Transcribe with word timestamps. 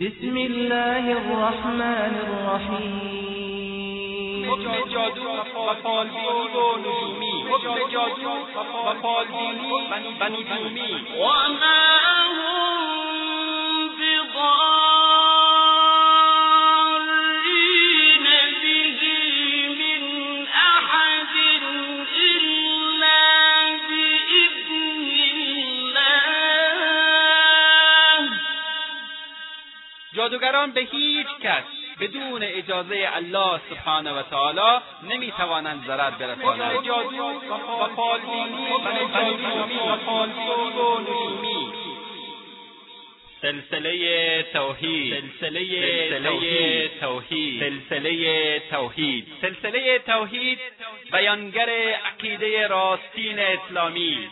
بسم 0.00 0.36
الله 0.36 1.10
الرحمن 1.12 2.14
الرحیم 2.26 3.36
حکم 4.50 4.74
جادو 4.92 5.28
و 5.30 5.74
فالبینی 5.82 6.48
و 6.54 6.76
نجومی. 6.78 7.36
حکم 7.50 7.76
جادو 7.92 8.34
و 8.86 8.94
فالبینی 9.02 9.70
و 10.20 10.24
نجومی. 10.28 10.92
و 11.18 11.24
ما 11.48 11.80
هم 12.04 12.30
بضارین 13.98 14.85
جادوگران 30.26 30.72
به 30.72 30.80
هیچ 30.80 31.26
کس 31.42 31.62
بدون 32.00 32.42
اجازه 32.42 33.08
الله 33.14 33.60
سبحانه 33.70 34.12
و 34.12 34.22
تعالی 34.22 34.82
نمی‌توانند 35.02 35.86
ضرر 35.86 36.10
برسانند. 36.10 36.84
جادو 36.86 37.24
و 37.80 37.86
فالبینی 37.96 38.66
و 38.72 38.78
فالبینی 38.78 39.78
و 39.78 41.00
نجومی 41.00 41.72
سلسله 43.42 44.42
توحید. 44.42 45.24
سلسله 45.40 46.88
توحید. 47.00 47.60
سلسله 47.60 48.62
توحید. 48.70 49.26
سلسله 49.42 49.98
توحید 49.98 50.58
بیانگر 51.12 51.70
عقیده 52.04 52.66
راستین 52.66 53.38
اسلامی. 53.38 54.28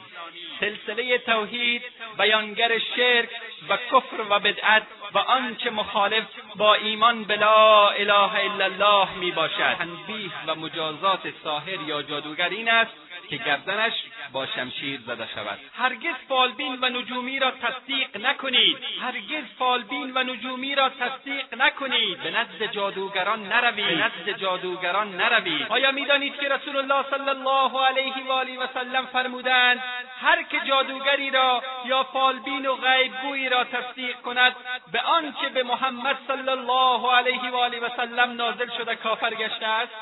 سلسله 0.60 1.18
توحید 1.18 1.82
بیانگر 2.18 2.78
شرک 2.78 3.28
و 3.68 3.76
کفر 3.76 4.20
و 4.30 4.38
بدعت 4.38 4.82
و 5.14 5.18
آنچه 5.18 5.70
مخالف 5.70 6.24
با 6.56 6.74
ایمان 6.74 7.24
به 7.24 7.36
لا 7.36 7.88
اله 7.88 8.34
الا 8.34 8.64
الله 8.64 9.14
می 9.14 9.30
باشد 9.30 9.74
تنبیه 9.74 10.30
و 10.46 10.54
مجازات 10.54 11.20
ساحر 11.44 11.80
یا 11.86 12.02
جادوگر 12.02 12.48
این 12.48 12.68
است 12.68 12.92
که 13.28 13.36
گردنش 13.36 13.92
با 14.32 14.46
شمشیر 14.46 15.00
زده 15.06 15.28
شود. 15.34 15.58
هرگز 15.74 16.14
فالبین 16.28 16.78
و 16.80 16.88
نجومی 16.88 17.38
را 17.38 17.50
تصدیق 17.50 18.16
نکنید. 18.16 18.78
هرگز 19.02 19.44
فالبین 19.58 20.12
و 20.14 20.22
نجومی 20.22 20.74
را 20.74 20.88
تصدیق 20.88 21.54
نکنید. 21.54 22.22
به 22.22 22.30
نزد 22.30 22.72
جادوگران 22.72 23.48
نروید. 23.48 23.86
به 23.86 24.04
نزد 24.04 24.38
جادوگران 24.38 25.16
نروید. 25.16 25.66
آیا 25.68 25.92
می‌دانید 25.92 26.36
که 26.36 26.48
رسول 26.48 26.76
الله 26.76 27.04
صلی 27.10 27.28
الله 27.28 27.86
علیه 27.86 28.14
و 28.28 28.32
آله 28.32 28.58
و 28.58 28.66
سلم 28.74 29.06
فرمودند 29.06 29.82
هر 30.20 30.42
که 30.42 30.60
جادوگری 30.68 31.30
را 31.30 31.62
یا 31.84 32.02
فالبین 32.02 32.66
و 32.66 32.76
غیبگویی 32.76 33.48
را 33.48 33.64
تصدیق 33.64 34.16
کند 34.20 34.56
به 34.92 35.00
آنچه 35.00 35.48
به 35.48 35.62
محمد 35.62 36.16
صلی 36.26 36.48
الله 36.48 37.12
علیه 37.12 37.50
و 37.50 37.56
آله 37.56 37.80
و 37.80 37.88
سلم 37.96 38.32
نازل 38.32 38.70
شده 38.78 38.96
کافر 38.96 39.34
گشته 39.34 39.66
است؟ 39.66 39.92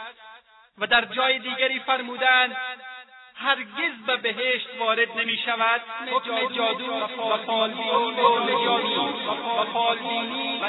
و 0.79 0.87
در 0.87 1.05
جای 1.05 1.39
دیگری 1.39 1.81
فرمودند 1.81 2.57
هرگز 3.35 4.07
به 4.07 4.17
بهشت 4.17 4.69
وارد 4.81 5.09
نمی 5.19 5.37
شود. 5.37 5.81
حکم 6.13 6.55
جادو 6.57 6.85
و 6.85 7.07
فالبینی 7.37 8.13
و 10.63 10.69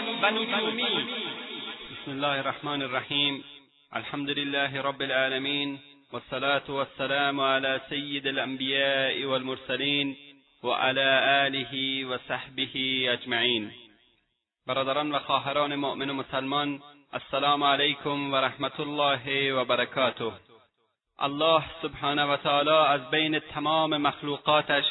بسم 1.91 2.11
الله 2.11 2.27
الرحمن 2.27 2.81
الرحیم. 2.81 3.43
الحمد 3.91 4.29
لله 4.29 4.81
رب 4.81 5.01
العالمین 5.01 5.79
والصلاة 6.13 6.69
والسلام 6.69 7.39
على 7.39 7.79
سید 7.89 8.27
الانبیاء 8.27 9.25
والمرسلین 9.25 10.17
وعلى 10.63 11.09
آله 11.45 12.05
وصحبه 12.05 12.73
اجمعین. 13.13 13.71
برادران 14.67 15.11
و 15.11 15.19
خواهران 15.19 15.75
مؤمن 15.75 16.09
و 16.09 16.13
مسلمان 16.13 16.81
السلام 17.13 17.63
علیکم 17.63 18.33
و 18.33 18.35
رحمت 18.35 18.79
الله 18.79 19.53
و 19.53 19.65
برکاته. 19.65 20.52
الله 21.19 21.63
سبحانه 21.81 22.23
و 22.23 22.37
تعالی 22.37 22.69
از 22.69 23.09
بین 23.09 23.39
تمام 23.39 23.97
مخلوقاتش 23.97 24.85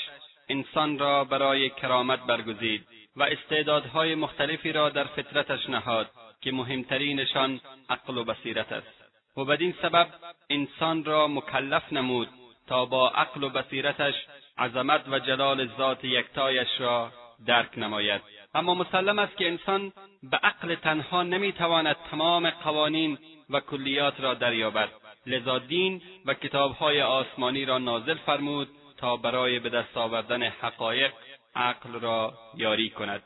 انسان 0.49 0.99
را 0.99 1.25
برای 1.25 1.71
کرامت 1.71 2.21
برگزید 2.21 2.87
و 3.17 3.23
استعدادهای 3.23 4.15
مختلفی 4.15 4.73
را 4.73 4.91
در 4.91 5.05
فطرتش 5.05 5.69
نهاد 5.69 6.11
که 6.41 6.53
مهمترینشان 6.53 7.61
عقل 7.91 8.19
و 8.19 8.25
بصیرت 8.25 8.73
است. 8.73 9.03
و 9.37 9.45
بدین 9.45 9.75
سبب 9.83 10.09
انسان 10.51 11.05
را 11.05 11.29
مکلف 11.29 11.93
نمود 11.93 12.29
تا 12.67 12.85
با 12.85 13.11
عقل 13.11 13.43
و 13.43 13.49
بصیرتش 13.49 14.15
عظمت 14.59 15.09
و 15.09 15.19
جلال 15.19 15.69
ذات 15.77 16.05
یکتایش 16.05 16.69
را 16.79 17.13
درک 17.47 17.79
نماید. 17.79 18.23
اما 18.55 18.75
مسلم 18.75 19.19
است 19.19 19.37
که 19.37 19.49
انسان 19.49 19.93
به 20.23 20.37
عقل 20.37 20.75
تنها 20.75 21.23
نمی‌تواند 21.23 21.97
تمام 22.11 22.51
قوانین 22.51 23.19
و 23.51 23.61
کلیات 23.61 24.21
را 24.21 24.35
دریابد. 24.35 24.89
لذا 25.27 25.59
دین 25.59 26.03
و 26.27 26.35
کتابهای 26.35 27.03
آسمانی 27.03 27.65
را 27.65 27.79
نازل 27.79 28.15
فرمود 28.15 28.69
تا 28.97 29.17
برای 29.17 29.59
به 29.59 29.69
دست 29.69 29.97
آوردن 29.97 30.43
حقایق 30.43 31.13
عقل 31.55 32.01
را 32.01 32.35
یاری 32.57 32.91
کند. 32.91 33.23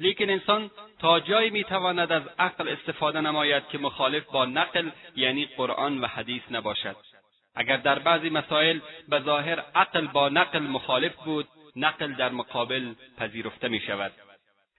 لیکن 0.00 0.30
انسان 0.30 0.70
تا 0.98 1.20
جایی 1.20 1.50
می‌تواند 1.50 2.12
از 2.12 2.22
عقل 2.38 2.68
استفاده 2.68 3.20
نماید 3.20 3.68
که 3.68 3.78
مخالف 3.78 4.24
با 4.24 4.44
نقل 4.44 4.90
یعنی 5.16 5.46
قرآن 5.56 6.00
و 6.00 6.06
حدیث 6.06 6.42
نباشد. 6.50 6.96
اگر 7.54 7.76
در 7.76 7.98
بعضی 7.98 8.30
مسائل 8.30 8.80
به 9.08 9.20
ظاهر 9.20 9.60
عقل 9.74 10.06
با 10.06 10.28
نقل 10.28 10.58
مخالف 10.58 11.14
بود 11.14 11.48
نقل 11.76 12.12
در 12.12 12.28
مقابل 12.28 12.94
پذیرفته 13.18 13.68
می 13.68 13.80
شود 13.80 14.12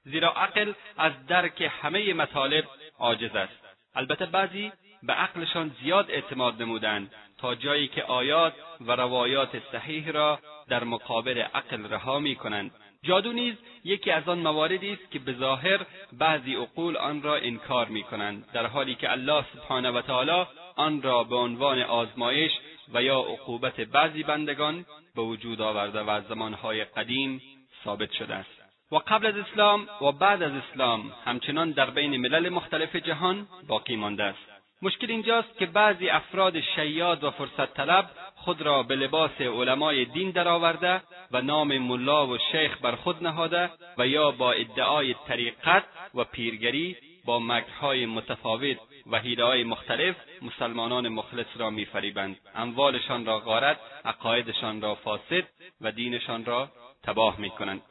زیرا 0.04 0.32
عقل 0.32 0.74
از 0.98 1.26
درک 1.28 1.72
همه 1.82 2.14
مطالب 2.14 2.66
عاجز 3.00 3.36
است. 3.36 3.66
البته 3.96 4.26
بعضی 4.26 4.72
به 5.08 5.14
عقلشان 5.14 5.76
زیاد 5.82 6.12
اعتماد 6.12 6.62
نمودند 6.62 7.12
تا 7.38 7.56
جایی 7.56 7.88
که 7.88 8.04
آیات 8.04 8.54
و 8.82 8.92
روایات 8.92 9.50
صحیح 9.72 10.12
را 10.12 10.40
در 10.70 10.84
مقابل 10.84 11.38
عقل 11.38 11.88
رها 11.90 12.20
می 12.20 12.36
کنند 12.36 12.72
جادو 13.04 13.34
نیز 13.34 13.56
یکی 13.84 14.12
از 14.12 14.30
آن 14.30 14.40
مواردی 14.40 14.94
است 14.94 15.12
که 15.12 15.20
به 15.20 15.34
ظاهر 15.34 15.86
بعضی 16.14 16.56
عقول 16.56 16.98
آن 16.98 17.22
را 17.22 17.36
انکار 17.36 17.88
می 17.88 18.04
کنند 18.04 18.52
در 18.54 18.66
حالی 18.66 18.96
که 18.96 19.12
الله 19.12 19.46
سبحانه 19.54 19.92
و 19.92 20.02
تعالی 20.02 20.46
آن 20.76 21.02
را 21.02 21.24
به 21.24 21.36
عنوان 21.36 21.82
آزمایش 21.82 22.52
و 22.94 23.04
یا 23.04 23.20
عقوبت 23.20 23.82
بعضی 23.82 24.24
بندگان 24.24 24.86
به 25.16 25.22
وجود 25.22 25.62
آورده 25.62 26.02
و 26.02 26.10
از 26.10 26.24
زمانهای 26.28 26.84
قدیم 26.86 27.42
ثابت 27.84 28.12
شده 28.12 28.36
است. 28.36 28.50
و 28.92 28.96
قبل 28.96 29.26
از 29.26 29.36
اسلام 29.38 29.88
و 30.02 30.12
بعد 30.12 30.44
از 30.44 30.52
اسلام 30.52 31.12
همچنان 31.26 31.72
در 31.72 31.90
بین 31.90 32.18
ملل 32.18 32.50
مختلف 32.50 32.96
جهان 32.96 33.48
باقی 33.68 33.96
مانده 33.96 34.24
است. 34.24 34.55
مشکل 34.86 35.12
اینجاست 35.12 35.58
که 35.58 35.66
بعضی 35.66 36.10
افراد 36.10 36.62
شیاد 36.62 37.24
و 37.24 37.32
فرصت 37.32 37.74
طلب 37.74 38.10
خود 38.36 38.62
را 38.62 38.84
به 38.84 38.96
لباس 38.96 39.42
علمای 39.42 40.06
دین 40.06 40.32
درآورده 40.32 41.02
و 41.32 41.42
نام 41.42 41.78
ملا 41.78 42.28
و 42.28 42.38
شیخ 42.52 42.78
بر 42.82 42.96
خود 42.96 43.24
نهاده 43.24 43.70
و 43.98 44.08
یا 44.08 44.32
با 44.32 44.52
ادعای 44.52 45.16
طریقت 45.28 45.84
و 46.16 46.24
پیرگری 46.24 46.98
با 47.26 47.40
مکرهای 47.40 48.06
متفاوت 48.06 48.78
و 49.12 49.20
حیلههای 49.20 49.64
مختلف 49.64 50.16
مسلمانان 50.42 51.08
مخلص 51.08 51.48
را 51.56 51.70
میفریبند. 51.70 52.38
اموالشان 52.56 53.26
را 53.26 53.40
غارت 53.40 53.78
عقایدشان 54.06 54.82
را 54.82 54.96
فاسد 54.96 55.44
و 55.82 55.92
دینشان 55.92 56.46
را 56.46 56.70
تباه 57.04 57.40
می‌کنند. 57.40 57.82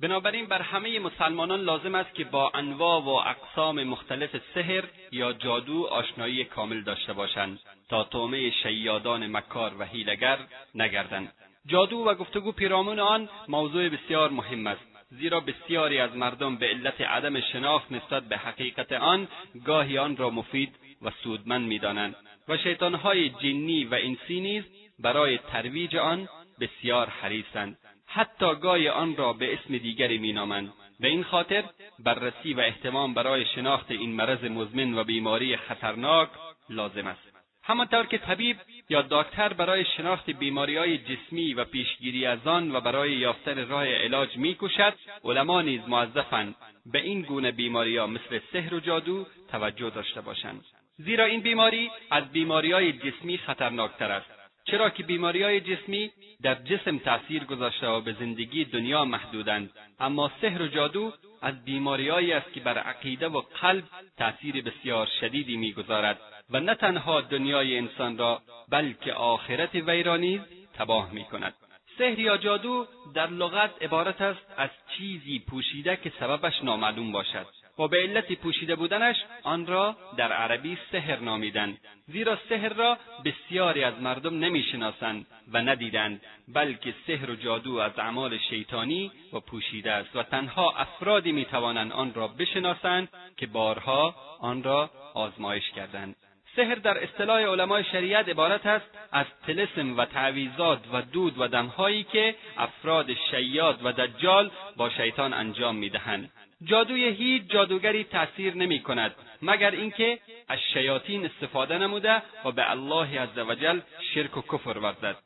بنابراین 0.00 0.46
بر 0.46 0.62
همه 0.62 0.98
مسلمانان 0.98 1.60
لازم 1.60 1.94
است 1.94 2.14
که 2.14 2.24
با 2.24 2.50
انواع 2.54 3.02
و 3.02 3.08
اقسام 3.08 3.84
مختلف 3.84 4.36
سحر 4.54 4.84
یا 5.12 5.32
جادو 5.32 5.86
آشنایی 5.86 6.44
کامل 6.44 6.80
داشته 6.82 7.12
باشند 7.12 7.58
تا 7.88 8.04
طعمه 8.04 8.50
شیادان 8.50 9.26
مکار 9.26 9.72
و 9.78 9.84
حیلگر 9.84 10.38
نگردند. 10.74 11.32
جادو 11.66 11.96
و 11.96 12.14
گفتگو 12.14 12.52
پیرامون 12.52 12.98
آن 12.98 13.28
موضوع 13.48 13.88
بسیار 13.88 14.30
مهم 14.30 14.66
است 14.66 14.80
زیرا 15.10 15.40
بسیاری 15.40 15.98
از 15.98 16.16
مردم 16.16 16.56
به 16.56 16.66
علت 16.66 17.00
عدم 17.00 17.40
شناخت 17.40 17.92
نسبت 17.92 18.22
به 18.22 18.36
حقیقت 18.36 18.92
آن 18.92 19.28
گاهی 19.64 19.98
آن 19.98 20.16
را 20.16 20.30
مفید 20.30 20.74
و 21.02 21.10
سودمند 21.10 21.68
می‌دانند 21.68 22.16
و 22.48 22.56
شیطانهای 22.56 23.28
جنی 23.28 23.84
و 23.84 23.94
انسی 23.94 24.40
نیز 24.40 24.64
برای 24.98 25.38
ترویج 25.38 25.96
آن 25.96 26.28
بسیار 26.60 27.08
حریصند. 27.08 27.78
حتی 28.12 28.54
گاهی 28.54 28.88
آن 28.88 29.16
را 29.16 29.32
به 29.32 29.54
اسم 29.54 29.78
دیگری 29.78 30.18
مینامند. 30.18 30.72
به 31.00 31.08
این 31.08 31.24
خاطر 31.24 31.64
بررسی 31.98 32.54
و 32.54 32.60
احتمام 32.60 33.14
برای 33.14 33.46
شناخت 33.46 33.90
این 33.90 34.12
مرض 34.12 34.44
مزمن 34.44 34.98
و 34.98 35.04
بیماری 35.04 35.56
خطرناک 35.56 36.28
لازم 36.70 37.06
است. 37.06 37.30
همانطور 37.62 38.06
که 38.06 38.18
طبیب 38.18 38.56
یا 38.88 39.02
دکتر 39.10 39.52
برای 39.52 39.84
شناخت 39.96 40.30
بیماریهای 40.30 40.98
جسمی 40.98 41.54
و 41.54 41.64
پیشگیری 41.64 42.26
از 42.26 42.46
آن 42.46 42.76
و 42.76 42.80
برای 42.80 43.12
یافتن 43.12 43.68
راه 43.68 43.86
علاج 43.86 44.36
میکوشد 44.36 44.94
علما 45.24 45.62
نیز 45.62 45.80
موظفند 45.88 46.54
به 46.86 47.00
این 47.00 47.22
گونه 47.22 47.52
بیماریها 47.52 48.06
مثل 48.06 48.40
سحر 48.52 48.74
و 48.74 48.80
جادو 48.80 49.26
توجه 49.50 49.90
داشته 49.90 50.20
باشند. 50.20 50.64
زیرا 50.96 51.24
این 51.24 51.40
بیماری 51.40 51.90
از 52.10 52.32
بیماریهای 52.32 52.92
جسمی 52.92 53.38
خطرناکتر 53.38 54.12
است. 54.12 54.39
چرا 54.64 54.90
که 54.90 55.02
بیماریهای 55.02 55.60
جسمی 55.60 56.10
در 56.42 56.54
جسم 56.54 56.98
تأثیر 56.98 57.44
گذاشته 57.44 57.86
و 57.86 58.00
به 58.00 58.12
زندگی 58.12 58.64
دنیا 58.64 59.04
محدودند. 59.04 59.70
اما 60.00 60.30
سحر 60.40 60.62
و 60.62 60.68
جادو 60.68 61.12
از 61.42 61.64
بیماریهایی 61.64 62.32
است 62.32 62.52
که 62.52 62.60
بر 62.60 62.78
عقیده 62.78 63.28
و 63.28 63.40
قلب 63.40 63.84
تأثیر 64.16 64.62
بسیار 64.62 65.08
شدیدی 65.20 65.56
می‌گذارد 65.56 66.20
و 66.50 66.60
نه 66.60 66.74
تنها 66.74 67.20
دنیای 67.20 67.78
انسان 67.78 68.18
را 68.18 68.42
بلکه 68.68 69.12
آخرت 69.12 69.74
وی 69.74 70.02
را 70.02 70.16
نیز 70.16 70.40
تباه 70.74 71.12
می‌کند. 71.12 71.54
سحر 71.98 72.18
یا 72.18 72.36
جادو 72.36 72.86
در 73.14 73.26
لغت 73.26 73.82
عبارت 73.82 74.20
است 74.20 74.46
از 74.56 74.70
چیزی 74.96 75.38
پوشیده 75.38 75.96
که 75.96 76.12
سببش 76.20 76.64
نامعلوم 76.64 77.12
باشد. 77.12 77.46
و 77.80 77.88
به 77.88 78.02
علت 78.02 78.32
پوشیده 78.32 78.76
بودنش 78.76 79.16
آن 79.42 79.66
را 79.66 79.96
در 80.16 80.32
عربی 80.32 80.78
سحر 80.92 81.16
نامیدند. 81.16 81.78
زیرا 82.06 82.38
سحر 82.48 82.68
را 82.68 82.98
بسیاری 83.24 83.84
از 83.84 83.94
مردم 84.00 84.38
نمی‌شناسند 84.38 85.26
و 85.52 85.58
ندیدند 85.58 86.20
بلکه 86.48 86.94
سحر 87.06 87.30
و 87.30 87.34
جادو 87.34 87.76
از 87.76 87.98
اعمال 87.98 88.38
شیطانی 88.38 89.10
و 89.32 89.40
پوشیده 89.40 89.92
است 89.92 90.16
و 90.16 90.22
تنها 90.22 90.70
افرادی 90.70 91.32
می‌توانند 91.32 91.92
آن 91.92 92.14
را 92.14 92.28
بشناسند 92.28 93.08
که 93.36 93.46
بارها 93.46 94.14
آن 94.40 94.62
را 94.62 94.90
آزمایش 95.14 95.70
کردند. 95.70 96.16
سحر 96.56 96.74
در 96.74 97.02
اصطلاح 97.02 97.40
علمای 97.40 97.84
شریعت 97.84 98.28
عبارت 98.28 98.66
است 98.66 98.86
از 99.12 99.26
تلسم 99.46 99.96
و 99.96 100.04
تعویزات 100.04 100.80
و 100.92 101.02
دود 101.02 101.34
و 101.38 101.48
دمهایی 101.48 102.04
که 102.04 102.34
افراد 102.56 103.14
شیاد 103.30 103.80
و 103.84 103.92
دجال 103.92 104.50
با 104.76 104.90
شیطان 104.90 105.32
انجام 105.32 105.76
می‌دهند. 105.76 106.30
جادوی 106.64 107.08
هیچ 107.08 107.42
جادوگری 107.48 108.04
تأثیر 108.04 108.54
نمی 108.54 108.80
کند 108.80 109.14
مگر 109.42 109.70
اینکه 109.70 110.18
از 110.48 110.58
شیاطین 110.72 111.24
استفاده 111.24 111.78
نموده 111.78 112.22
و 112.44 112.52
به 112.52 112.70
الله 112.70 113.20
عزوجل 113.20 113.80
شرک 114.14 114.36
و 114.36 114.42
کفر 114.42 114.78
ورزد. 114.78 115.16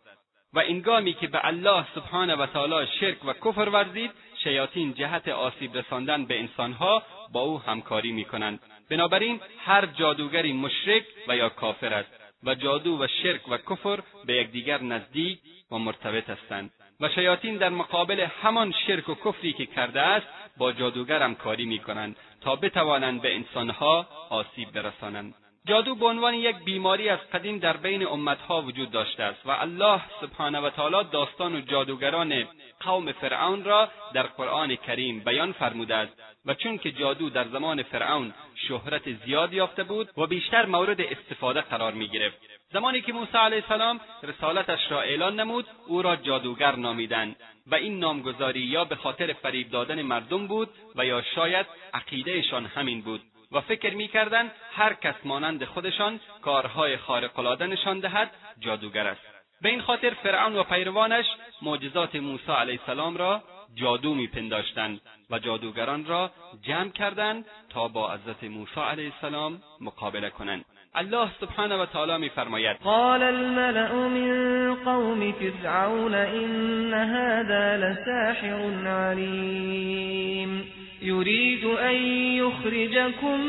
و 0.52 0.58
اینگامی 0.58 1.14
که 1.14 1.26
به 1.26 1.46
الله 1.46 1.86
سبحانه 1.94 2.34
و 2.34 2.46
تعالی 2.46 2.86
شرک 3.00 3.24
و 3.24 3.32
کفر 3.32 3.68
ورزید 3.68 4.10
شیاطین 4.44 4.94
جهت 4.94 5.28
آسیب 5.28 5.76
رساندن 5.76 6.24
به 6.24 6.38
انسانها 6.38 7.02
با 7.32 7.40
او 7.40 7.58
همکاری 7.58 8.12
می 8.12 8.24
کنند. 8.24 8.60
بنابراین 8.90 9.40
هر 9.64 9.86
جادوگری 9.86 10.52
مشرک 10.52 11.04
و 11.28 11.36
یا 11.36 11.48
کافر 11.48 11.94
است 11.94 12.10
و 12.42 12.54
جادو 12.54 13.02
و 13.02 13.06
شرک 13.22 13.48
و 13.48 13.56
کفر 13.56 14.00
به 14.26 14.34
یکدیگر 14.34 14.82
نزدیک 14.82 15.38
و 15.70 15.78
مرتبط 15.78 16.30
هستند. 16.30 16.70
و 17.00 17.08
شیاطین 17.08 17.56
در 17.56 17.68
مقابل 17.68 18.20
همان 18.20 18.74
شرک 18.86 19.08
و 19.08 19.14
کفری 19.14 19.52
که 19.52 19.66
کرده 19.66 20.00
است 20.00 20.26
با 20.56 20.72
جادوگر 20.72 21.22
همکاری 21.22 21.64
می‌کنند 21.64 22.16
تا 22.40 22.56
بتوانند 22.56 23.22
به 23.22 23.34
انسانها 23.34 24.08
آسیب 24.30 24.72
برسانند. 24.72 25.34
جادو 25.66 25.94
به 25.94 26.06
عنوان 26.06 26.34
یک 26.34 26.56
بیماری 26.56 27.08
از 27.08 27.18
قدیم 27.32 27.58
در 27.58 27.76
بین 27.76 28.06
امتها 28.06 28.62
وجود 28.62 28.90
داشته 28.90 29.22
است 29.22 29.46
و 29.46 29.50
الله 29.50 30.00
سبحانه 30.20 30.60
و 30.60 30.70
تعالی 30.70 31.08
داستان 31.12 31.54
و 31.54 31.60
جادوگران 31.60 32.44
قوم 32.80 33.12
فرعون 33.12 33.64
را 33.64 33.88
در 34.14 34.22
قرآن 34.22 34.76
کریم 34.76 35.20
بیان 35.20 35.52
فرموده 35.52 35.94
است. 35.94 36.12
و 36.46 36.54
چون 36.54 36.78
که 36.78 36.92
جادو 36.92 37.30
در 37.30 37.48
زمان 37.48 37.82
فرعون 37.82 38.34
شهرت 38.68 39.12
زیاد 39.24 39.52
یافته 39.52 39.84
بود 39.84 40.10
و 40.18 40.26
بیشتر 40.26 40.66
مورد 40.66 41.00
استفاده 41.00 41.60
قرار 41.60 41.92
می 41.92 42.08
گرفت 42.08 42.38
زمانی 42.74 43.00
که 43.00 43.12
موسی 43.12 43.38
علیه 43.38 43.62
السلام 43.62 44.00
رسالتش 44.22 44.90
را 44.90 45.02
اعلان 45.02 45.40
نمود 45.40 45.66
او 45.86 46.02
را 46.02 46.16
جادوگر 46.16 46.76
نامیدند 46.76 47.36
و 47.66 47.74
این 47.74 47.98
نامگذاری 47.98 48.60
یا 48.60 48.84
به 48.84 48.96
خاطر 48.96 49.32
فریب 49.32 49.70
دادن 49.70 50.02
مردم 50.02 50.46
بود 50.46 50.68
و 50.96 51.06
یا 51.06 51.22
شاید 51.22 51.66
عقیدهشان 51.94 52.66
همین 52.66 53.02
بود 53.02 53.20
و 53.52 53.60
فکر 53.60 53.94
می‌کردند 53.94 54.50
هر 54.72 54.94
کس 54.94 55.14
مانند 55.24 55.64
خودشان 55.64 56.20
کارهای 56.42 56.96
خارقالعاده 56.96 57.66
نشان 57.66 58.00
دهد 58.00 58.30
جادوگر 58.60 59.06
است. 59.06 59.22
به 59.62 59.68
این 59.68 59.80
خاطر 59.80 60.10
فرعون 60.10 60.56
و 60.56 60.62
پیروانش 60.62 61.26
معجزات 61.62 62.16
موسی 62.16 62.52
علیه 62.52 62.80
السلام 62.80 63.16
را 63.16 63.42
جادو 63.74 64.14
میپنداشتند 64.14 65.00
و 65.30 65.38
جادوگران 65.38 66.04
را 66.06 66.30
جمع 66.62 66.90
کردند 66.90 67.44
تا 67.68 67.88
با 67.88 68.12
حضرت 68.12 68.44
موسی 68.44 68.80
علیه 68.80 69.12
السلام 69.14 69.62
مقابله 69.80 70.30
کنند. 70.30 70.64
الله 70.96 71.28
سبحانه 71.40 71.76
و 71.76 71.86
تعالی 71.86 72.16
میفرماید. 72.16 72.76
قال 72.76 73.22
الملأ 73.22 73.92
من 74.08 74.74
قوم 74.74 75.32
فرعون 75.32 76.14
ان 76.14 76.94
هذا 76.94 77.76
لساحر 77.76 78.88
علیم 78.88 80.64
يريد 81.02 81.64
أن 81.64 81.94
يخرجكم 82.42 83.40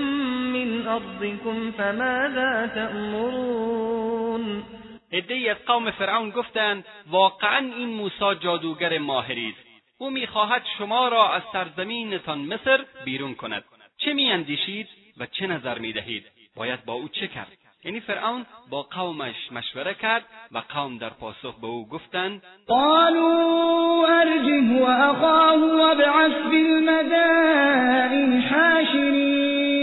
من 0.54 0.88
أرضكم 0.88 1.72
فماذا 1.72 2.68
تأمرون؟ 2.76 4.64
ادهی 5.12 5.50
از 5.50 5.58
قوم 5.68 5.92
فرعون 5.92 6.30
گفتند 6.30 6.86
واقعا 7.10 7.58
این 7.58 7.90
موسی 7.90 8.36
جادوگر 8.40 8.98
ماهری 8.98 9.50
است. 9.50 9.66
او 9.98 10.10
می‌خواهد 10.10 10.62
شما 10.78 11.08
را 11.08 11.34
از 11.34 11.42
سرزمینتان 11.54 12.40
مصر 12.40 12.86
بیرون 13.06 13.36
کند. 13.36 13.64
چه 13.98 14.14
میاندیشید 14.14 14.88
و 15.18 15.26
چه 15.26 15.48
نظر 15.48 15.80
می‌دهید؟ 15.80 16.35
باید 16.56 16.86
با 16.86 16.94
او 16.94 17.10
چه 17.10 17.28
کرد؟ 17.28 17.58
یعنی 17.86 18.00
فرعون 18.00 18.46
با 18.70 18.82
قومش 18.82 19.52
مشوره 19.52 19.94
کرد 19.94 20.26
و 20.52 20.58
قوم 20.70 20.98
در 20.98 21.10
پاسخ 21.10 21.60
به 21.60 21.68
او 21.68 21.88
گفتند 21.88 22.44
قالوا 22.68 24.08
ارجه 24.08 24.80
و 24.80 24.84
اخاه 24.84 25.78
وابعث 25.78 26.32
بالمدائن 26.52 28.42
حاشرین 28.42 29.76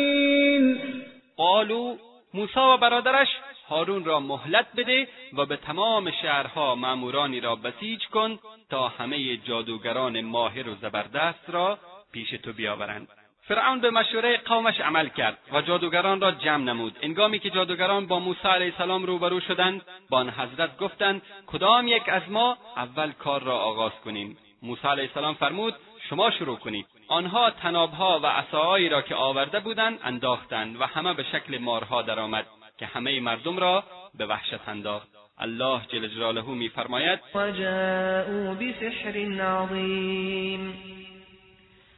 قالو 1.36 1.96
موسی 2.34 2.60
و 2.60 2.76
برادرش 2.76 3.28
هارون 3.68 4.04
را 4.04 4.20
مهلت 4.20 4.66
بده 4.76 5.08
و 5.32 5.46
به 5.46 5.56
تمام 5.56 6.10
شهرها 6.10 6.74
مامورانی 6.74 7.40
را 7.40 7.56
بسیج 7.56 8.06
کن 8.06 8.38
تا 8.70 8.88
همه 8.88 9.36
جادوگران 9.36 10.20
ماهر 10.20 10.68
و 10.68 10.74
زبردست 10.74 11.50
را 11.50 11.78
پیش 12.12 12.30
تو 12.30 12.52
بیاورند. 12.52 13.08
فرعون 13.44 13.80
به 13.80 13.90
مشوره 13.90 14.36
قومش 14.36 14.80
عمل 14.80 15.08
کرد 15.08 15.38
و 15.52 15.62
جادوگران 15.62 16.20
را 16.20 16.30
جمع 16.30 16.64
نمود. 16.64 16.98
انگامی 17.02 17.38
که 17.38 17.50
جادوگران 17.50 18.06
با 18.06 18.18
موسی 18.18 18.48
علیه 18.48 18.72
السلام 18.72 19.06
روبرو 19.06 19.40
شدند 19.40 19.82
با 20.10 20.18
آن 20.18 20.30
حضرت 20.30 20.78
گفتند 20.78 21.22
کدام 21.46 21.88
یک 21.88 22.08
از 22.08 22.22
ما 22.28 22.58
اول 22.76 23.12
کار 23.12 23.42
را 23.42 23.58
آغاز 23.58 23.92
کنیم؟ 24.04 24.38
موسی 24.62 24.88
علیه 24.88 25.04
السلام 25.04 25.34
فرمود 25.34 25.74
شما 26.10 26.30
شروع 26.30 26.56
کنید. 26.56 26.86
آنها 27.08 27.50
تنابها 27.50 28.20
و 28.22 28.26
عصاهایی 28.26 28.88
را 28.88 29.02
که 29.02 29.14
آورده 29.14 29.60
بودند 29.60 29.98
انداختند 30.04 30.80
و 30.80 30.84
همه 30.84 31.14
به 31.14 31.22
شکل 31.22 31.58
مارها 31.58 32.02
درآمد 32.02 32.46
که 32.78 32.86
همه 32.86 33.20
مردم 33.20 33.58
را 33.58 33.84
به 34.14 34.26
وحشت 34.26 34.68
انداخت. 34.68 35.08
الله 35.38 35.80
جل 35.88 36.08
جلاله 36.08 36.48
میفرماید 36.48 37.20
وجاءوا 37.34 38.54
بسحر 38.54 39.42
عظیم. 39.42 40.74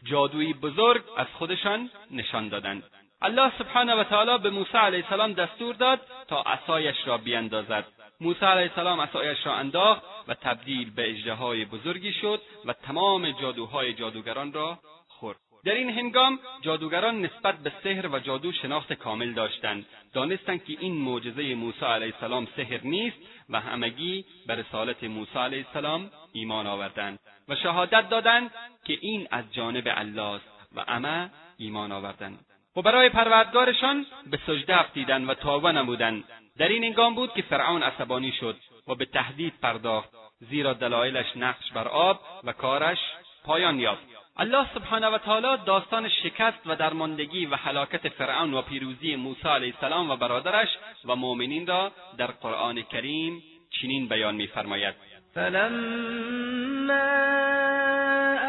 جادویی 0.04 0.52
بزرگ 0.52 1.02
از 1.16 1.26
خودشان 1.38 1.90
نشان 2.10 2.48
دادند. 2.48 2.82
الله 3.22 3.52
سبحانه 3.58 3.94
و 3.94 4.04
تعالی 4.04 4.38
به 4.38 4.50
موسی 4.50 4.78
علیه 4.78 5.04
السلام 5.04 5.32
دستور 5.32 5.74
داد 5.74 6.00
تا 6.28 6.42
عصایش 6.42 6.96
را 7.06 7.18
بیاندازد 7.18 7.84
موسی 8.20 8.44
علیه 8.44 8.70
السلام 8.70 9.00
عصایش 9.00 9.46
را 9.46 9.54
انداخت 9.54 10.02
و 10.28 10.34
تبدیل 10.34 10.90
به 10.90 11.10
اژدهای 11.10 11.64
بزرگی 11.64 12.12
شد 12.12 12.40
و 12.64 12.72
تمام 12.72 13.30
جادوهای 13.30 13.92
جادوگران 13.94 14.52
را 14.52 14.78
خورد. 15.08 15.36
در 15.64 15.74
این 15.74 15.90
هنگام 15.90 16.38
جادوگران 16.62 17.20
نسبت 17.20 17.58
به 17.58 17.72
سحر 17.84 18.08
و 18.08 18.18
جادو 18.18 18.52
شناخت 18.52 18.92
کامل 18.92 19.32
داشتند. 19.32 19.86
دانستند 20.12 20.64
که 20.64 20.76
این 20.80 20.94
معجزه 20.94 21.54
موسی 21.54 21.84
علیه 21.84 22.14
السلام 22.14 22.48
سحر 22.56 22.80
نیست 22.82 23.16
و 23.50 23.60
همگی 23.60 24.24
به 24.46 24.54
رسالت 24.54 25.04
موسی 25.04 25.38
علیه 25.38 25.66
السلام 25.66 26.10
ایمان 26.32 26.66
آوردند 26.66 27.18
و 27.48 27.56
شهادت 27.56 28.08
دادند 28.08 28.50
که 28.84 28.98
این 29.00 29.28
از 29.30 29.44
جانب 29.52 29.84
الله 29.86 30.22
است 30.22 30.44
و 30.76 30.84
اما 30.88 31.28
ایمان 31.58 31.92
آوردند. 31.92 32.44
و 32.76 32.82
برای 32.82 33.08
پروردگارشان 33.08 34.06
به 34.30 34.38
سجده 34.46 34.80
افتیدند 34.80 35.28
و 35.28 35.34
توبه 35.34 35.72
نمودند 35.72 36.24
در 36.58 36.68
این 36.68 36.84
انگام 36.84 37.14
بود 37.14 37.32
که 37.32 37.42
فرعون 37.42 37.82
عصبانی 37.82 38.32
شد 38.32 38.56
و 38.88 38.94
به 38.94 39.04
تهدید 39.04 39.54
پرداخت 39.62 40.10
زیرا 40.40 40.72
دلایلش 40.72 41.36
نقش 41.36 41.72
بر 41.72 41.88
آب 41.88 42.20
و 42.44 42.52
کارش 42.52 42.98
پایان 43.44 43.80
یافت. 43.80 44.13
الله 44.38 44.66
سبحانه 44.74 45.08
و 45.08 45.18
تعالی 45.18 45.62
داستان 45.66 46.08
شکست 46.08 46.66
و 46.66 46.76
درماندگی 46.76 47.46
و 47.46 47.56
هلاکت 47.56 48.08
فرعون 48.08 48.54
و 48.54 48.62
پیروزی 48.62 49.16
موسی 49.16 49.48
علیه 49.48 49.74
السلام 49.74 50.10
و 50.10 50.16
برادرش 50.16 50.68
و 51.04 51.16
مؤمنین 51.16 51.66
را 51.66 51.92
در 52.18 52.26
قرآن 52.26 52.82
کریم 52.82 53.42
چنین 53.70 54.08
بیان 54.08 54.34
می‌فرماید. 54.34 54.94
فلما 55.34 56.94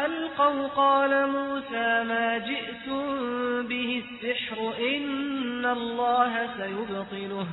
القوا 0.04 0.68
قال 0.68 1.24
موسى 1.24 2.02
ما 2.08 2.38
جئتم 2.38 3.68
به 3.68 4.02
السحر 4.02 4.58
ان 4.78 5.64
الله 5.64 6.48
سيبطله 6.56 7.46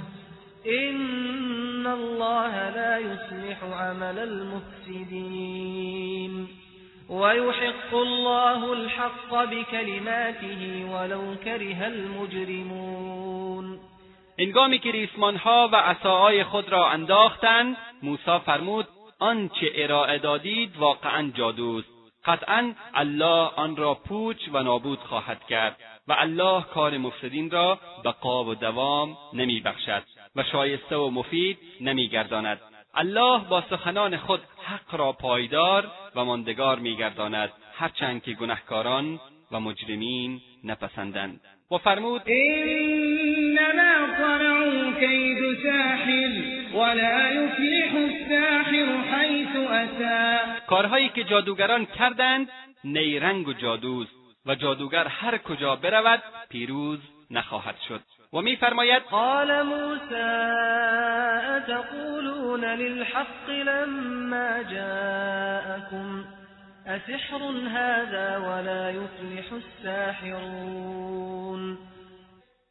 ان 0.66 1.88
الله 1.88 2.70
لا 2.70 3.00
يصلح 3.00 3.63
عمل 3.63 4.20
المفسدين. 4.20 5.24
ويحق 7.10 7.93
الله 7.93 8.72
الحق 8.72 9.43
بكلماته 9.43 10.86
ولو 10.91 11.36
كره 11.43 11.88
المجرمون. 11.88 13.79
انگامی 14.39 14.79
که 14.79 14.91
ریسمانها 14.91 15.69
و 15.74 15.75
عصاهای 15.75 16.43
خود 16.43 16.69
را 16.69 16.89
انداختند 16.89 17.77
موسی 18.03 18.39
فرمود 18.45 18.88
آنچه 19.19 19.72
ارائه 19.75 20.17
دادید 20.17 20.77
واقعا 20.77 21.31
جادوست 21.36 21.88
قطعا 22.25 22.74
الله 22.93 23.50
آن 23.55 23.75
را 23.75 23.93
پوچ 23.93 24.38
و 24.51 24.63
نابود 24.63 25.00
خواهد 25.00 25.43
کرد 25.50 25.77
و 26.07 26.15
الله 26.17 26.63
کار 26.63 26.98
مفسدین 26.98 27.51
را 27.51 27.79
بقا 28.05 28.43
و 28.43 28.55
دوام 28.55 29.17
نمیبخشد 29.33 30.03
و 30.36 30.43
شایسته 30.43 30.95
و 30.95 31.10
مفید 31.10 31.57
نمیگرداند. 31.81 32.60
الله 32.95 33.43
با 33.50 33.63
سخنان 33.69 34.17
خود 34.17 34.41
حق 34.63 34.95
را 34.95 35.12
پایدار 35.12 35.88
و 36.15 36.25
ماندگار 36.25 36.79
میگرداند 36.79 37.51
هرچند 37.73 38.23
که 38.23 38.33
گنهکاران 38.33 39.19
و 39.51 39.59
مجرمین 39.59 40.41
نپسندند. 40.63 41.41
و 41.71 41.77
فرمود 41.77 42.21
انما 42.25 44.17
صنعوا 44.17 45.00
کید 45.00 45.63
ساحر 45.63 46.31
ولا 46.73 47.31
یفلح 47.31 47.95
الساحر 47.95 49.03
حیث 49.12 49.55
اتا 49.55 50.39
کارهایی 50.67 51.09
که 51.09 51.23
جادوگران 51.23 51.85
کردند 51.85 52.50
نیرنگ 52.83 53.47
و 53.47 53.53
جادوست 53.53 54.15
و 54.45 54.55
جادوگر 54.55 55.07
هر 55.07 55.38
کجا 55.38 55.75
برود 55.75 56.23
پیروز 56.50 57.00
نخواهد 57.31 57.75
شد. 57.88 58.01
و 58.34 58.42
میفرماید 58.42 59.04
قال 59.04 59.62
موسی 59.62 60.16
اتقولون 61.56 62.66
للحق 62.66 63.50
لما 63.50 64.63
جاءكم؟ 64.63 66.25
اسحر 66.86 67.44
هذا 67.68 68.38
ولا 68.38 68.92
يفلح 68.92 69.54
الساحرون. 69.54 71.78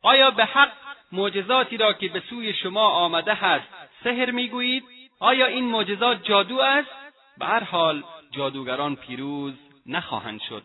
آیا 0.03 0.31
به 0.31 0.45
حق 0.45 0.73
معجزاتی 1.13 1.77
را 1.77 1.93
که 1.93 2.09
به 2.09 2.23
سوی 2.31 2.55
شما 2.55 2.89
آمده 2.89 3.35
هست 3.35 3.69
سحر 4.05 4.31
می‌گویید؟ 4.31 4.85
آیا 5.21 5.47
این 5.47 5.65
معجزات 5.65 6.25
جادو 6.25 6.61
است؟ 6.61 6.91
به 7.39 7.47
هر 7.47 7.65
حال 7.65 8.03
جادوگران 8.31 8.97
پیروز 8.97 9.55
نخواهند 9.87 10.41
شد. 10.49 10.63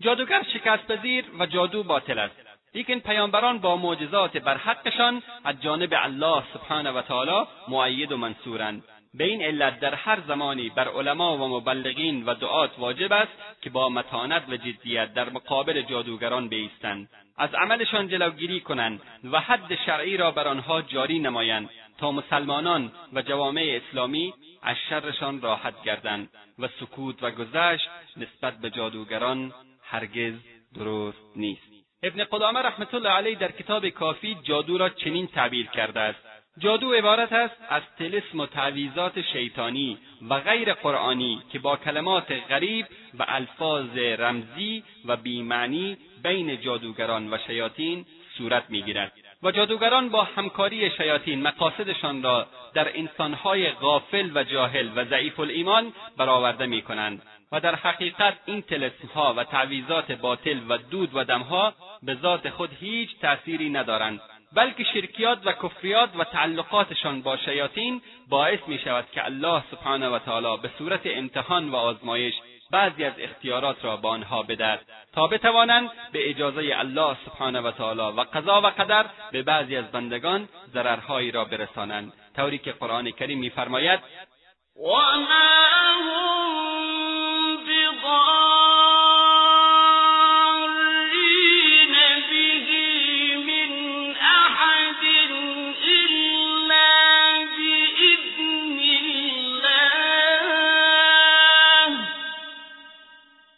جادوگر 0.00 0.42
شکست 0.42 0.86
پذیر 0.86 1.24
و 1.38 1.46
جادو 1.46 1.82
باطل 1.82 2.18
است. 2.18 2.45
لیکن 2.74 2.98
پیامبران 2.98 3.58
با 3.58 3.76
معجزات 3.76 4.36
بر 4.36 4.56
حقشان 4.56 5.22
از 5.44 5.62
جانب 5.62 5.94
الله 5.96 6.42
سبحانه 6.54 6.90
و 6.90 7.02
تعالی 7.02 7.46
معید 7.68 8.12
و 8.12 8.16
منصورند. 8.16 8.84
به 9.14 9.24
این 9.24 9.42
علت 9.42 9.80
در 9.80 9.94
هر 9.94 10.20
زمانی 10.28 10.68
بر 10.68 10.88
علما 10.88 11.38
و 11.38 11.48
مبلغین 11.48 12.24
و 12.24 12.34
دعات 12.34 12.70
واجب 12.78 13.12
است 13.12 13.32
که 13.62 13.70
با 13.70 13.88
متانت 13.88 14.48
و 14.48 14.56
جدیت 14.56 15.14
در 15.14 15.30
مقابل 15.30 15.82
جادوگران 15.82 16.48
بایستند 16.48 17.08
از 17.38 17.54
عملشان 17.54 18.08
جلوگیری 18.08 18.60
کنند 18.60 19.00
و 19.32 19.40
حد 19.40 19.74
شرعی 19.86 20.16
را 20.16 20.30
بر 20.30 20.48
آنها 20.48 20.82
جاری 20.82 21.18
نمایند 21.18 21.70
تا 21.98 22.12
مسلمانان 22.12 22.92
و 23.12 23.22
جوامع 23.22 23.80
اسلامی 23.82 24.34
از 24.62 24.76
شرشان 24.88 25.40
راحت 25.40 25.82
گردند 25.82 26.28
و 26.58 26.68
سکوت 26.80 27.22
و 27.22 27.30
گذشت 27.30 27.88
نسبت 28.16 28.58
به 28.58 28.70
جادوگران 28.70 29.52
هرگز 29.82 30.34
درست 30.74 31.36
نیست. 31.36 31.75
ابن 32.06 32.24
قدامه 32.24 32.60
رحمت 32.60 32.94
الله 32.94 33.08
علیه 33.08 33.34
در 33.34 33.52
کتاب 33.52 33.88
کافی 33.88 34.36
جادو 34.42 34.78
را 34.78 34.88
چنین 34.88 35.26
تعبیر 35.26 35.66
کرده 35.66 36.00
است. 36.00 36.18
جادو 36.58 36.92
عبارت 36.92 37.32
است 37.32 37.54
از 37.68 37.82
تلسم 37.98 38.40
و 38.40 38.46
تعویزات 38.46 39.20
شیطانی 39.20 39.98
و 40.30 40.40
غیر 40.40 40.74
قرآنی 40.74 41.42
که 41.52 41.58
با 41.58 41.76
کلمات 41.76 42.32
غریب 42.50 42.86
و 43.18 43.24
الفاظ 43.28 43.98
رمزی 43.98 44.84
و 45.04 45.16
بیمعنی 45.16 45.96
بین 46.22 46.60
جادوگران 46.60 47.34
و 47.34 47.38
شیاطین 47.46 48.06
صورت 48.38 48.64
می‌گیرد. 48.68 49.12
و 49.42 49.50
جادوگران 49.50 50.08
با 50.08 50.22
همکاری 50.22 50.90
شیاطین 50.90 51.42
مقاصدشان 51.42 52.22
را 52.22 52.46
در 52.74 52.98
انسانهای 52.98 53.70
غافل 53.70 54.30
و 54.34 54.44
جاهل 54.44 54.90
و 54.96 55.04
ضعیف 55.04 55.40
الایمان 55.40 55.92
برآورده 56.16 56.66
می‌کنند. 56.66 57.22
و 57.52 57.60
در 57.60 57.74
حقیقت 57.74 58.34
این 58.46 58.62
تلسمها 58.62 59.34
و 59.36 59.44
تعویزات 59.44 60.12
باطل 60.12 60.60
و 60.68 60.78
دود 60.78 61.10
و 61.14 61.24
دمها 61.24 61.74
به 62.02 62.14
ذات 62.14 62.50
خود 62.50 62.70
هیچ 62.80 63.18
تأثیری 63.20 63.70
ندارند 63.70 64.20
بلکه 64.52 64.84
شرکیات 64.84 65.38
و 65.44 65.52
کفریات 65.52 66.10
و 66.16 66.24
تعلقاتشان 66.24 67.22
با 67.22 67.36
شیاطین 67.36 68.02
باعث 68.28 68.60
می 68.66 68.78
شود 68.78 69.04
که 69.12 69.24
الله 69.24 69.62
سبحانه 69.70 70.08
و 70.08 70.18
تعالی 70.18 70.62
به 70.62 70.70
صورت 70.78 71.00
امتحان 71.04 71.68
و 71.68 71.76
آزمایش 71.76 72.34
بعضی 72.70 73.04
از 73.04 73.12
اختیارات 73.18 73.84
را 73.84 73.96
به 73.96 74.08
آنها 74.08 74.42
بدهد 74.42 74.80
تا 75.12 75.26
بتوانند 75.26 75.90
به 76.12 76.30
اجازه 76.30 76.72
الله 76.76 77.16
سبحانه 77.26 77.60
و 77.60 77.70
تعالی 77.70 78.00
و 78.00 78.20
قضا 78.20 78.60
و 78.60 78.66
قدر 78.66 79.04
به 79.32 79.42
بعضی 79.42 79.76
از 79.76 79.90
بندگان 79.92 80.48
ضررهایی 80.72 81.30
را 81.30 81.44
برسانند. 81.44 82.12
طوری 82.36 82.58
که 82.58 82.72
قرآن 82.72 83.10
کریم 83.10 83.38
میفرماید 83.38 84.00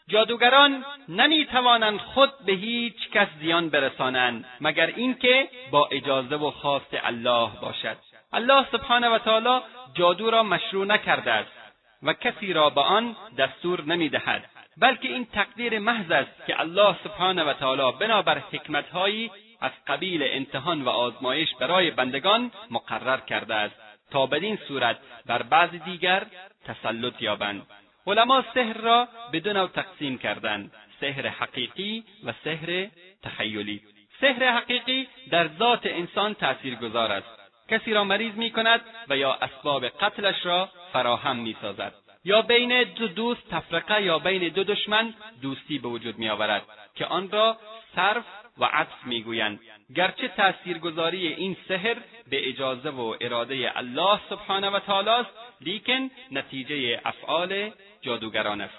جادوگران 0.09 0.85
نمی 1.09 1.47
توانند 1.47 2.01
خود 2.01 2.31
به 2.47 2.53
هیچ 2.53 3.11
کس 3.13 3.29
زیان 3.41 3.69
برسانند 3.69 4.45
مگر 4.61 4.87
اینکه 4.87 5.49
با 5.71 5.89
اجازه 5.93 6.37
و 6.37 6.51
خواست 6.51 6.95
الله 7.03 7.51
باشد. 7.63 7.97
الله 8.33 8.67
سبحانه 8.73 9.09
و 9.09 9.19
تعالی 9.19 9.61
جادو 9.95 10.31
را 10.31 10.43
مشروع 10.43 10.87
نکرده 10.87 11.33
است. 11.33 11.58
و 12.03 12.13
کسی 12.13 12.53
را 12.53 12.71
به 12.71 12.81
آن 12.81 13.17
دستور 13.39 13.85
نمی‌دهد 13.85 14.51
بلکه 14.77 15.09
این 15.09 15.27
تقدیر 15.27 15.79
محض 15.79 16.11
است 16.11 16.47
که 16.47 16.61
الله 16.61 16.97
سبحانه 17.05 17.45
و 17.45 17.53
تعالی 17.53 17.99
بنابر 18.01 18.39
حکمتهایی 18.39 19.31
از 19.61 19.73
قبیل 19.87 20.29
امتحان 20.33 20.83
و 20.83 20.89
آزمایش 20.89 21.55
برای 21.61 21.91
بندگان 21.91 22.51
مقرر 22.71 23.21
کرده 23.21 23.55
است 23.55 23.75
تا 24.11 24.27
بدین 24.27 24.59
صورت 24.69 24.99
بر 25.27 25.43
بعض 25.43 25.71
دیگر 25.71 26.27
تسلط 26.65 27.23
یابند. 27.23 27.67
علما 28.07 28.45
سحر 28.55 28.77
را 28.77 29.09
به 29.33 29.41
دو 29.41 29.53
نوع 29.53 29.69
تقسیم 29.69 30.19
کردند 30.19 30.73
سحر 31.01 31.27
حقیقی 31.27 32.05
و 32.25 32.33
سحر 32.45 32.87
تخیلی. 33.23 33.83
سحر 34.21 34.53
حقیقی 34.53 35.09
در 35.31 35.49
ذات 35.49 35.87
انسان 35.87 36.35
تاثیرگذار 36.35 37.13
است. 37.13 37.29
کسی 37.69 37.93
را 37.93 38.05
مریض 38.05 38.35
می 38.35 38.51
کند 38.51 38.81
و 39.09 39.17
یا 39.17 39.33
اسباب 39.33 39.89
قتلش 39.89 40.47
را 40.47 40.69
فراهم 40.93 41.37
می 41.37 41.57
سازد 41.63 41.95
یا 42.25 42.43
بین 42.43 42.83
دو 42.83 43.09
دوست 43.09 43.49
تفرقه 43.51 44.03
یا 44.03 44.19
بین 44.19 44.49
دو 44.49 44.65
دشمن 44.65 45.15
دوستی 45.43 45.79
به 45.79 45.89
وجود 45.89 46.19
می 46.19 46.29
آورد 46.29 46.63
که 46.95 47.07
آن 47.07 47.31
را 47.31 47.57
صرف 47.97 48.25
و 48.59 48.65
عطف 48.65 49.07
می‌گویند. 49.07 49.61
گرچه 49.97 50.29
تاثیرگذاری 50.29 51.27
این 51.27 51.57
سحر 51.69 51.97
به 52.31 52.49
اجازه 52.49 52.91
و 52.91 53.17
اراده 53.21 53.73
الله 53.79 54.21
سبحانه 54.31 54.71
و 54.71 54.79
تعالی 54.79 55.11
است 55.11 55.31
لیکن 55.61 56.11
نتیجه 56.33 57.01
افعال 57.05 57.71
جادوگران 58.03 58.61
است. 58.61 58.79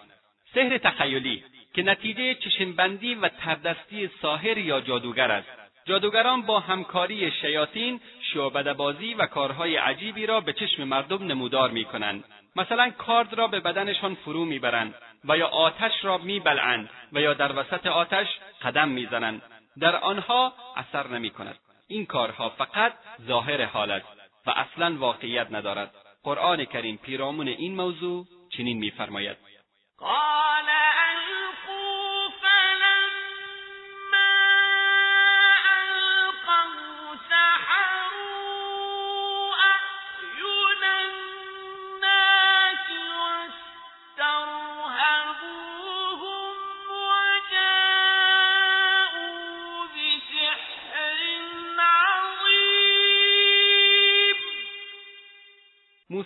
سحر 0.56 0.78
تخیلی 0.78 1.44
که 1.74 1.84
نتیجه 1.84 2.36
چشمبندی 2.36 3.16
و 3.16 3.30
تردستی 3.30 4.10
ساحر 4.22 4.58
یا 4.58 4.82
جادوگر 4.82 5.32
است. 5.32 5.50
جادوگران 5.86 6.42
با 6.42 6.60
همکاری 6.60 7.32
شیاطین 7.32 8.00
شعبدهبازی 8.34 9.14
و 9.14 9.26
کارهای 9.26 9.76
عجیبی 9.76 10.26
را 10.26 10.42
به 10.42 10.54
چشم 10.54 10.84
مردم 10.84 11.24
نمودار 11.24 11.70
می 11.70 11.86
کنند. 11.86 12.24
مثلا 12.56 12.90
کارد 12.90 13.34
را 13.34 13.48
به 13.48 13.60
بدنشان 13.60 14.16
فرو 14.16 14.46
می‌برند 14.46 14.96
و 15.26 15.38
یا 15.38 15.48
آتش 15.48 16.06
را 16.06 16.18
میبلعند 16.18 16.90
و 17.14 17.22
یا 17.22 17.34
در 17.34 17.60
وسط 17.60 17.88
آتش 17.88 18.28
قدم 18.62 18.90
می‌زنند 18.90 19.42
در 19.80 19.96
آنها 19.96 20.54
اثر 20.76 21.08
نمی 21.08 21.30
کند. 21.30 21.56
این 21.88 22.06
کارها 22.06 22.50
فقط 22.50 22.94
ظاهر 23.28 23.66
حال 23.66 23.92
است 23.92 24.08
و 24.46 24.50
اصلا 24.50 24.96
واقعیت 24.98 25.48
ندارد 25.52 25.92
قرآن 26.24 26.66
کریم 26.66 26.98
پیرامون 26.98 27.48
این 27.48 27.76
موضوع 27.76 28.26
چنین 28.58 28.78
میفرماید 28.78 29.38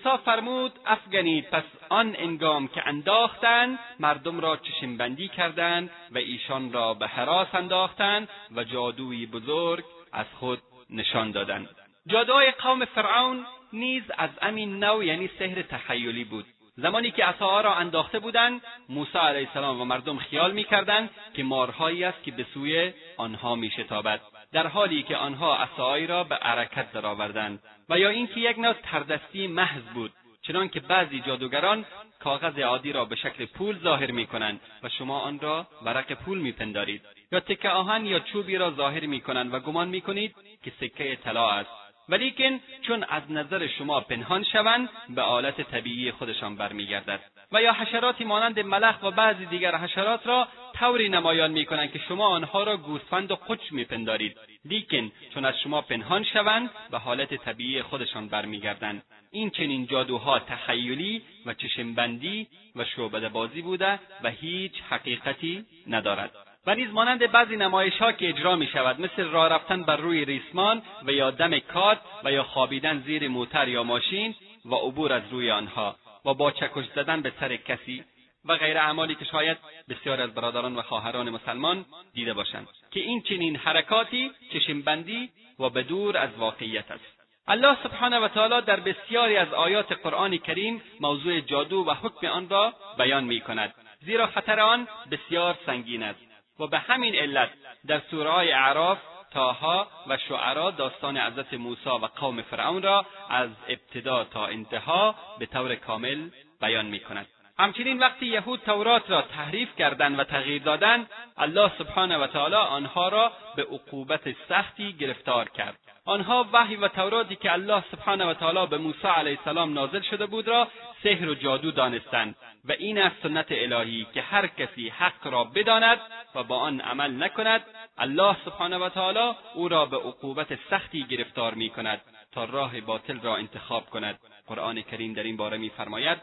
موسی 0.05 0.23
فرمود 0.25 0.71
افگنید 0.85 1.49
پس 1.49 1.63
آن 1.89 2.15
انگام 2.17 2.67
که 2.67 2.87
انداختند 2.87 3.79
مردم 3.99 4.39
را 4.39 4.57
چشمبندی 4.57 5.27
کردند 5.27 5.89
و 6.11 6.17
ایشان 6.17 6.73
را 6.73 6.93
به 6.93 7.07
حراس 7.07 7.47
انداختند 7.55 8.29
و 8.55 8.63
جادوی 8.63 9.25
بزرگ 9.25 9.83
از 10.11 10.25
خود 10.39 10.59
نشان 10.89 11.31
دادند. 11.31 11.69
جادوهای 12.07 12.51
قوم 12.51 12.85
فرعون 12.85 13.45
نیز 13.73 14.03
از 14.17 14.29
همین 14.41 14.83
نوع 14.83 15.05
یعنی 15.05 15.29
سحر 15.39 15.61
تخیلی 15.61 16.23
بود. 16.23 16.45
زمانی 16.77 17.11
که 17.11 17.25
عصاها 17.25 17.61
را 17.61 17.75
انداخته 17.75 18.19
بودند 18.19 18.61
موسی 18.89 19.17
علیه 19.17 19.47
السلام 19.47 19.81
و 19.81 19.85
مردم 19.85 20.17
خیال 20.17 20.51
می‌کردند 20.51 21.09
که 21.33 21.43
مارهایی 21.43 22.03
است 22.03 22.23
که 22.23 22.31
به 22.31 22.45
سوی 22.53 22.93
آنها 23.17 23.55
میشتابد. 23.55 24.21
در 24.53 24.67
حالی 24.67 25.03
که 25.03 25.17
آنها 25.17 25.57
عصاهایی 25.57 26.07
را 26.07 26.23
به 26.23 26.35
حرکت 26.35 26.91
درآوردند 26.91 27.59
و 27.89 27.99
یا 27.99 28.09
اینکه 28.09 28.39
یک 28.39 28.59
نوع 28.59 28.73
تردستی 28.73 29.47
محض 29.47 29.83
بود 29.83 30.11
چنانکه 30.41 30.79
بعضی 30.79 31.19
جادوگران 31.19 31.85
کاغذ 32.19 32.59
عادی 32.59 32.91
را 32.91 33.05
به 33.05 33.15
شکل 33.15 33.45
پول 33.45 33.79
ظاهر 33.79 34.11
می 34.11 34.27
کنند 34.27 34.61
و 34.83 34.89
شما 34.89 35.19
آن 35.19 35.39
را 35.39 35.67
ورق 35.85 36.13
پول 36.13 36.37
میپندارید. 36.39 37.01
یا 37.31 37.39
تکه 37.39 37.69
آهن 37.69 38.05
یا 38.05 38.19
چوبی 38.19 38.57
را 38.57 38.71
ظاهر 38.71 39.05
می 39.05 39.21
کنند 39.21 39.53
و 39.53 39.59
گمان 39.59 39.87
می 39.87 40.01
کنید 40.01 40.35
که 40.63 40.71
سکه 40.81 41.15
طلا 41.15 41.49
است. 41.49 41.69
ولیکن 42.09 42.59
چون 42.81 43.03
از 43.03 43.31
نظر 43.31 43.67
شما 43.67 44.01
پنهان 44.01 44.43
شوند 44.43 44.89
به 45.09 45.21
آلت 45.21 45.61
طبیعی 45.61 46.11
خودشان 46.11 46.55
برمیگردد. 46.55 47.19
و 47.53 47.61
یا 47.61 47.73
حشراتی 47.73 48.23
مانند 48.23 48.59
ملخ 48.59 49.03
و 49.03 49.11
بعضی 49.11 49.45
دیگر 49.45 49.75
حشرات 49.77 50.27
را 50.27 50.47
طوری 50.79 51.09
نمایان 51.09 51.51
می‌کنند 51.51 51.91
که 51.91 51.99
شما 51.99 52.27
آنها 52.27 52.63
را 52.63 52.77
گوسفند 52.77 53.31
و 53.31 53.35
قچ 53.35 53.71
میپندارید. 53.71 54.37
لیکن 54.65 55.11
چون 55.33 55.45
از 55.45 55.53
شما 55.63 55.81
پنهان 55.81 56.23
شوند 56.23 56.69
به 56.91 56.97
حالت 56.97 57.33
طبیعی 57.33 57.81
خودشان 57.81 58.27
برمیگردند. 58.27 59.03
این 59.31 59.49
چنین 59.49 59.87
جادوها 59.87 60.39
تخیلی 60.39 61.21
و 61.45 61.53
چشمبندی 61.53 62.47
و 62.75 62.85
شعبده 62.85 63.29
بازی 63.29 63.61
بوده 63.61 63.99
و 64.23 64.29
هیچ 64.29 64.73
حقیقتی 64.89 65.65
ندارد. 65.87 66.31
و 66.67 66.75
نیز 66.75 66.89
مانند 66.89 67.31
بعضی 67.31 67.57
نمایشها 67.57 68.11
که 68.11 68.29
اجرا 68.29 68.55
می 68.55 68.67
شود 68.67 69.01
مثل 69.01 69.23
راه 69.23 69.49
رفتن 69.49 69.83
بر 69.83 69.97
روی 69.97 70.25
ریسمان 70.25 70.81
و 71.05 71.11
یا 71.11 71.31
دم 71.31 71.59
کات 71.59 71.99
و 72.23 72.31
یا 72.31 72.43
خوابیدن 72.43 73.03
زیر 73.05 73.27
موتر 73.27 73.67
یا 73.67 73.83
ماشین 73.83 74.35
و 74.65 74.75
عبور 74.75 75.13
از 75.13 75.23
روی 75.31 75.51
آنها. 75.51 75.95
و 76.25 76.33
با 76.33 76.51
چکش 76.51 76.85
زدن 76.95 77.21
به 77.21 77.33
سر 77.39 77.55
کسی 77.55 78.03
و 78.45 78.57
غیر 78.57 78.77
اعمالی 78.77 79.15
که 79.15 79.25
شاید 79.25 79.57
بسیار 79.89 80.21
از 80.21 80.33
برادران 80.33 80.75
و 80.75 80.81
خواهران 80.81 81.29
مسلمان 81.29 81.85
دیده 82.13 82.33
باشند 82.33 82.67
که 82.91 82.99
این 82.99 83.21
چنین 83.21 83.55
حرکاتی 83.55 84.31
چشمبندی 84.53 85.29
و 85.59 85.69
به 85.69 85.83
دور 85.83 86.17
از 86.17 86.29
واقعیت 86.37 86.91
است. 86.91 87.23
الله 87.47 87.77
سبحانه 87.83 88.19
و 88.19 88.27
تعالی 88.27 88.61
در 88.65 88.79
بسیاری 88.79 89.37
از 89.37 89.53
آیات 89.53 89.91
قرآن 89.91 90.37
کریم 90.37 90.81
موضوع 90.99 91.39
جادو 91.39 91.85
و 91.87 91.93
حکم 91.93 92.27
آن 92.27 92.49
را 92.49 92.73
بیان 92.97 93.23
می 93.23 93.41
کند 93.41 93.73
زیرا 94.01 94.27
خطر 94.27 94.59
آن 94.59 94.87
بسیار 95.11 95.57
سنگین 95.65 96.03
است 96.03 96.19
و 96.59 96.67
به 96.67 96.79
همین 96.79 97.15
علت 97.15 97.49
در 97.87 98.01
سوره 98.11 98.29
اعراف 98.29 98.97
تاها 99.33 99.87
و 100.07 100.17
شعرا 100.17 100.71
داستان 100.71 101.17
حضرت 101.17 101.53
موسی 101.53 101.89
و 101.89 102.07
قوم 102.15 102.41
فرعون 102.41 102.81
را 102.81 103.05
از 103.29 103.49
ابتدا 103.67 104.23
تا 104.23 104.45
انتها 104.45 105.15
به 105.39 105.45
طور 105.45 105.75
کامل 105.75 106.29
بیان 106.61 106.85
می 106.85 106.99
کند. 106.99 107.27
همچنین 107.59 107.99
وقتی 107.99 108.25
یهود 108.25 108.59
تورات 108.59 109.11
را 109.11 109.21
تحریف 109.21 109.75
کردند 109.75 110.19
و 110.19 110.23
تغییر 110.23 110.63
دادند 110.63 111.09
الله 111.37 111.71
سبحانه 111.77 112.17
و 112.17 112.27
تعالی 112.27 112.55
آنها 112.55 113.09
را 113.09 113.31
به 113.55 113.63
عقوبت 113.63 114.35
سختی 114.49 114.93
گرفتار 114.93 115.49
کرد 115.49 115.77
آنها 116.05 116.45
وحی 116.53 116.75
و 116.75 116.87
توراتی 116.87 117.35
که 117.35 117.53
الله 117.53 117.83
سبحانه 117.91 118.25
و 118.25 118.33
تعالی 118.33 118.67
به 118.67 118.77
موسی 118.77 119.07
علیه 119.07 119.37
السلام 119.39 119.73
نازل 119.73 120.01
شده 120.01 120.25
بود 120.25 120.47
را 120.47 120.67
سحر 121.03 121.29
و 121.29 121.35
جادو 121.35 121.71
دانستند 121.71 122.35
و 122.65 122.71
این 122.71 122.97
است 122.97 123.15
سنت 123.23 123.47
الهی 123.49 124.07
که 124.13 124.21
هر 124.21 124.47
کسی 124.47 124.89
حق 124.89 125.27
را 125.27 125.43
بداند 125.43 125.99
و 126.35 126.43
با 126.43 126.57
آن 126.57 126.81
عمل 126.81 127.23
نکند 127.23 127.61
الله 127.97 128.37
سبحانه 128.45 128.77
و 128.77 128.89
تعالی 128.89 129.35
او 129.55 129.67
را 129.67 129.85
به 129.85 129.97
عقوبت 129.97 130.59
سختی 130.69 131.03
گرفتار 131.03 131.53
می 131.53 131.69
کند 131.69 132.01
تا 132.31 132.43
راه 132.43 132.81
باطل 132.81 133.19
را 133.19 133.35
انتخاب 133.37 133.89
کند. 133.89 134.19
قرآن 134.47 134.81
کریم 134.81 135.13
در 135.13 135.23
این 135.23 135.37
باره 135.37 135.57
میفرماید 135.57 136.17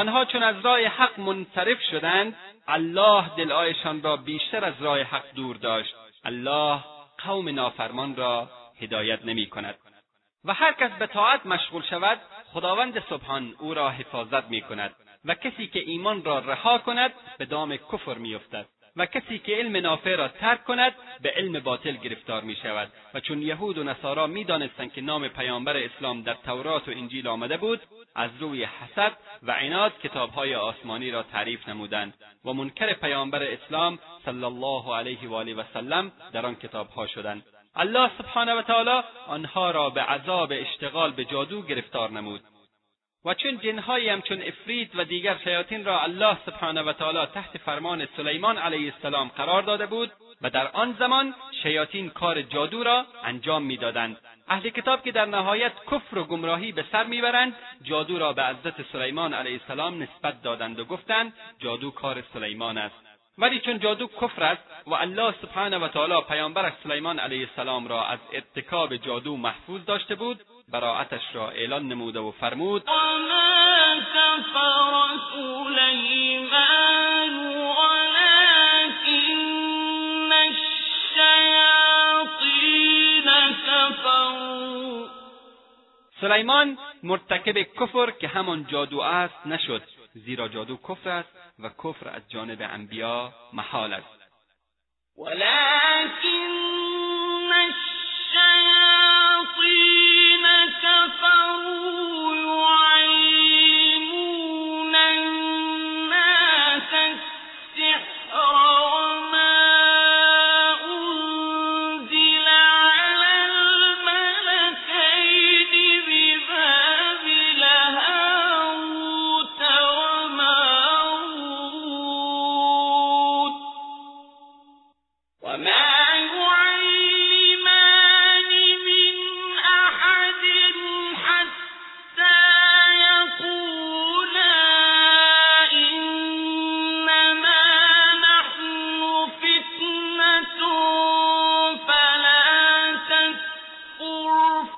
آنها 0.00 0.24
چون 0.24 0.42
از 0.42 0.64
راه 0.64 0.80
حق 0.80 1.20
منصرف 1.20 1.78
شدند 1.90 2.36
الله 2.68 3.36
دلهایشان 3.36 4.02
را 4.02 4.16
بیشتر 4.16 4.64
از 4.64 4.74
راه 4.80 5.02
حق 5.02 5.34
دور 5.34 5.56
داشت. 5.56 5.94
الله 6.24 6.84
قوم 7.18 7.48
نافرمان 7.48 8.16
را 8.16 8.50
هدایت 8.80 9.24
نمی 9.24 9.46
کند 9.46 9.74
و 10.44 10.54
هر 10.54 10.72
کس 10.72 10.90
به 10.90 11.06
طاعت 11.06 11.46
مشغول 11.46 11.82
شود 11.82 12.20
خداوند 12.52 13.02
سبحان 13.10 13.54
او 13.58 13.74
را 13.74 13.90
حفاظت 13.90 14.44
می 14.44 14.60
کند 14.60 14.94
و 15.24 15.34
کسی 15.34 15.66
که 15.66 15.80
ایمان 15.80 16.24
را 16.24 16.38
رها 16.38 16.78
کند 16.78 17.12
به 17.38 17.44
دام 17.44 17.76
کفر 17.76 18.14
میافتد. 18.14 18.66
و 18.96 19.06
کسی 19.06 19.38
که 19.38 19.56
علم 19.56 19.76
نافع 19.76 20.16
را 20.16 20.28
ترک 20.28 20.64
کند 20.64 20.94
به 21.22 21.30
علم 21.30 21.60
باطل 21.60 21.96
گرفتار 21.96 22.42
می 22.42 22.56
شود 22.56 22.92
و 23.14 23.20
چون 23.20 23.42
یهود 23.42 23.78
و 23.78 23.84
نصارا 23.84 24.26
می 24.26 24.44
دانستند 24.44 24.92
که 24.92 25.00
نام 25.00 25.28
پیامبر 25.28 25.76
اسلام 25.76 26.22
در 26.22 26.34
تورات 26.34 26.88
و 26.88 26.90
انجیل 26.90 27.28
آمده 27.28 27.56
بود 27.56 27.80
از 28.14 28.30
روی 28.40 28.64
حسد 28.64 29.12
و 29.42 29.52
عناد 29.52 29.98
کتابهای 29.98 30.54
آسمانی 30.54 31.10
را 31.10 31.22
تعریف 31.22 31.68
نمودند. 31.68 32.14
و 32.44 32.52
منکر 32.52 32.92
پیامبر 32.92 33.42
اسلام 33.42 33.98
صلی 34.24 34.44
الله 34.44 34.96
علیه 34.96 35.28
و 35.28 35.34
آله 35.34 35.54
و 35.54 35.62
سلم 35.74 36.12
در 36.32 36.46
آن 36.46 36.54
کتابها 36.54 37.06
شدند. 37.06 37.42
الله 37.74 38.10
سبحانه 38.18 38.54
و 38.54 38.62
تعالی 38.62 39.02
آنها 39.26 39.70
را 39.70 39.90
به 39.90 40.02
عذاب 40.02 40.52
اشتغال 40.52 41.10
به 41.10 41.24
جادو 41.24 41.62
گرفتار 41.62 42.10
نمود. 42.10 42.40
و 43.24 43.34
چون 43.34 43.58
جنهایی 43.58 44.08
همچون 44.08 44.42
افریت 44.42 44.88
و 44.94 45.04
دیگر 45.04 45.36
شیاطین 45.44 45.84
را 45.84 46.00
الله 46.00 46.38
سبحانه 46.46 46.82
و 46.82 46.92
تعالی 46.92 47.26
تحت 47.26 47.58
فرمان 47.58 48.08
سلیمان 48.16 48.58
علیه 48.58 48.92
السلام 48.94 49.28
قرار 49.28 49.62
داده 49.62 49.86
بود 49.86 50.12
و 50.42 50.50
در 50.50 50.68
آن 50.68 50.96
زمان 50.98 51.34
شیاطین 51.62 52.10
کار 52.10 52.42
جادو 52.42 52.84
را 52.84 53.06
انجام 53.24 53.62
می‌دادند. 53.62 54.16
اهل 54.48 54.68
کتاب 54.68 55.04
که 55.04 55.12
در 55.12 55.24
نهایت 55.24 55.72
کفر 55.90 56.18
و 56.18 56.24
گمراهی 56.24 56.72
به 56.72 56.84
سر 56.92 57.04
می‌برند 57.04 57.56
جادو 57.82 58.18
را 58.18 58.32
به 58.32 58.46
حضرت 58.46 58.74
سلیمان 58.92 59.34
علیه 59.34 59.60
السلام 59.60 60.02
نسبت 60.02 60.42
دادند 60.42 60.78
و 60.78 60.84
گفتند 60.84 61.32
جادو 61.58 61.90
کار 61.90 62.22
سلیمان 62.32 62.78
است. 62.78 63.10
ولی 63.38 63.60
چون 63.60 63.78
جادو 63.78 64.06
کفر 64.06 64.42
است 64.42 64.62
و 64.86 64.94
الله 64.94 65.34
سبحانه 65.42 65.78
و 65.78 65.88
تعالی 65.88 66.20
پیامبرش 66.28 66.72
سلیمان 66.82 67.18
علیه 67.18 67.48
السلام 67.48 67.88
را 67.88 68.04
از 68.06 68.18
ارتکاب 68.32 68.96
جادو 68.96 69.36
محفوظ 69.36 69.84
داشته 69.84 70.14
بود 70.14 70.40
براعتش 70.72 71.22
را 71.32 71.50
اعلان 71.50 71.88
نموده 71.88 72.20
و 72.20 72.30
فرمود 72.30 72.82
سلیمان 86.20 86.78
مرتکب 87.02 87.62
کفر 87.62 88.10
که 88.10 88.28
همان 88.28 88.66
جادو 88.66 89.00
است 89.00 89.46
نشد 89.46 89.82
زیرا 90.14 90.48
جادو 90.48 90.76
کفر 90.76 91.08
است 91.10 91.28
و 91.58 91.68
کفر 91.68 92.08
از 92.08 92.22
جانب 92.30 92.58
انبیا 92.60 93.32
محال 93.52 93.92
است. 93.92 94.20
ولكن 95.18 96.50
الشياطين 99.40 100.44
كفروا 100.82 102.34
يعلمون 102.36 102.89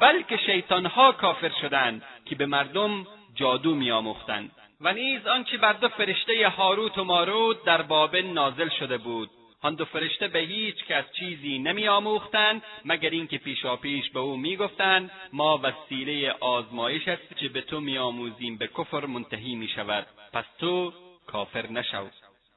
بلکه 0.02 0.36
شیطانها 0.36 1.12
کافر 1.12 1.52
شدند 1.60 2.02
که 2.24 2.34
به 2.34 2.46
مردم 2.46 3.06
جادو 3.34 3.74
میآموختند. 3.74 4.50
و 4.80 4.92
نیز 4.92 5.26
آنچه 5.26 5.56
بر 5.56 5.72
دو 5.72 5.88
فرشته 5.88 6.48
هاروت 6.48 6.98
و 6.98 7.04
ماروت 7.04 7.64
در 7.64 7.82
بابل 7.82 8.26
نازل 8.26 8.68
شده 8.68 8.98
بود. 8.98 9.30
آن 9.62 9.74
دو 9.74 9.84
فرشته 9.84 10.28
به 10.28 10.38
هیچ 10.38 10.84
کس 10.84 11.04
چیزی 11.18 11.58
نمی 11.58 11.88
آموختند 11.88 12.62
مگر 12.84 13.10
اینکه 13.10 13.38
پیشا 13.38 13.76
پیش 13.76 14.10
به 14.10 14.20
او 14.20 14.36
می‌گفتند 14.36 15.10
ما 15.32 15.60
وسیله 15.62 16.32
آزمایش 16.40 17.08
است 17.08 17.36
که 17.36 17.48
به 17.48 17.60
تو 17.60 17.80
میآموزیم 17.80 18.56
به 18.58 18.66
کفر 18.66 19.06
منتهی 19.06 19.54
می 19.54 19.68
شود 19.68 20.06
پس 20.32 20.44
تو 20.58 20.92
کافر 21.26 21.66
نشو. 21.66 22.06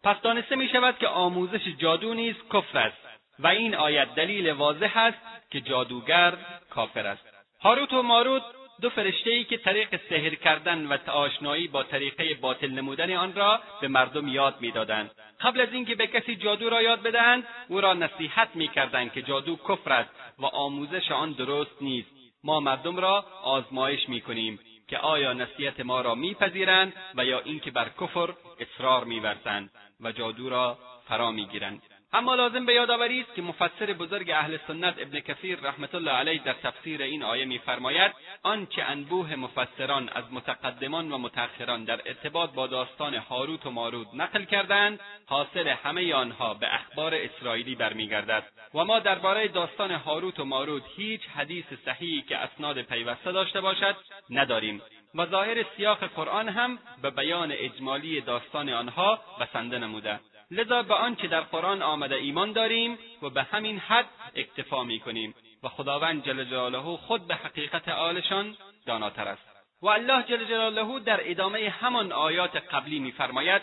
پس 0.04 0.22
دانسته 0.22 0.56
می 0.56 0.70
شود 0.70 0.98
که 0.98 1.08
آموزش 1.08 1.68
جادو 1.78 2.14
نیز 2.14 2.36
کفر 2.54 2.78
است. 2.78 2.98
و 3.40 3.48
این 3.48 3.76
آیت 3.76 4.16
دلیل 4.16 4.52
واضح 4.52 4.98
است 4.98 5.52
که 5.52 5.62
جادوگر 5.62 6.38
کافر 6.70 7.08
است. 7.08 7.35
هاروت 7.66 7.94
و 7.94 8.02
ماروت 8.02 8.44
دو 8.82 8.90
فرشته 8.90 9.30
ای 9.30 9.44
که 9.44 9.58
طریق 9.58 10.00
سحر 10.10 10.36
کردن 10.36 10.86
و 10.86 10.98
آشنایی 11.12 11.68
با 11.68 11.84
طریقه 11.84 12.34
باطل 12.34 12.72
نمودن 12.72 13.16
آن 13.16 13.34
را 13.34 13.60
به 13.82 13.88
مردم 13.88 14.28
یاد 14.28 14.56
می‌دادند. 14.62 15.12
قبل 15.42 15.62
از 15.62 15.74
اینکه 15.74 15.96
به 15.96 16.08
کسی 16.08 16.36
جادو 16.36 16.70
را 16.70 16.82
یاد 16.82 17.02
بدهند 17.02 17.48
او 17.68 17.82
را 17.82 17.94
نصیحت 17.94 18.50
می‌کردند 18.56 19.14
که 19.14 19.22
جادو 19.22 19.56
کفر 19.56 19.94
است 19.94 20.10
و 20.40 20.46
آموزش 20.46 21.12
آن 21.12 21.32
درست 21.32 21.82
نیست. 21.82 22.10
ما 22.44 22.60
مردم 22.60 22.98
را 22.98 23.26
آزمایش 23.44 24.10
می‌کنیم 24.10 24.60
که 24.88 24.98
آیا 24.98 25.34
نصیحت 25.34 25.80
ما 25.80 26.02
را 26.02 26.16
میپذیرند 26.16 26.94
و 27.16 27.26
یا 27.26 27.40
اینکه 27.40 27.72
بر 27.72 27.90
کفر 28.02 28.34
اصرار 28.60 29.04
میورزند 29.04 29.70
و 30.02 30.12
جادو 30.12 30.50
را 30.50 30.78
فرا 31.08 31.32
می‌گیرند. 31.32 31.82
اما 32.16 32.36
لازم 32.36 32.66
به 32.66 32.74
یادآوری 32.74 33.22
است 33.22 33.36
که 33.36 33.42
مفسر 33.42 33.86
بزرگ 33.86 34.32
اهل 34.32 34.58
سنت 34.68 34.96
ابن 34.98 35.20
کثیر 35.20 35.60
رحمت 35.60 35.96
الله 35.96 36.12
علیه 36.12 36.44
در 36.44 36.54
تفسیر 36.54 37.02
این 37.02 37.24
آیه 37.24 37.46
میفرماید 37.46 38.12
آنچه 38.44 38.84
انبوه 38.84 39.36
مفسران 39.36 40.10
از 40.10 40.24
متقدمان 40.32 41.12
و 41.12 41.18
متأخران 41.18 41.84
در 41.84 42.02
ارتباط 42.06 42.50
با 42.50 42.68
داستان 42.68 43.14
هاروت 43.14 43.66
و 43.66 43.72
ماروت 43.72 44.08
نقل 44.14 44.44
کردند 44.44 45.00
حاصل 45.26 45.68
همه 45.68 46.14
آنها 46.14 46.54
به 46.54 46.76
اخبار 46.76 47.16
اسرائیلی 47.16 47.76
برمیگردد. 47.76 48.44
و 48.74 48.86
ما 48.86 49.00
درباره 49.00 49.48
داستان 49.48 49.92
هاروت 49.92 50.40
و 50.40 50.46
ماروت 50.46 50.84
هیچ 50.96 51.22
حدیث 51.36 51.66
صحیحی 51.86 52.22
که 52.22 52.38
اسناد 52.38 52.82
پیوسته 52.82 53.32
داشته 53.32 53.62
باشد 53.62 53.96
نداریم. 54.30 54.82
و 55.16 55.26
ظاهر 55.26 55.66
سیاق 55.78 56.04
قرآن 56.04 56.50
هم 56.50 56.80
به 57.02 57.10
بیان 57.10 57.52
اجمالی 57.52 58.22
داستان 58.22 58.70
آنها 58.70 59.20
بسنده 59.42 59.80
نموده. 59.80 60.20
لذا 60.52 60.84
به 60.84 60.94
آنچه 60.94 61.28
در 61.28 61.42
قرآن 61.42 61.82
آمده 61.82 62.16
ایمان 62.16 62.52
داریم 62.52 62.98
و 63.22 63.30
به 63.30 63.44
همین 63.44 63.80
حد 63.80 64.06
اکتفا 64.36 64.84
می‌کنیم 64.84 65.36
و 65.64 65.70
خداوند 65.70 66.26
جل 66.26 66.44
جلاله 66.44 66.98
خود 66.98 67.28
به 67.28 67.36
حقیقت 67.36 67.90
آلشان 67.90 68.58
داناتر 68.86 69.28
است. 69.28 69.56
و 69.82 69.88
الله 69.88 70.24
جل 70.24 70.46
جلاله 70.46 71.00
در 71.00 71.20
ادامه 71.32 71.70
همان 71.70 72.12
آیات 72.12 72.56
قبلی 72.56 73.00
میفرماید 73.00 73.62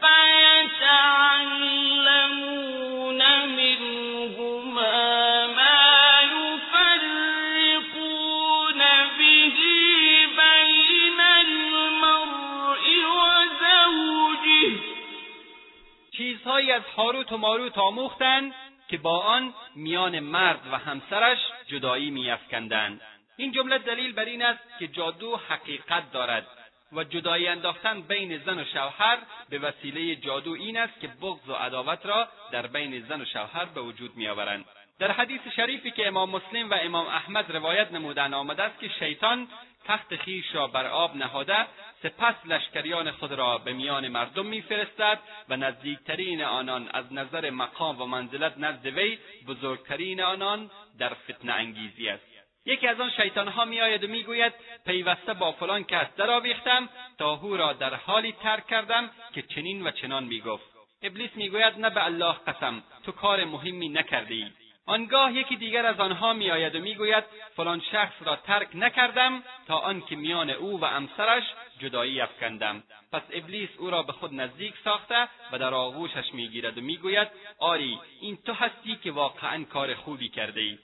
چیزهایی 16.23 16.73
از 16.73 16.83
هاروت 16.97 17.33
و 17.33 17.37
ماروت 17.37 17.79
آموختند 17.79 18.55
که 18.89 18.99
با 18.99 19.19
آن 19.19 19.55
میان 19.75 20.21
مرد 20.21 20.61
و 20.73 20.79
همسرش 20.79 21.39
جدایی 21.67 22.11
میافکندند. 22.11 23.01
این 23.37 23.53
جمله 23.53 23.79
دلیل 23.79 24.13
بر 24.13 24.25
این 24.25 24.43
است 24.43 24.79
که 24.79 24.89
جادو 24.89 25.37
حقیقت 25.37 26.13
دارد 26.13 26.47
و 26.93 27.05
جدایی 27.05 27.49
انداختن 27.49 28.03
بین 28.03 28.39
زن 28.39 28.59
و 28.59 28.65
شوهر 28.65 29.19
به 29.49 29.59
وسیله 29.59 30.17
جادو 30.17 30.53
این 30.53 30.77
است 30.77 31.01
که 31.01 31.09
بغض 31.09 31.49
و 31.49 31.53
عداوت 31.53 32.07
را 32.07 32.29
در 32.53 32.67
بین 32.67 33.01
زن 33.01 33.21
و 33.21 33.25
شوهر 33.25 33.65
به 33.65 33.81
وجود 33.81 34.17
میآورند. 34.17 34.65
در 35.03 35.13
حدیث 35.13 35.41
شریفی 35.57 35.91
که 35.91 36.07
امام 36.09 36.31
مسلم 36.31 36.71
و 36.71 36.75
امام 36.75 37.07
احمد 37.07 37.53
روایت 37.53 37.93
نمودن 37.93 38.35
آمده 38.35 38.63
است 38.63 38.81
که 38.81 38.89
شیطان 38.89 39.49
تخت 39.85 40.17
خیش 40.17 40.55
را 40.55 40.67
بر 40.67 40.87
آب 40.87 41.17
نهاده 41.17 41.67
سپس 42.03 42.35
لشکریان 42.45 43.11
خود 43.11 43.33
را 43.33 43.59
به 43.59 43.73
میان 43.73 44.09
مردم 44.09 44.47
میفرستد 44.47 45.19
و 45.49 45.57
نزدیکترین 45.57 46.43
آنان 46.43 46.89
از 46.89 47.13
نظر 47.13 47.51
مقام 47.51 48.03
و 48.03 48.07
منزلت 48.07 48.59
نزد 48.59 48.87
وی 48.87 49.19
بزرگترین 49.49 50.23
آنان 50.23 50.71
در 50.99 51.15
فتنه 51.15 51.53
انگیزی 51.53 52.09
است. 52.09 52.27
یکی 52.67 52.89
از 52.89 53.01
آن 53.01 53.11
شیطانها 53.11 53.65
میآید 53.65 54.05
و 54.05 54.09
می‌گوید 54.09 54.53
پیوسته 54.87 55.35
با 55.35 55.53
فلان 55.53 55.85
کس 55.85 56.07
درآویختم 56.17 56.89
تا 57.19 57.35
او 57.43 57.57
را 57.57 57.73
در 57.73 57.95
حالی 57.95 58.33
ترک 58.33 58.67
کردم 58.67 59.11
که 59.35 59.43
چنین 59.43 59.87
و 59.87 59.91
چنان 59.91 60.25
می‌گفت. 60.25 60.73
ابلیس 61.03 61.31
می‌گوید 61.35 61.79
نه 61.79 61.91
به 61.91 62.05
الله 62.05 62.33
قسم 62.47 62.83
تو 63.05 63.13
کار 63.13 63.45
مهمی 63.45 63.89
نکرده 63.89 64.62
آنگاه 64.87 65.33
یکی 65.33 65.57
دیگر 65.57 65.87
از 65.87 66.01
آنها 66.01 66.33
میآید 66.33 66.75
و 66.75 66.79
می‌گوید 66.79 67.25
فلان 67.57 67.83
شخص 67.93 68.15
را 68.21 68.37
ترک 68.37 68.69
نکردم 68.75 69.43
تا 69.67 69.79
آنکه 69.79 70.17
میان 70.17 70.51
او 70.51 70.81
و 70.81 70.85
امسرش 70.85 71.45
جدایی 71.79 72.21
افکندم. 72.21 72.83
پس 73.13 73.23
ابلیس 73.31 73.71
او 73.79 73.91
را 73.91 74.03
به 74.03 74.13
خود 74.13 74.35
نزدیک 74.35 74.75
ساخته 74.85 75.29
و 75.53 75.59
در 75.59 75.75
آغوشش 75.75 76.35
می‌گیرد 76.35 76.79
و 76.79 76.81
می‌گوید 76.81 77.29
آری 77.59 77.99
این 78.21 78.37
تو 78.37 78.53
هستی 78.53 78.97
که 78.97 79.13
واقعا 79.13 79.65
کار 79.65 79.95
خوبی 79.95 80.29
کرده 80.29 80.61
ای 80.61 80.79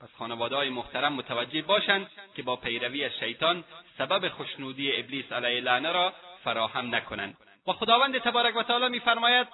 پس 0.00 0.08
خانوادههای 0.18 0.70
محترم 0.70 1.12
متوجه 1.12 1.62
باشند 1.62 2.10
که 2.36 2.42
با 2.42 2.56
پیروی 2.56 3.04
از 3.04 3.12
شیطان 3.20 3.64
سبب 3.98 4.28
خوشنودی 4.28 4.96
ابلیس 4.96 5.32
علیه 5.32 5.60
لعنه 5.60 5.92
را 5.92 6.12
فراهم 6.44 6.94
نکنند. 6.94 7.36
و 7.66 7.72
خداوند 7.72 8.18
تبارک 8.18 8.56
و 8.56 8.62
تعالی 8.62 8.88
میفرماید 8.88 9.48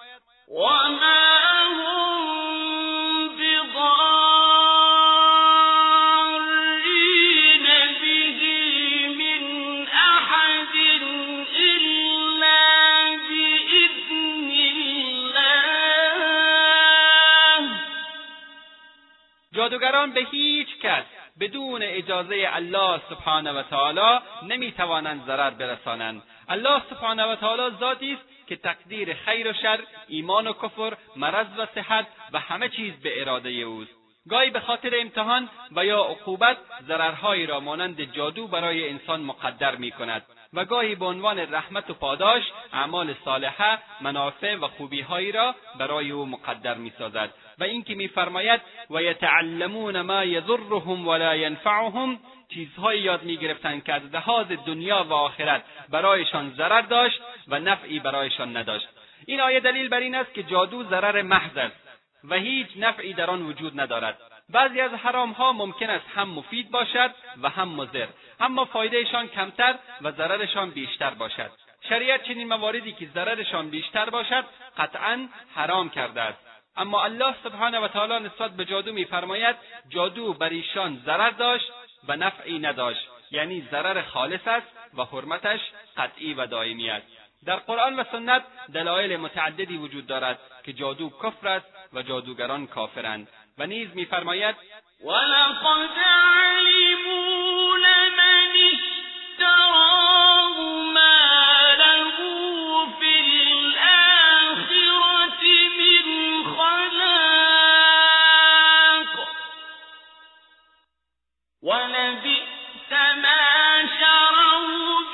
وما 0.47 2.46
جادوگران 19.57 20.11
به 20.11 20.21
هیچ 20.31 20.67
کس 20.81 21.05
بدون 21.39 21.83
اجازه 21.83 22.49
الله 22.53 23.01
سبحانه 23.09 23.51
و 23.51 23.63
تعالی 23.63 24.19
نمی‌توانند 24.43 25.25
ضرر 25.25 25.49
برسانند. 25.49 26.23
الله 26.49 26.81
سبحانه 26.89 27.25
و 27.25 27.35
تعالی 27.35 27.75
ذاتی 27.79 28.13
است 28.13 28.26
که 28.47 28.55
تقدیر 28.55 29.13
خیر 29.13 29.51
و 29.51 29.53
شر 29.53 29.79
ایمان 30.07 30.47
و 30.47 30.53
کفر 30.53 30.97
مرض 31.15 31.47
و 31.57 31.67
صحت 31.75 32.07
و 32.33 32.39
همه 32.39 32.69
چیز 32.69 32.93
به 32.93 33.21
اراده 33.21 33.49
اوست. 33.49 33.91
گاهی 34.29 34.49
به 34.49 34.59
خاطر 34.59 34.91
امتحان 35.01 35.49
و 35.75 35.85
یا 35.85 35.99
عقوبت 35.99 36.57
ضررهایی 36.87 37.45
را 37.45 37.59
مانند 37.59 38.01
جادو 38.01 38.47
برای 38.47 38.89
انسان 38.89 39.21
مقدر 39.21 39.75
می 39.75 39.91
کند. 39.91 40.25
و 40.53 40.65
گاهی 40.65 40.95
به 40.95 41.05
عنوان 41.05 41.39
رحمت 41.39 41.89
و 41.89 41.93
پاداش 41.93 42.43
اعمال 42.73 43.15
صالحه 43.25 43.79
منافع 44.01 44.55
و 44.55 44.67
خوبیهایی 44.67 45.31
را 45.31 45.55
برای 45.79 46.11
او 46.11 46.25
مقدر 46.25 46.73
می‌سازد 46.73 47.33
و 47.59 47.63
اینکه 47.63 47.95
میفرماید 47.95 48.61
و 48.89 49.01
یتعلمون 49.01 50.01
ما 50.01 50.23
یضرهم 50.23 51.07
ولا 51.07 51.35
ینفعهم 51.35 52.19
چیزهایی 52.49 53.01
یاد 53.01 53.23
می‌گرفتند 53.23 53.83
که 53.83 53.93
از 53.93 54.01
لحاظ 54.13 54.47
دنیا 54.47 55.03
و 55.09 55.13
آخرت 55.13 55.63
برایشان 55.89 56.53
ضرر 56.57 56.81
داشت 56.81 57.21
و 57.47 57.59
نفعی 57.59 57.99
برایشان 57.99 58.57
نداشت. 58.57 58.87
این 59.25 59.41
آیه 59.41 59.59
دلیل 59.59 59.89
بر 59.89 59.99
این 59.99 60.15
است 60.15 60.33
که 60.33 60.43
جادو 60.43 60.83
ضرر 60.83 61.21
محض 61.21 61.57
است 61.57 61.75
و 62.23 62.35
هیچ 62.35 62.67
نفعی 62.75 63.13
در 63.13 63.29
آن 63.29 63.41
وجود 63.41 63.79
ندارد. 63.79 64.17
بعضی 64.49 64.81
از 64.81 64.91
حرامها 64.91 65.53
ممکن 65.53 65.89
است 65.89 66.05
هم 66.15 66.29
مفید 66.29 66.71
باشد 66.71 67.11
و 67.41 67.49
هم 67.49 67.69
مضر 67.69 68.07
اما 68.39 68.65
فایدهشان 68.65 69.27
کمتر 69.27 69.75
و 70.01 70.11
ضررشان 70.11 70.69
بیشتر 70.69 71.09
باشد. 71.09 71.51
شریعت 71.89 72.23
چنین 72.23 72.47
مواردی 72.47 72.91
که 72.91 73.07
ضررشان 73.13 73.69
بیشتر 73.69 74.09
باشد 74.09 74.45
قطعا 74.77 75.27
حرام 75.55 75.89
کرده 75.89 76.21
است. 76.21 76.46
اما 76.77 77.03
الله 77.03 77.35
سبحانه 77.43 77.79
و 77.79 77.87
تعالی 77.87 78.25
نسبت 78.25 78.51
به 78.51 78.65
جادو 78.65 78.93
میفرماید 78.93 79.55
جادو 79.89 80.33
بر 80.33 80.49
ایشان 80.49 81.01
ضرر 81.05 81.29
داشت 81.29 81.71
و 82.07 82.15
نفعی 82.15 82.59
نداشت. 82.59 83.07
یعنی 83.31 83.67
ضرر 83.71 84.01
خالص 84.01 84.47
است 84.47 84.67
و 84.93 85.03
حرمتش 85.03 85.59
قطعی 85.97 86.33
و 86.33 86.45
دائمی 86.45 86.89
است. 86.89 87.07
در 87.45 87.55
قرآن 87.55 87.99
و 87.99 88.03
سنت 88.11 88.43
دلایل 88.73 89.17
متعددی 89.17 89.77
وجود 89.77 90.07
دارد 90.07 90.39
که 90.63 90.73
جادو 90.73 91.09
کفر 91.09 91.47
است 91.47 91.67
و 91.93 92.01
جادوگران 92.01 92.67
کافرند. 92.67 93.27
و 93.57 93.65
نیز 93.65 93.87
میفرماید 93.95 94.55
ولقد 95.03 95.89
علموا 96.47 97.75
لمن 97.75 98.53
اشتراه 98.73 100.59
ما 100.93 101.17
له 101.77 102.11
في 102.99 103.46
دانستند 111.63 111.75
ما 111.75 113.41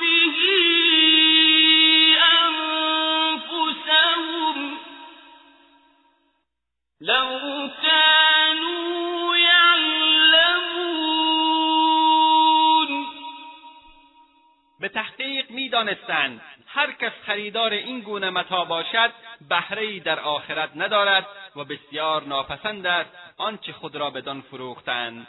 به 0.00 0.14
لو 7.00 7.38
به 14.80 14.88
تحقیق 14.88 15.50
می‌دانستند 15.50 16.40
هر 16.66 16.92
کس 16.92 17.12
خریدار 17.26 17.70
این 17.70 18.00
گونه 18.00 18.30
متا 18.30 18.64
باشد 18.64 19.12
بهرهای 19.48 20.00
در 20.00 20.20
آخرت 20.20 20.70
ندارد 20.76 21.26
و 21.56 21.64
بسیار 21.64 22.22
ناپسند 22.22 22.86
است. 22.86 23.10
آنچه 23.36 23.72
خود 23.72 23.96
را 23.96 24.10
بدان 24.10 24.40
فروختند. 24.40 25.26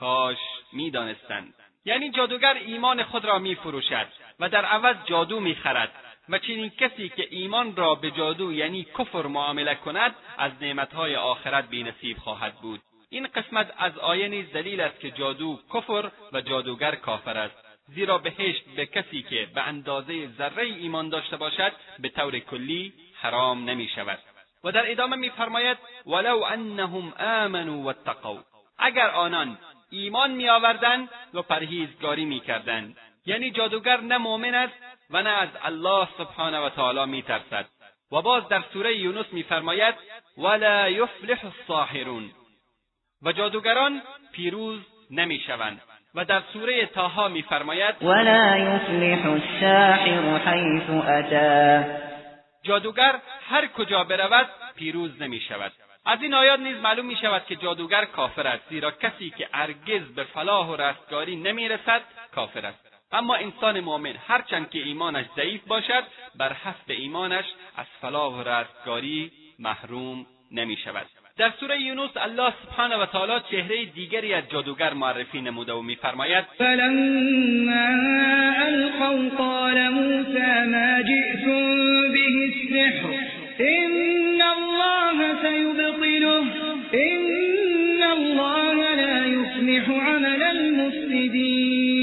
کاش 0.00 0.38
می‌دانستند. 0.76 1.54
یعنی 1.84 2.10
جادوگر 2.10 2.54
ایمان 2.54 3.02
خود 3.02 3.24
را 3.24 3.38
میفروشد 3.38 4.06
و 4.40 4.48
در 4.48 4.64
عوض 4.64 4.96
جادو 5.04 5.40
می‌خرد 5.40 5.92
و 6.28 6.38
چنین 6.38 6.70
کسی 6.70 7.08
که 7.08 7.28
ایمان 7.30 7.76
را 7.76 7.94
به 7.94 8.10
جادو 8.10 8.52
یعنی 8.52 8.86
کفر 8.98 9.26
معامله 9.26 9.74
کند 9.74 10.14
از 10.38 10.52
نعمتهای 10.60 11.16
آخرت 11.16 11.68
بینصیب 11.68 12.18
خواهد 12.18 12.54
بود. 12.54 12.80
این 13.10 13.26
قسمت 13.26 13.72
از 13.78 13.98
آیه 13.98 14.28
نیز 14.28 14.52
دلیل 14.52 14.80
است 14.80 15.00
که 15.00 15.10
جادو 15.10 15.60
کفر 15.74 16.10
و 16.32 16.40
جادوگر 16.40 16.94
کافر 16.94 17.38
است. 17.38 17.54
زیرا 17.88 18.18
بهشت 18.18 18.64
به 18.76 18.86
کسی 18.86 19.22
که 19.22 19.48
به 19.54 19.62
اندازه 19.62 20.28
ذره 20.38 20.62
ایمان 20.62 21.08
داشته 21.08 21.36
باشد 21.36 21.72
به 21.98 22.08
طور 22.08 22.38
کلی 22.38 22.92
حرام 23.14 23.70
نمی 23.70 23.88
شود 23.88 24.18
و 24.64 24.72
در 24.72 24.90
ادامه 24.90 25.16
میفرماید 25.16 25.78
ولو 26.06 26.42
انهم 26.42 27.12
آمنوا 27.18 27.82
واتقوا. 27.82 28.38
اگر 28.78 29.10
آنان 29.10 29.58
ایمان 29.90 30.30
میآوردند 30.30 31.08
و 31.34 31.42
پرهیزگاری 31.42 32.24
می‌کردند. 32.24 32.96
یعنی 33.26 33.50
جادوگر 33.50 34.00
نه 34.00 34.18
مؤمن 34.18 34.54
است 34.54 34.74
و 35.10 35.22
نه 35.22 35.30
از 35.30 35.48
الله 35.62 36.08
سبحانه 36.18 36.58
و 36.58 36.68
تعالی 36.68 37.10
میترسد. 37.10 37.66
و 38.12 38.22
باز 38.22 38.48
در 38.48 38.62
سوره 38.72 38.96
یونس 38.96 39.26
میفرماید 39.32 39.94
ولا 40.38 40.88
یفلح 40.88 41.44
الساحرون 41.44 42.30
و 43.22 43.32
جادوگران 43.32 44.02
پیروز 44.32 44.80
نمی‌شوند. 45.10 45.80
و 46.14 46.24
در 46.24 46.42
سوره 46.52 46.86
تاها 46.86 47.28
میفرماید 47.28 47.94
ولا 48.02 48.56
یفلح 48.56 49.30
الساحر 49.30 50.38
حیث 50.38 50.90
اتی 50.90 52.06
جادوگر 52.62 53.20
هر 53.50 53.66
کجا 53.66 54.04
برود 54.04 54.46
پیروز 54.76 55.22
نمی 55.22 55.40
شود 55.40 55.72
از 56.06 56.22
این 56.22 56.34
آیات 56.34 56.60
نیز 56.60 56.76
معلوم 56.76 57.06
می 57.06 57.16
شود 57.16 57.42
که 57.48 57.56
جادوگر 57.56 58.04
کافر 58.04 58.46
است 58.46 58.68
زیرا 58.68 58.90
کسی 58.90 59.30
که 59.30 59.48
هرگز 59.52 60.02
به 60.16 60.24
فلاح 60.24 60.68
و 60.68 60.76
رستگاری 60.76 61.36
نمی 61.36 61.68
رسد 61.68 62.00
کافر 62.34 62.66
است. 62.66 62.86
اما 63.12 63.34
انسان 63.34 63.80
مؤمن 63.80 64.14
هرچند 64.28 64.70
که 64.70 64.78
ایمانش 64.78 65.26
ضعیف 65.36 65.64
باشد 65.66 66.04
بر 66.38 66.52
حسب 66.52 66.88
ایمانش 66.88 67.44
از 67.76 67.86
فلاح 68.00 68.32
و 68.32 68.48
رستگاری 68.48 69.32
محروم 69.58 70.26
نمی 70.52 70.76
شود 70.76 71.06
در 71.38 71.52
سوره 71.60 71.80
یونس 71.80 72.10
الله 72.16 72.52
سبحانه 72.64 72.96
و 72.96 73.06
تعالی 73.06 73.44
چهره 73.50 73.84
دیگری 73.84 74.34
از 74.34 74.44
جادوگر 74.50 74.94
معرفی 74.94 75.40
نموده 75.40 75.72
و 75.72 75.82
میفرماید 75.82 76.44
فلما 76.58 77.86
القوا 78.58 79.36
قال 79.38 79.88
موسى 79.88 80.64
ما 80.66 81.02
جئتم 81.02 82.12
به 82.12 82.20
السحر 82.78 83.26
ان 84.36 84.42
الله 84.42 85.42
سيبطله 85.42 86.44
ان 86.94 88.02
الله 88.02 88.94
لا 88.94 89.26
يصلح 89.26 89.88
عمل 89.88 90.42
المفسدين. 90.42 91.96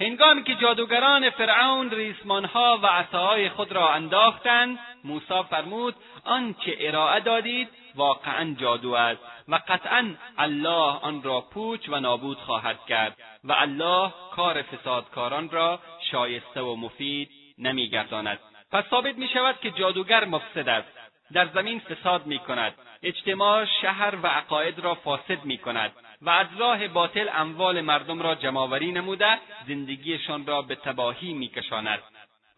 هنگامی 0.00 0.42
که 0.42 0.54
جادوگران 0.54 1.30
فرعون 1.30 1.90
ریسمانها 1.90 2.78
و 2.82 2.86
عصاهای 2.86 3.48
خود 3.48 3.72
را 3.72 3.92
انداختند 3.92 4.78
موسی 5.04 5.42
فرمود 5.50 5.94
آنچه 6.24 6.76
ارائه 6.80 7.20
دادید 7.20 7.68
واقعا 7.94 8.56
جادو 8.60 8.92
است 8.92 9.20
و 9.48 9.60
قطعا 9.68 10.14
الله 10.38 10.98
آن 11.02 11.22
را 11.22 11.40
پوچ 11.40 11.88
و 11.88 12.00
نابود 12.00 12.38
خواهد 12.38 12.78
کرد 12.88 13.16
و 13.44 13.52
الله 13.52 14.12
کار 14.36 14.62
فسادکاران 14.62 15.50
را 15.50 15.80
شایسته 16.10 16.60
و 16.60 16.76
مفید 16.76 17.30
نمیگرداند. 17.58 18.38
پس 18.72 18.84
ثابت 18.90 19.18
می 19.18 19.28
شود 19.28 19.60
که 19.62 19.70
جادوگر 19.70 20.24
مفسد 20.24 20.68
است. 20.68 20.95
در 21.32 21.48
زمین 21.54 21.80
فساد 21.80 22.26
می 22.26 22.38
کند 22.38 22.74
اجتماع 23.02 23.64
شهر 23.64 24.14
و 24.22 24.26
عقاید 24.26 24.78
را 24.78 24.94
فاسد 24.94 25.44
می 25.44 25.58
کند 25.58 25.92
و 26.22 26.30
از 26.30 26.46
راه 26.58 26.88
باطل 26.88 27.28
اموال 27.34 27.80
مردم 27.80 28.22
را 28.22 28.34
جمعآوری 28.34 28.92
نموده 28.92 29.38
زندگیشان 29.68 30.46
را 30.46 30.62
به 30.62 30.74
تباهی 30.74 31.32
میکشاند. 31.32 31.98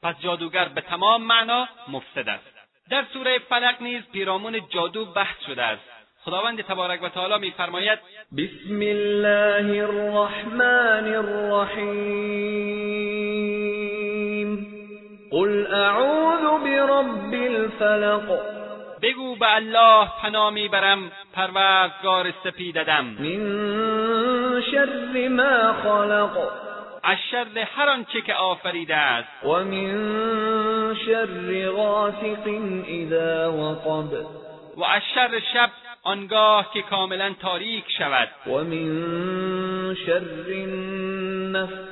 پس 0.03 0.15
جادوگر 0.21 0.69
به 0.69 0.81
تمام 0.81 1.23
معنا 1.23 1.69
مفسد 1.89 2.29
است. 2.29 2.47
در 2.91 3.05
سوره 3.13 3.39
فلق 3.39 3.83
نیز 3.83 4.03
پیرامون 4.13 4.61
جادو 4.69 5.05
بحث 5.05 5.37
شده 5.47 5.63
است. 5.63 5.83
خداوند 6.25 6.61
تبارک 6.61 7.03
و 7.03 7.09
تعالی 7.09 7.39
میفرماید 7.39 7.99
بسم 8.39 8.81
الله 8.81 9.83
الرحمن 9.83 11.15
الرحیم. 11.15 12.19
قل 15.31 15.67
اعوذ 15.75 16.63
برب 16.65 17.35
الفلق. 17.35 18.58
بگو 19.03 19.37
به 19.37 19.55
الله 19.55 20.09
پناه 20.23 20.51
می‌برم 20.51 21.13
پروردگار 21.35 22.33
سپیددم. 22.45 23.05
من 23.05 24.63
شر 24.73 25.29
ما 25.29 25.73
خلق. 25.73 26.39
از 27.03 27.17
شر 27.31 27.59
هر 27.77 27.89
آنچه 27.89 28.21
که 28.21 28.35
آفریده 28.35 28.97
است. 28.97 29.29
و 29.45 29.49
من 29.49 30.97
شر 31.07 31.71
غاسق 31.71 32.49
اذا 32.89 33.53
وقب. 33.53 34.13
و 34.77 34.85
از 34.85 35.03
شر 35.15 35.41
شب 35.53 35.71
آنگاه 36.03 36.71
که 36.75 36.83
کاملا 36.83 37.35
تاریک 37.43 37.85
شود. 37.99 38.29
و 38.47 38.51
من 38.51 39.95
شر 40.07 40.23
النفاثات 41.45 41.89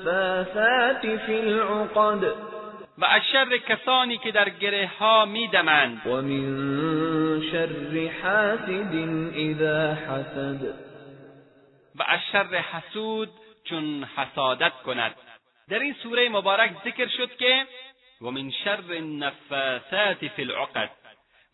فی 1.26 1.40
العقد. 1.40 2.55
و 2.98 3.04
از 3.04 3.22
شر 3.32 3.56
کسانی 3.56 4.18
که 4.18 4.32
در 4.32 4.48
گره 4.48 4.90
ها 4.98 5.24
میدمند. 5.24 6.06
و 6.06 6.22
من 6.22 7.42
شر 7.52 8.11
حاسد 8.22 8.94
اذا 9.35 9.94
حسد. 9.94 10.74
و 11.94 12.02
از 12.06 12.20
شر 12.32 12.56
حسود 12.56 13.28
چون 13.64 14.04
حسادت 14.16 14.72
کند. 14.72 15.14
در 15.68 15.78
این 15.78 15.94
سوره 16.02 16.28
مبارک 16.28 16.70
ذکر 16.85 17.09
شد 17.09 17.37
که 17.37 17.66
و 18.20 18.30
من 18.30 18.50
شر 18.50 18.85
النفاثات 18.90 20.28
فی 20.28 20.42
العقد. 20.42 20.90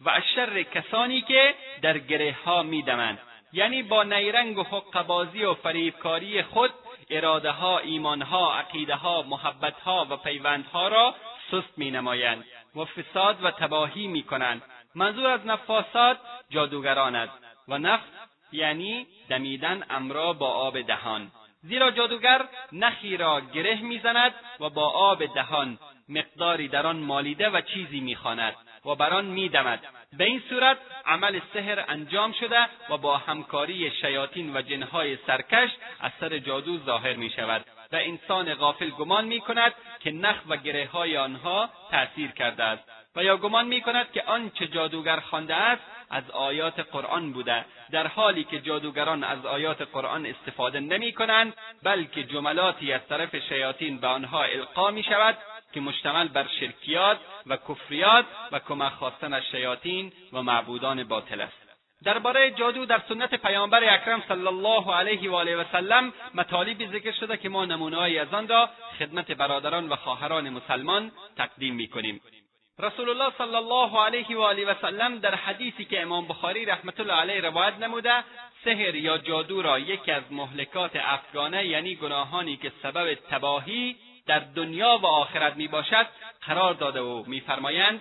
و 0.00 0.10
از 0.10 0.22
شر 0.34 0.62
کسانی 0.62 1.20
که 1.22 1.54
در 1.82 1.98
گره 1.98 2.36
ها 2.44 2.62
میدمند. 2.62 3.18
یعنی 3.52 3.82
با 3.82 4.02
نیرنگ 4.02 4.58
و 4.58 4.62
حقبازی 4.62 5.44
و 5.44 5.54
فریبکاری 5.54 6.42
خود 6.42 6.70
اراده 7.10 7.50
ها 7.50 7.78
ایمان 7.78 8.22
ها 8.22 8.54
عقیده 8.54 8.94
ها 8.94 9.22
محبت 9.22 9.80
ها 9.80 10.06
و 10.10 10.16
پیوندها 10.16 10.88
را 10.88 11.14
سست 11.52 11.78
می 11.78 11.90
نمایند 11.90 12.44
و 12.76 12.84
فساد 12.84 13.44
و 13.44 13.50
تباهی 13.50 14.06
می 14.06 14.22
کنند 14.22 14.62
منظور 14.94 15.26
از 15.26 15.46
نفاسات 15.46 16.18
جادوگران 16.50 17.16
است 17.16 17.32
و 17.68 17.78
نفس 17.78 18.04
یعنی 18.52 19.06
دمیدن 19.28 19.82
امرا 19.90 20.32
با 20.32 20.48
آب 20.48 20.80
دهان. 20.80 21.30
زیرا 21.62 21.90
جادوگر 21.90 22.44
نخی 22.72 23.16
را 23.16 23.40
گره 23.40 23.82
می‌زند 23.82 24.34
و 24.60 24.70
با 24.70 24.88
آب 24.88 25.34
دهان 25.34 25.78
مقداری 26.08 26.68
در 26.68 26.86
آن 26.86 26.96
مالیده 26.96 27.50
و 27.50 27.60
چیزی 27.60 28.00
می‌خواند 28.00 28.54
و 28.86 28.94
بر 28.94 29.10
آن 29.10 29.24
میدمد. 29.24 29.80
به 30.18 30.24
این 30.24 30.42
صورت 30.48 30.78
عمل 31.06 31.40
سحر 31.54 31.84
انجام 31.88 32.32
شده 32.32 32.68
و 32.90 32.96
با 32.96 33.16
همکاری 33.18 33.90
شیاطین 33.90 34.56
و 34.56 34.62
جنهای 34.62 35.18
سرکش 35.26 35.70
اثر 36.00 36.38
جادو 36.38 36.78
ظاهر 36.78 37.12
می 37.12 37.30
شود 37.30 37.64
و 37.92 37.96
انسان 37.96 38.54
غافل 38.54 38.90
گمان 38.90 39.24
می 39.24 39.40
کند 39.40 39.74
که 40.04 40.10
نخ 40.10 40.36
و 40.48 40.56
گره 40.56 40.88
های 40.92 41.16
آنها 41.16 41.68
تأثیر 41.90 42.30
کرده 42.30 42.64
است 42.64 42.82
و 43.16 43.24
یا 43.24 43.36
گمان 43.36 43.66
می 43.66 43.80
کند 43.80 44.12
که 44.12 44.22
آنچه 44.22 44.66
جادوگر 44.66 45.20
خوانده 45.20 45.54
است 45.54 45.82
از 46.10 46.30
آیات 46.30 46.80
قرآن 46.80 47.32
بوده 47.32 47.64
در 47.90 48.06
حالی 48.06 48.44
که 48.44 48.60
جادوگران 48.60 49.24
از 49.24 49.46
آیات 49.46 49.82
قرآن 49.82 50.26
استفاده 50.26 50.80
نمی 50.80 51.12
کنند 51.12 51.54
بلکه 51.82 52.24
جملاتی 52.24 52.92
از 52.92 53.00
طرف 53.08 53.36
شیاطین 53.36 53.98
به 53.98 54.06
آنها 54.06 54.42
القا 54.42 54.90
می 54.90 55.02
شود 55.02 55.38
که 55.72 55.80
مشتمل 55.80 56.28
بر 56.28 56.46
شرکیات 56.60 57.18
و 57.46 57.56
کفریات 57.56 58.24
و 58.52 58.58
کمک 58.58 58.92
خواستن 58.92 59.32
از 59.32 59.42
شیاطین 59.50 60.12
و 60.32 60.42
معبودان 60.42 61.04
باطل 61.04 61.40
است. 61.40 61.61
درباره 62.04 62.50
جادو 62.50 62.86
در 62.86 63.02
سنت 63.08 63.34
پیامبر 63.34 63.94
اکرم 63.94 64.22
صلی 64.28 64.46
الله 64.46 64.94
علیه 64.94 65.30
و 65.30 65.34
آله 65.34 65.56
و 65.56 65.64
سلم 65.72 66.12
مطالبی 66.34 66.86
ذکر 66.86 67.12
شده 67.12 67.36
که 67.36 67.48
ما 67.48 67.64
نمونههایی 67.64 68.18
از 68.18 68.34
آن 68.34 68.48
را 68.48 68.70
خدمت 68.98 69.30
برادران 69.32 69.88
و 69.88 69.96
خواهران 69.96 70.48
مسلمان 70.48 71.12
تقدیم 71.36 71.74
می‌کنیم. 71.74 72.20
رسول 72.78 73.08
الله 73.08 73.32
صلی 73.38 73.54
الله 73.54 74.00
علیه 74.00 74.36
و 74.36 74.40
آله 74.40 74.64
و 74.64 74.74
سلم 74.82 75.18
در 75.18 75.34
حدیثی 75.34 75.84
که 75.84 76.02
امام 76.02 76.28
بخاری 76.28 76.64
رحمت 76.64 77.00
الله 77.00 77.14
علیه 77.14 77.40
روایت 77.40 77.74
نموده 77.78 78.24
سحر 78.64 78.94
یا 78.94 79.18
جادو 79.18 79.62
را 79.62 79.78
یکی 79.78 80.12
از 80.12 80.22
مهلکات 80.30 80.90
افغانه 80.96 81.66
یعنی 81.66 81.94
گناهانی 81.94 82.56
که 82.56 82.72
سبب 82.82 83.14
تباهی 83.14 83.96
در 84.26 84.38
دنیا 84.38 84.98
و 85.02 85.06
آخرت 85.06 85.56
می 85.56 85.68
باشد 85.68 86.06
قرار 86.46 86.74
داده 86.74 87.00
و 87.00 87.24
میفرمایند 87.26 88.00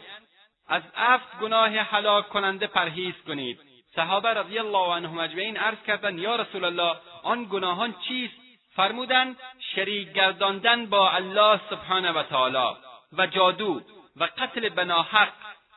از 0.67 0.81
افت 0.95 1.39
گناه 1.39 1.69
هلاک 1.69 2.29
کننده 2.29 2.67
پرهیز 2.67 3.13
کنید. 3.27 3.70
صحابه 3.95 4.29
رضی 4.29 4.59
الله 4.59 4.93
عنهم 4.95 5.17
اجمعین 5.17 5.57
عرض 5.57 5.77
کردند 5.87 6.19
یا 6.19 6.35
رسول 6.35 6.65
الله 6.65 6.95
آن 7.23 7.47
گناهان 7.49 7.95
چیست؟ 8.07 8.33
فرمودند 8.75 9.37
شریک 9.75 10.13
گرداندن 10.13 10.85
با 10.85 11.09
الله 11.09 11.59
سبحانه 11.69 12.11
و 12.11 12.23
تعالی 12.23 12.77
و 13.17 13.27
جادو 13.27 13.81
و 14.17 14.23
قتل 14.23 14.69
بناحق 14.69 15.29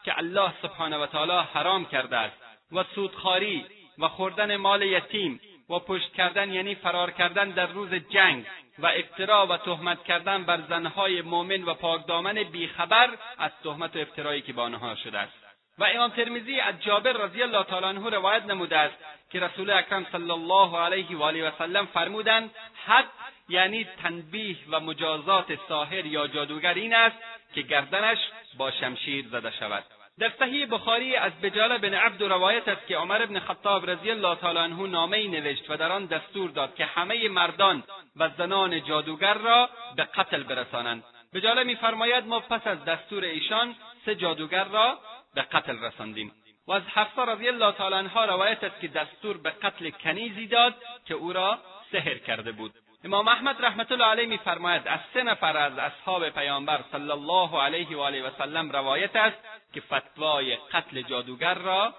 که 0.04 0.18
الله 0.18 0.52
سبحانه 0.62 0.96
و 0.96 1.06
تعالی 1.06 1.46
حرام 1.54 1.84
کرده 1.84 2.16
است 2.16 2.36
و 2.72 2.84
سودخواری 2.94 3.66
و 3.98 4.08
خوردن 4.08 4.56
مال 4.56 4.82
یتیم 4.82 5.40
و 5.70 5.78
پشت 5.78 6.12
کردن 6.12 6.52
یعنی 6.52 6.74
فرار 6.74 7.10
کردن 7.10 7.50
در 7.50 7.66
روز 7.66 7.94
جنگ 7.94 8.46
و 8.78 8.86
افترا 8.86 9.46
و 9.46 9.56
تهمت 9.56 10.04
کردن 10.04 10.44
بر 10.44 10.60
زنهای 10.68 11.22
مؤمن 11.22 11.62
و 11.62 11.74
پاکدامن 11.74 12.42
بیخبر 12.42 13.10
از 13.38 13.50
تهمت 13.64 13.96
و 13.96 13.98
افترایی 13.98 14.42
که 14.42 14.52
به 14.52 14.62
آنها 14.62 14.94
شده 14.94 15.18
است. 15.18 15.43
و 15.78 15.84
امام 15.94 16.10
ترمیزی 16.10 16.60
از 16.60 16.74
جابر 16.80 17.12
رضی 17.12 17.42
الله 17.42 17.64
تعالی 17.64 17.86
عنه 17.86 18.10
روایت 18.10 18.44
نموده 18.44 18.78
است 18.78 18.94
که 19.30 19.40
رسول 19.40 19.70
اکرم 19.70 20.06
صلی 20.12 20.30
الله 20.30 20.78
علیه 20.78 21.16
و 21.16 21.22
آله 21.22 21.48
و 21.48 21.50
سلم 21.58 21.86
فرمودند 21.86 22.50
حد 22.86 23.08
یعنی 23.48 23.86
تنبیه 24.02 24.56
و 24.70 24.80
مجازات 24.80 25.58
ساحر 25.68 26.06
یا 26.06 26.26
جادوگر 26.26 26.74
این 26.74 26.94
است 26.94 27.16
که 27.54 27.62
گردنش 27.62 28.18
با 28.58 28.70
شمشیر 28.70 29.26
زده 29.28 29.50
شود. 29.50 29.84
در 30.18 30.32
صحیح 30.38 30.66
بخاری 30.66 31.16
از 31.16 31.32
بجاله 31.42 31.78
بن 31.78 31.94
عبد 31.94 32.22
روایت 32.22 32.68
است 32.68 32.86
که 32.86 32.96
عمر 32.96 33.26
بن 33.26 33.38
خطاب 33.38 33.90
رضی 33.90 34.10
الله 34.10 34.34
تعالی 34.34 34.58
عنه 34.58 34.86
نامه 34.86 35.28
نوشت 35.28 35.70
و 35.70 35.76
در 35.76 35.92
آن 35.92 36.06
دستور 36.06 36.50
داد 36.50 36.74
که 36.74 36.84
همه 36.84 37.28
مردان 37.28 37.82
و 38.16 38.30
زنان 38.38 38.84
جادوگر 38.84 39.34
را 39.34 39.70
به 39.96 40.04
قتل 40.04 40.42
برسانند. 40.42 41.04
بجاله 41.34 41.62
میفرماید 41.62 42.26
ما 42.26 42.40
پس 42.40 42.66
از 42.66 42.84
دستور 42.84 43.24
ایشان 43.24 43.74
سه 44.04 44.14
جادوگر 44.14 44.64
را 44.64 44.98
به 45.34 45.42
قتل 45.42 45.78
رساندیم. 45.78 46.32
و 46.66 46.72
از 46.72 46.82
حفصه 46.82 47.22
رضی 47.22 47.48
الله 47.48 47.72
تعالی 47.72 47.94
عنها 47.94 48.24
روایت 48.24 48.64
است 48.64 48.80
که 48.80 48.88
دستور 48.88 49.36
به 49.36 49.50
قتل 49.50 49.90
کنیزی 49.90 50.46
داد 50.46 50.74
که 51.06 51.14
او 51.14 51.32
را 51.32 51.58
سحر 51.92 52.18
کرده 52.18 52.52
بود. 52.52 52.74
امام 53.04 53.28
احمد 53.28 53.64
رحمت 53.64 53.92
الله 53.92 54.04
علیه 54.04 54.26
میفرماید 54.26 54.88
از 54.88 55.00
سه 55.14 55.22
نفر 55.22 55.56
از 55.56 55.78
اصحاب 55.78 56.30
پیامبر 56.30 56.80
صلی 56.92 57.10
الله 57.10 57.62
علیه 57.62 57.96
و 57.96 58.00
آله 58.00 58.22
و 58.22 58.30
سلم 58.38 58.70
روایت 58.70 59.16
است 59.16 59.36
که 59.74 59.80
فتوای 59.80 60.56
قتل 60.56 61.02
جادوگر 61.02 61.54
را 61.54 61.94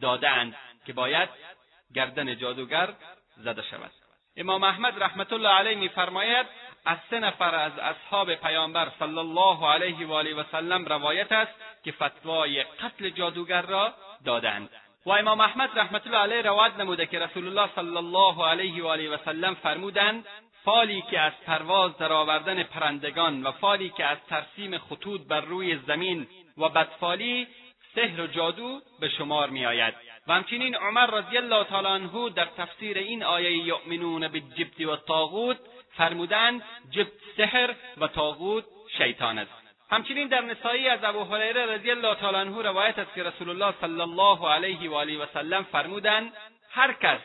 دادند 0.00 0.56
که 0.86 0.92
باید 0.92 1.28
گردن 1.94 2.38
جادوگر 2.38 2.94
زده 3.36 3.62
شود. 3.62 3.90
امام 4.36 4.64
احمد 4.64 5.02
رحمت 5.02 5.32
الله 5.32 5.48
علیه 5.48 5.74
میفرماید 5.74 6.46
از 6.86 6.98
سه 7.10 7.20
نفر 7.20 7.54
از 7.54 7.78
اصحاب 7.78 8.34
پیامبر 8.34 8.88
صلی 8.98 9.18
الله 9.18 9.66
علیه 9.66 10.06
و 10.06 10.12
آله 10.12 10.34
و 10.34 10.44
سلم 10.52 10.84
روایت 10.84 11.32
است 11.32 11.54
که 11.84 11.92
فتوای 11.92 12.62
قتل 12.62 13.08
جادوگر 13.10 13.62
را 13.62 13.92
دادند. 14.24 14.68
و 15.06 15.10
امام 15.10 15.40
احمد 15.40 15.78
رحمت 15.78 16.06
الله 16.06 16.18
علیه 16.18 16.42
روایت 16.42 16.76
نموده 16.76 17.06
که 17.06 17.18
رسول 17.18 17.46
الله 17.46 17.70
صلی 17.74 17.96
الله 17.96 18.46
علیه 18.46 18.84
و 18.84 18.86
آله 18.86 19.10
و 19.10 19.16
سلم 19.24 19.54
فرمودند 19.54 20.26
فالی 20.64 21.02
که 21.10 21.20
از 21.20 21.32
پرواز 21.46 21.98
درآوردن 21.98 22.62
پرندگان 22.62 23.42
و 23.42 23.52
فالی 23.52 23.88
که 23.88 24.04
از 24.04 24.18
ترسیم 24.28 24.78
خطوط 24.78 25.20
بر 25.28 25.40
روی 25.40 25.76
زمین 25.76 26.26
و 26.58 26.68
بدفالی 26.68 27.46
سحر 27.94 28.20
و 28.20 28.26
جادو 28.26 28.80
به 29.00 29.08
شمار 29.08 29.50
میآید. 29.50 29.94
و 30.26 30.32
همچنین 30.32 30.74
عمر 30.74 31.06
رضی 31.06 31.36
الله 31.36 31.64
تعالی 31.64 31.88
عنه 31.88 32.30
در 32.30 32.44
تفسیر 32.44 32.98
این 32.98 33.24
آیه 33.24 33.52
یؤمنون 33.52 34.28
بالجبت 34.28 34.80
و 34.80 34.96
طاغوت 34.96 35.58
فرمودند 35.96 36.62
سحر 37.36 37.74
و 37.98 38.06
طاغوت 38.06 38.64
شیطان 38.98 39.38
است. 39.38 39.52
همچنین 39.90 40.28
در 40.28 40.40
نسایی 40.40 40.88
از 40.88 41.04
ابو 41.04 41.24
هریره 41.24 41.66
رضی 41.66 41.90
الله 41.90 42.14
تعالی 42.14 42.36
عنه 42.36 42.62
روایت 42.62 42.98
است 42.98 43.14
که 43.14 43.22
رسول 43.22 43.50
الله 43.50 43.74
صلی 43.80 44.00
الله 44.00 44.48
علیه 44.48 44.90
و 44.90 44.94
آله 44.94 45.18
و 45.18 45.26
سلم 45.34 45.62
فرمودند 45.62 46.32
هر 46.70 46.92
کس 46.92 47.20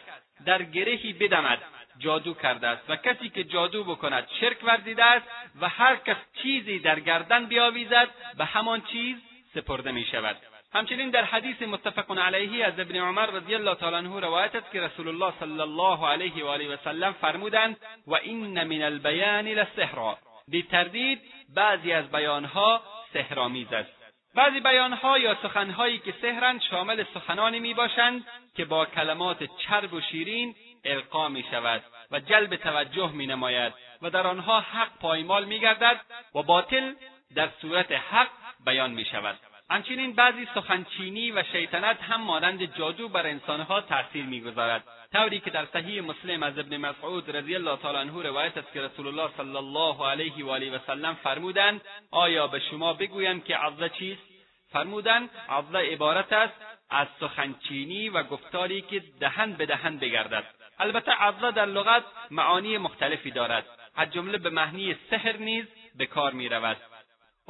در 0.46 0.64
گرهی 0.64 1.14
بدمد 1.14 1.62
جادو 1.98 2.34
کرده 2.34 2.68
است 2.68 2.90
و 2.90 2.96
کسی 2.96 3.30
که 3.30 3.44
جادو 3.44 3.84
بکند 3.84 4.28
شرک 4.40 4.64
ورزیده 4.64 5.06
است 5.06 5.28
و 5.62 5.70
هر 5.70 5.96
کس 5.96 6.18
چیزی 6.42 6.80
در 6.80 7.00
گردن 7.00 7.46
بیاویزد 7.46 8.08
به 8.38 8.46
همان 8.46 8.82
چیز 8.82 9.18
سپرده 9.54 9.92
می 9.92 10.06
شود 10.06 10.38
همچنین 10.74 11.10
در 11.10 11.24
حدیث 11.24 11.62
متفق 11.62 12.20
علیه 12.20 12.66
از 12.66 12.80
ابن 12.80 12.96
عمر 12.96 13.26
رضی 13.26 13.56
الله 13.56 13.76
تعالی 13.76 13.96
عنه 13.96 14.20
روایت 14.20 14.56
است 14.56 14.72
که 14.72 14.82
رسول 14.82 15.08
الله 15.08 15.34
صلی 15.40 15.60
الله 15.60 16.08
علیه 16.08 16.44
و 16.44 16.48
آله 16.48 16.74
و 16.74 16.78
سلم 16.84 17.14
فرمودند 17.14 17.78
و 18.08 18.16
این 18.16 18.64
من 18.64 18.82
البیان 18.82 19.48
لسحرا 19.48 20.18
بی 20.48 20.64
تردید 20.64 21.22
بعضی 21.56 21.92
از 21.92 22.12
بیانها 22.12 22.82
سحرآمیز 23.14 23.74
است. 23.74 24.02
بعضی 24.36 24.60
بیانها 24.60 25.18
یا 25.18 25.38
سخنهایی 25.44 26.00
که 26.00 26.14
سحرند 26.22 26.62
شامل 26.62 27.04
سخنانی 27.14 27.60
می 27.60 27.74
باشند 27.74 28.26
که 28.56 28.66
با 28.66 28.86
کلمات 28.86 29.44
چرب 29.44 29.94
و 29.94 30.02
شیرین 30.02 30.56
القا 30.86 31.30
می 31.30 31.46
شود 31.52 31.84
و 32.12 32.20
جلب 32.20 32.56
توجه 32.56 33.12
می 33.12 33.28
نماید 33.28 33.74
و 34.02 34.10
در 34.10 34.28
آنها 34.28 34.60
حق 34.60 35.00
پایمال 35.00 35.46
می 35.46 35.60
گردد 35.60 36.02
و 36.36 36.44
باطل 36.44 36.94
در 37.36 37.50
صورت 37.62 37.92
حق 37.92 38.30
بیان 38.66 38.92
می 38.92 39.06
شود 39.06 39.51
همچنین 39.72 40.14
بعضی 40.14 40.48
سخنچینی 40.56 41.32
و 41.32 41.44
شیطنت 41.44 42.02
هم 42.02 42.22
مانند 42.22 42.78
جادو 42.78 43.10
بر 43.10 43.28
انسانها 43.28 43.82
تاثیر 43.82 44.26
می‌گذارد. 44.26 44.84
طوری 45.14 45.40
که 45.40 45.50
در 45.50 45.66
صحیح 45.66 46.02
مسلم 46.02 46.44
از 46.44 46.60
ابن 46.60 46.78
مسعود 46.78 47.38
رضی 47.38 47.56
الله 47.56 47.78
تعالی 47.78 47.98
عنه 47.98 48.24
روایت 48.24 48.58
است 48.58 48.74
که 48.74 48.82
رسول 48.82 49.08
الله 49.08 49.30
صلی 49.38 49.56
الله 49.56 50.08
علیه 50.08 50.46
و 50.46 50.50
آله 50.50 50.76
و 50.76 50.80
سلم 50.88 51.14
فرمودند 51.14 51.82
آیا 52.12 52.48
به 52.48 52.60
شما 52.60 52.94
بگویم 52.94 53.42
که 53.42 53.58
عضله 53.58 53.90
چیست؟ 53.90 54.22
فرمودند 54.72 55.30
عضله 55.50 55.94
عبارت 55.94 56.34
است 56.34 56.54
از 56.90 57.08
سخنچینی 57.20 58.10
و 58.10 58.24
گفتاری 58.24 58.82
که 58.82 59.04
دهن 59.20 59.54
به 59.54 59.66
دهن 59.66 59.98
بگردد. 59.98 60.44
البته 60.80 61.12
عضله 61.12 61.52
در 61.52 61.66
لغت 61.66 62.04
معانی 62.32 62.78
مختلفی 62.78 63.32
دارد. 63.32 63.66
از 63.96 64.12
جمله 64.12 64.38
به 64.38 64.50
معنی 64.50 64.96
سحر 65.10 65.38
نیز 65.38 65.66
به 65.96 66.06
کار 66.06 66.34
می 66.34 66.50
رود 66.50 66.78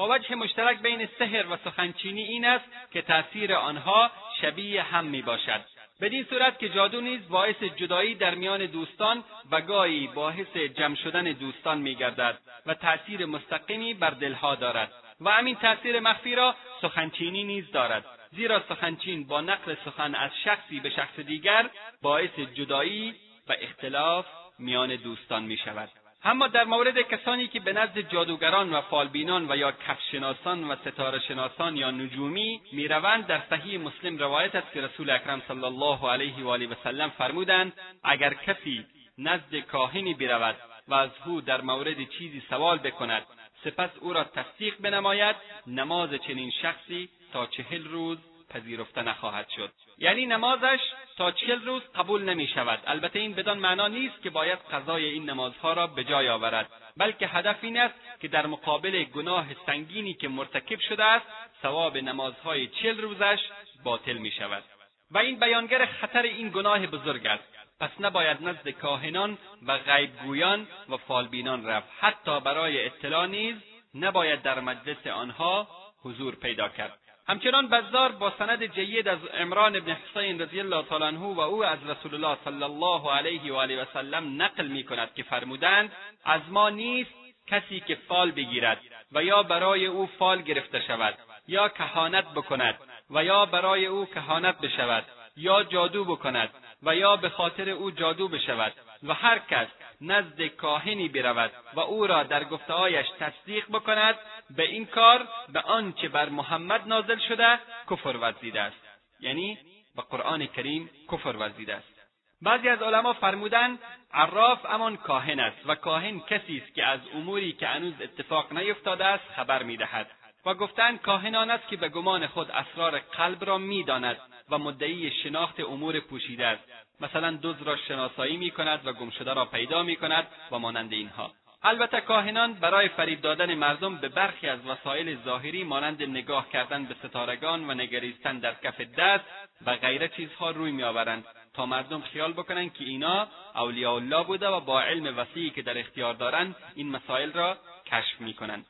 و 0.01 0.13
وجه 0.13 0.35
مشترک 0.35 0.81
بین 0.81 1.09
سحر 1.19 1.45
و 1.53 1.57
سخنچینی 1.57 2.21
این 2.21 2.45
است 2.45 2.65
که 2.91 3.01
تأثیر 3.01 3.53
آنها 3.53 4.11
شبیه 4.41 4.83
هم 4.83 5.05
می 5.05 5.21
باشد 5.21 5.61
بدین 6.01 6.23
صورت 6.29 6.59
که 6.59 6.69
جادو 6.69 7.01
نیز 7.01 7.29
باعث 7.29 7.63
جدایی 7.63 8.15
در 8.15 8.35
میان 8.35 8.65
دوستان 8.65 9.23
و 9.51 9.61
گاهی 9.61 10.07
باعث 10.07 10.57
جمع 10.57 10.95
شدن 10.95 11.23
دوستان 11.23 11.77
میگردد 11.77 12.37
و 12.65 12.73
تأثیر 12.73 13.25
مستقیمی 13.25 13.93
بر 13.93 14.09
دلها 14.09 14.55
دارد. 14.55 14.91
و 15.21 15.29
همین 15.29 15.55
تأثیر 15.55 15.99
مخفی 15.99 16.35
را 16.35 16.55
سخنچینی 16.81 17.43
نیز 17.43 17.71
دارد. 17.71 18.05
زیرا 18.31 18.63
سخنچین 18.69 19.27
با 19.27 19.41
نقل 19.41 19.75
سخن 19.85 20.15
از 20.15 20.31
شخصی 20.43 20.79
به 20.79 20.89
شخص 20.89 21.19
دیگر 21.19 21.69
باعث 22.01 22.39
جدایی 22.53 23.15
و 23.49 23.53
اختلاف 23.61 24.25
میان 24.59 24.95
دوستان 24.95 25.43
می 25.43 25.57
شود 25.57 25.89
اما 26.23 26.47
در 26.47 26.63
مورد 26.63 27.01
کسانی 27.01 27.47
که 27.47 27.59
به 27.59 27.73
نزد 27.73 27.99
جادوگران 27.99 28.73
و 28.73 28.81
فالبینان 28.81 29.51
و 29.51 29.57
یا 29.57 29.71
کفشناسان 29.71 30.63
و 30.63 30.75
ستاره 30.75 31.19
شناسان 31.19 31.77
یا 31.77 31.91
نجومی 31.91 32.61
می‌روند 32.71 33.27
در 33.27 33.41
صحیح 33.49 33.79
مسلم 33.79 34.17
روایت 34.17 34.55
است 34.55 34.73
که 34.73 34.81
رسول 34.81 35.09
اکرم 35.09 35.41
صلی 35.47 35.63
الله 35.63 36.11
علیه 36.11 36.43
و 36.43 36.47
آله 36.47 36.67
و 36.67 36.75
سلم 36.83 37.09
فرمودند 37.09 37.73
اگر 38.03 38.33
کسی 38.33 38.85
نزد 39.17 39.55
کاهنی 39.55 40.13
برود 40.13 40.55
و 40.87 40.93
از 40.93 41.09
او 41.25 41.41
در 41.41 41.61
مورد 41.61 42.09
چیزی 42.09 42.43
سوال 42.49 42.77
بکند 42.77 43.23
سپس 43.63 43.89
او 43.99 44.13
را 44.13 44.23
تصدیق 44.23 44.75
بنماید 44.79 45.35
نماز 45.67 46.09
چنین 46.27 46.51
شخصی 46.61 47.09
تا 47.33 47.45
چهل 47.45 47.87
روز 47.87 48.17
پذیرفته 48.53 49.01
نخواهد 49.01 49.49
شد. 49.49 49.71
یعنی 49.97 50.25
نمازش 50.25 50.79
تا 51.17 51.31
چهل 51.31 51.65
روز 51.65 51.81
قبول 51.95 52.23
نمی 52.23 52.47
شود 52.47 52.79
البته 52.87 53.19
این 53.19 53.33
بدان 53.33 53.57
معنا 53.57 53.87
نیست 53.87 54.21
که 54.21 54.29
باید 54.29 54.59
قضای 54.59 55.05
این 55.05 55.29
نمازها 55.29 55.73
را 55.73 55.87
به 55.87 56.03
جای 56.03 56.29
آورد. 56.29 56.69
بلکه 56.97 57.27
هدف 57.27 57.57
این 57.61 57.77
است 57.77 57.95
که 58.21 58.27
در 58.27 58.47
مقابل 58.47 59.03
گناه 59.03 59.45
سنگینی 59.65 60.13
که 60.13 60.27
مرتکب 60.27 60.79
شده 60.79 61.03
است 61.03 61.25
ثواب 61.61 61.97
نمازهای 61.97 62.67
چهل 62.67 63.01
روزش 63.01 63.39
باطل 63.83 64.17
می 64.17 64.31
شود 64.31 64.63
و 65.11 65.17
این 65.17 65.39
بیانگر 65.39 65.85
خطر 65.85 66.21
این 66.21 66.49
گناه 66.49 66.87
بزرگ 66.87 67.27
است. 67.27 67.43
پس 67.79 67.89
نباید 67.99 68.37
نزد 68.47 68.69
کاهنان 68.69 69.37
و 69.67 69.77
غیبگویان 69.77 70.67
و 70.89 70.97
فالبینان 70.97 71.65
رفت. 71.65 71.87
حتی 71.99 72.39
برای 72.39 72.85
اطلاع 72.85 73.27
نیز 73.27 73.55
نباید 73.95 74.41
در 74.41 74.59
مجلس 74.59 75.07
آنها 75.07 75.67
حضور 76.03 76.35
پیدا 76.35 76.69
کرد. 76.69 76.99
همچنان 77.27 77.67
بزار 77.67 78.11
با 78.11 78.33
سند 78.39 78.63
جید 78.63 79.07
از 79.07 79.19
عمران 79.25 79.79
بن 79.79 79.91
حسین 79.91 80.41
رضی 80.41 80.59
الله 80.59 80.83
تعالی 80.83 81.03
عنه 81.03 81.19
و 81.19 81.39
او 81.39 81.65
از 81.65 81.79
رسول 81.89 82.13
الله 82.13 82.37
صلی 82.45 82.63
الله 82.63 83.11
علیه 83.11 83.53
و 83.53 83.55
آله 83.55 83.81
و 83.81 83.85
سلم 83.93 84.41
نقل 84.41 84.67
می 84.67 84.83
کند 84.83 85.13
که 85.13 85.23
فرمودند 85.23 85.91
از 86.25 86.41
ما 86.49 86.69
نیست 86.69 87.11
کسی 87.47 87.79
که 87.79 87.95
فال 87.95 88.31
بگیرد 88.31 88.81
و 89.11 89.23
یا 89.23 89.43
برای 89.43 89.85
او 89.85 90.07
فال 90.07 90.41
گرفته 90.41 90.81
شود 90.87 91.17
یا 91.47 91.69
کهانت 91.69 92.25
بکند 92.33 92.75
و 93.09 93.23
یا 93.23 93.45
برای 93.45 93.85
او 93.85 94.05
کهانت 94.05 94.57
بشود 94.57 95.05
یا 95.37 95.63
جادو 95.63 96.05
بکند 96.05 96.49
و 96.83 96.95
یا 96.95 97.15
به 97.15 97.29
خاطر 97.29 97.69
او 97.69 97.91
جادو 97.91 98.27
بشود 98.27 98.73
و 99.03 99.13
هر 99.13 99.39
کس 99.39 99.67
نزد 100.01 100.41
کاهنی 100.41 101.07
برود 101.07 101.51
و 101.73 101.79
او 101.79 102.07
را 102.07 102.23
در 102.23 102.43
گفتههایش 102.43 103.07
تصدیق 103.19 103.65
بکند 103.69 104.15
به 104.57 104.63
این 104.63 104.85
کار 104.85 105.27
به 105.53 105.59
آنچه 105.61 106.09
بر 106.09 106.29
محمد 106.29 106.87
نازل 106.87 107.19
شده 107.27 107.59
کفر 107.89 108.17
ورزیده 108.17 108.61
است. 108.61 108.77
یعنی 109.19 109.57
به 109.95 110.01
قرآن 110.01 110.45
کریم 110.45 110.89
کفر 111.11 111.29
ورزیده 111.29 111.75
است. 111.75 112.01
بعضی 112.41 112.69
از 112.69 112.81
علما 112.81 113.13
فرمودند 113.13 113.79
عراف 114.13 114.65
امان 114.65 114.97
کاهن 114.97 115.39
است 115.39 115.57
و 115.65 115.75
کاهن 115.75 116.19
کسی 116.19 116.57
است 116.57 116.75
که 116.75 116.85
از 116.85 116.99
اموری 117.13 117.53
که 117.53 117.67
هنوز 117.67 117.93
اتفاق 118.01 118.53
نیفتاده 118.53 119.05
است 119.05 119.23
خبر 119.35 119.63
می‌دهد. 119.63 120.11
و 120.45 120.53
گفتند 120.53 121.01
کاهن 121.01 121.35
است 121.35 121.67
که 121.67 121.77
به 121.77 121.89
گمان 121.89 122.27
خود 122.27 122.51
اسرار 122.51 122.99
قلب 122.99 123.45
را 123.45 123.57
می‌داند 123.57 124.17
و 124.49 124.57
مدعی 124.57 125.11
شناخت 125.23 125.59
امور 125.59 125.99
پوشیده 125.99 126.47
است. 126.47 126.63
مثلا 126.99 127.39
دزد 127.43 127.63
را 127.63 127.77
شناسایی 127.77 128.37
می 128.37 128.51
کند 128.51 128.87
و 128.87 128.93
گمشده 128.93 129.33
را 129.33 129.45
پیدا 129.45 129.83
می 129.83 129.95
کند 129.95 130.27
و 130.51 130.59
مانند 130.59 130.93
اینها. 130.93 131.31
البته 131.63 132.01
کاهنان 132.01 132.53
برای 132.53 132.87
فریب 132.87 133.21
دادن 133.21 133.55
مردم 133.55 133.97
به 133.97 134.09
برخی 134.09 134.49
از 134.49 134.65
وسایل 134.65 135.17
ظاهری 135.25 135.63
مانند 135.63 136.03
نگاه 136.03 136.49
کردن 136.49 136.85
به 136.85 136.95
ستارگان 137.03 137.69
و 137.69 137.73
نگریستن 137.73 138.39
در 138.39 138.53
کف 138.53 138.81
دست 138.81 139.23
و 139.65 139.75
غیره 139.75 140.07
چیزها 140.07 140.51
روی 140.51 140.71
میآورند 140.71 141.25
تا 141.53 141.65
مردم 141.65 142.01
خیال 142.01 142.33
بکنند 142.33 142.73
که 142.73 142.83
اینا 142.83 143.27
اولیاء 143.55 143.95
الله 143.95 144.23
بوده 144.23 144.47
و 144.47 144.59
با 144.59 144.81
علم 144.81 145.17
وسیعی 145.17 145.49
که 145.49 145.61
در 145.61 145.77
اختیار 145.77 146.13
دارند 146.13 146.55
این 146.75 146.89
مسائل 146.89 147.31
را 147.31 147.57
کشف 147.85 148.21
می‌کنند. 148.21 148.65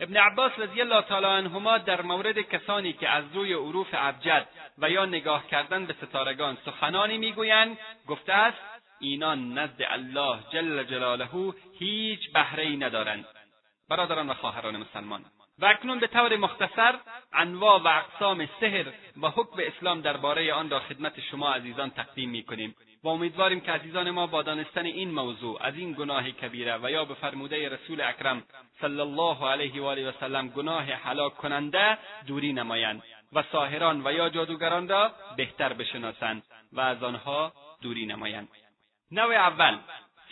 ابن 0.00 0.16
عباس 0.16 0.52
رضی 0.58 0.80
الله 0.80 1.02
تعالی 1.02 1.26
عنهما 1.26 1.78
در 1.78 2.02
مورد 2.02 2.40
کسانی 2.40 2.92
که 2.92 3.08
از 3.08 3.24
روی 3.34 3.52
عروف 3.52 3.88
ابجد 3.92 4.46
و 4.78 4.90
یا 4.90 5.06
نگاه 5.06 5.46
کردن 5.46 5.86
به 5.86 5.94
ستارگان 6.02 6.58
سخنانی 6.64 7.18
می‌گویند 7.18 7.78
گفته 8.06 8.32
است 8.32 8.75
اینان 9.00 9.58
نزد 9.58 9.82
الله 9.82 10.38
جل 10.52 10.84
جلاله 10.84 11.28
هیچ 11.78 12.32
بهرهای 12.32 12.76
ندارند. 12.76 13.24
برادران 13.88 14.30
و 14.30 14.34
خواهران 14.34 14.76
مسلمان. 14.76 15.24
و 15.58 15.66
اکنون 15.66 15.98
به 15.98 16.06
طور 16.06 16.36
مختصر 16.36 16.94
انواع 17.32 17.82
و 17.82 17.86
اقسام 17.86 18.48
سحر 18.60 18.86
و 19.22 19.28
حکم 19.28 19.56
اسلام 19.58 20.00
درباره 20.00 20.52
آن 20.52 20.70
را 20.70 20.80
خدمت 20.80 21.20
شما 21.20 21.54
عزیزان 21.54 21.90
تقدیم 21.90 22.30
می‌کنیم. 22.30 22.74
و 23.04 23.08
امیدواریم 23.08 23.60
که 23.60 23.72
عزیزان 23.72 24.10
ما 24.10 24.26
با 24.26 24.42
دانستن 24.42 24.84
این 24.84 25.10
موضوع 25.10 25.62
از 25.62 25.74
این 25.76 25.92
گناه 25.92 26.30
کبیره 26.30 26.78
و 26.82 26.90
یا 26.90 27.04
به 27.04 27.14
فرموده 27.14 27.68
رسول 27.68 28.00
اکرم 28.00 28.42
صلی 28.80 29.00
الله 29.00 29.48
علیه 29.48 29.82
و 29.82 29.84
آله 29.84 30.08
و 30.08 30.12
سلم 30.20 30.48
گناه 30.48 30.84
هلاک 30.84 31.36
کننده 31.36 31.98
دوری 32.26 32.52
نمایند 32.52 33.02
و 33.32 33.42
ساهران 33.52 34.06
و 34.06 34.12
یا 34.12 34.28
جادوگران 34.28 34.88
را 34.88 35.12
بهتر 35.36 35.72
بشناسند 35.72 36.42
و 36.72 36.80
از 36.80 37.02
آنها 37.02 37.52
دوری 37.82 38.06
نمایند. 38.06 38.48
نوع 39.10 39.34
اول 39.34 39.78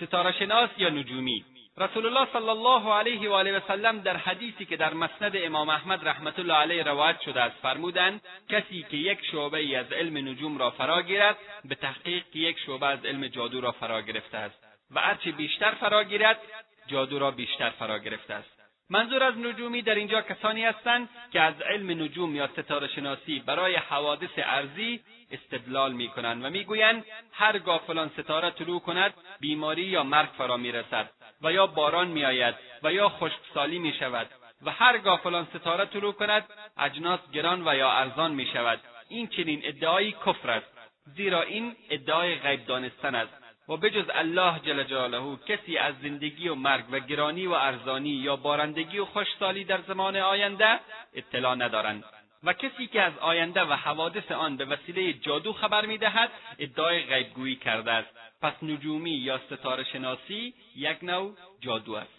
ستاره 0.00 0.32
شناس 0.32 0.70
یا 0.78 0.88
نجومی. 0.88 1.44
رسول 1.78 2.06
الله 2.06 2.28
صلی 2.32 2.48
الله 2.48 2.92
علیه 2.92 3.30
و 3.30 3.32
آله 3.32 3.58
و 3.58 3.60
سلم 3.68 3.98
در 3.98 4.16
حدیثی 4.16 4.64
که 4.64 4.76
در 4.76 4.94
مسند 4.94 5.32
امام 5.34 5.68
احمد 5.68 6.08
رحمت 6.08 6.38
الله 6.38 6.54
علیه 6.54 6.82
روایت 6.82 7.20
شده 7.20 7.42
است 7.42 7.56
فرمودند 7.62 8.22
کسی 8.48 8.86
که 8.90 8.96
یک 8.96 9.18
شعبه 9.30 9.58
ای 9.58 9.76
از 9.76 9.92
علم 9.92 10.28
نجوم 10.28 10.58
را 10.58 10.70
فرا 10.70 11.02
گیرد 11.02 11.36
به 11.64 11.74
تحقیق 11.74 12.24
که 12.32 12.38
یک 12.38 12.58
شعبه 12.66 12.86
از 12.86 13.04
علم 13.04 13.26
جادو 13.26 13.60
را 13.60 13.72
فرا 13.72 14.02
گرفته 14.02 14.38
است. 14.38 14.64
و 14.90 15.00
هرچه 15.00 15.32
بیشتر 15.32 15.70
فرا 15.70 16.04
گیرد 16.04 16.38
جادو 16.86 17.18
را 17.18 17.30
بیشتر 17.30 17.70
فرا 17.70 17.98
گرفته 17.98 18.34
است. 18.34 18.53
منظور 18.90 19.22
از 19.22 19.38
نجومی 19.38 19.82
در 19.82 19.94
اینجا 19.94 20.22
کسانی 20.22 20.64
هستند 20.64 21.08
که 21.32 21.40
از 21.40 21.60
علم 21.60 22.02
نجوم 22.02 22.36
یا 22.36 22.46
ستاره 22.46 22.88
شناسی 22.88 23.42
برای 23.46 23.76
حوادث 23.76 24.30
ارزی 24.36 25.00
استدلال 25.30 25.92
می 25.92 26.08
کنند 26.08 26.44
و 26.44 26.50
می‌گویند 26.50 27.04
هرگاه 27.32 27.82
فلان 27.86 28.10
ستاره 28.18 28.50
طلوع 28.50 28.80
کند 28.80 29.14
بیماری 29.40 29.82
یا 29.82 30.02
مرگ 30.02 30.28
فرا 30.38 30.56
می‌رسد 30.56 31.10
و 31.42 31.52
یا 31.52 31.66
باران 31.66 32.08
میآید 32.08 32.54
و 32.82 32.92
یا 32.92 33.08
خشکسالی 33.08 33.78
می 33.78 33.92
شود 33.92 34.26
و 34.62 34.70
هرگاه 34.70 35.20
فلان 35.20 35.46
ستاره 35.54 35.86
طلوع 35.86 36.12
کند 36.12 36.44
اجناس 36.78 37.20
گران 37.32 37.68
و 37.68 37.76
یا 37.76 37.90
ارزان 37.90 38.32
می 38.32 38.46
شود 38.46 38.80
این 39.08 39.26
چنین 39.26 39.60
ادعایی 39.64 40.12
کفر 40.26 40.50
است 40.50 40.66
زیرا 41.04 41.42
این 41.42 41.76
ادعای 41.90 42.34
غیب 42.34 42.66
دانستن 42.66 43.14
است. 43.14 43.43
و 43.68 43.76
بجز 43.76 44.04
الله 44.14 44.58
جل 44.58 44.82
جلاله 44.82 45.36
کسی 45.36 45.76
از 45.76 45.94
زندگی 46.02 46.48
و 46.48 46.54
مرگ 46.54 46.84
و 46.90 46.98
گرانی 46.98 47.46
و 47.46 47.52
ارزانی 47.52 48.10
یا 48.10 48.36
بارندگی 48.36 48.98
و 48.98 49.04
خوشسالی 49.04 49.64
در 49.64 49.80
زمان 49.80 50.16
آینده 50.16 50.80
اطلاع 51.14 51.54
ندارند. 51.54 52.04
و 52.44 52.52
کسی 52.52 52.86
که 52.86 53.02
از 53.02 53.18
آینده 53.18 53.60
و 53.60 53.72
حوادث 53.72 54.32
آن 54.32 54.56
به 54.56 54.64
وسیله 54.64 55.12
جادو 55.12 55.52
خبر 55.52 55.86
می‌دهد 55.86 56.30
ادعای 56.58 57.02
غیبگویی 57.02 57.56
کرده 57.56 57.92
است. 57.92 58.08
پس 58.42 58.52
نجومی 58.62 59.10
یا 59.10 59.38
ستاره 59.38 59.84
شناسی 59.84 60.54
یک 60.76 60.98
نوع 61.02 61.36
جادو 61.60 61.94
است. 61.94 62.12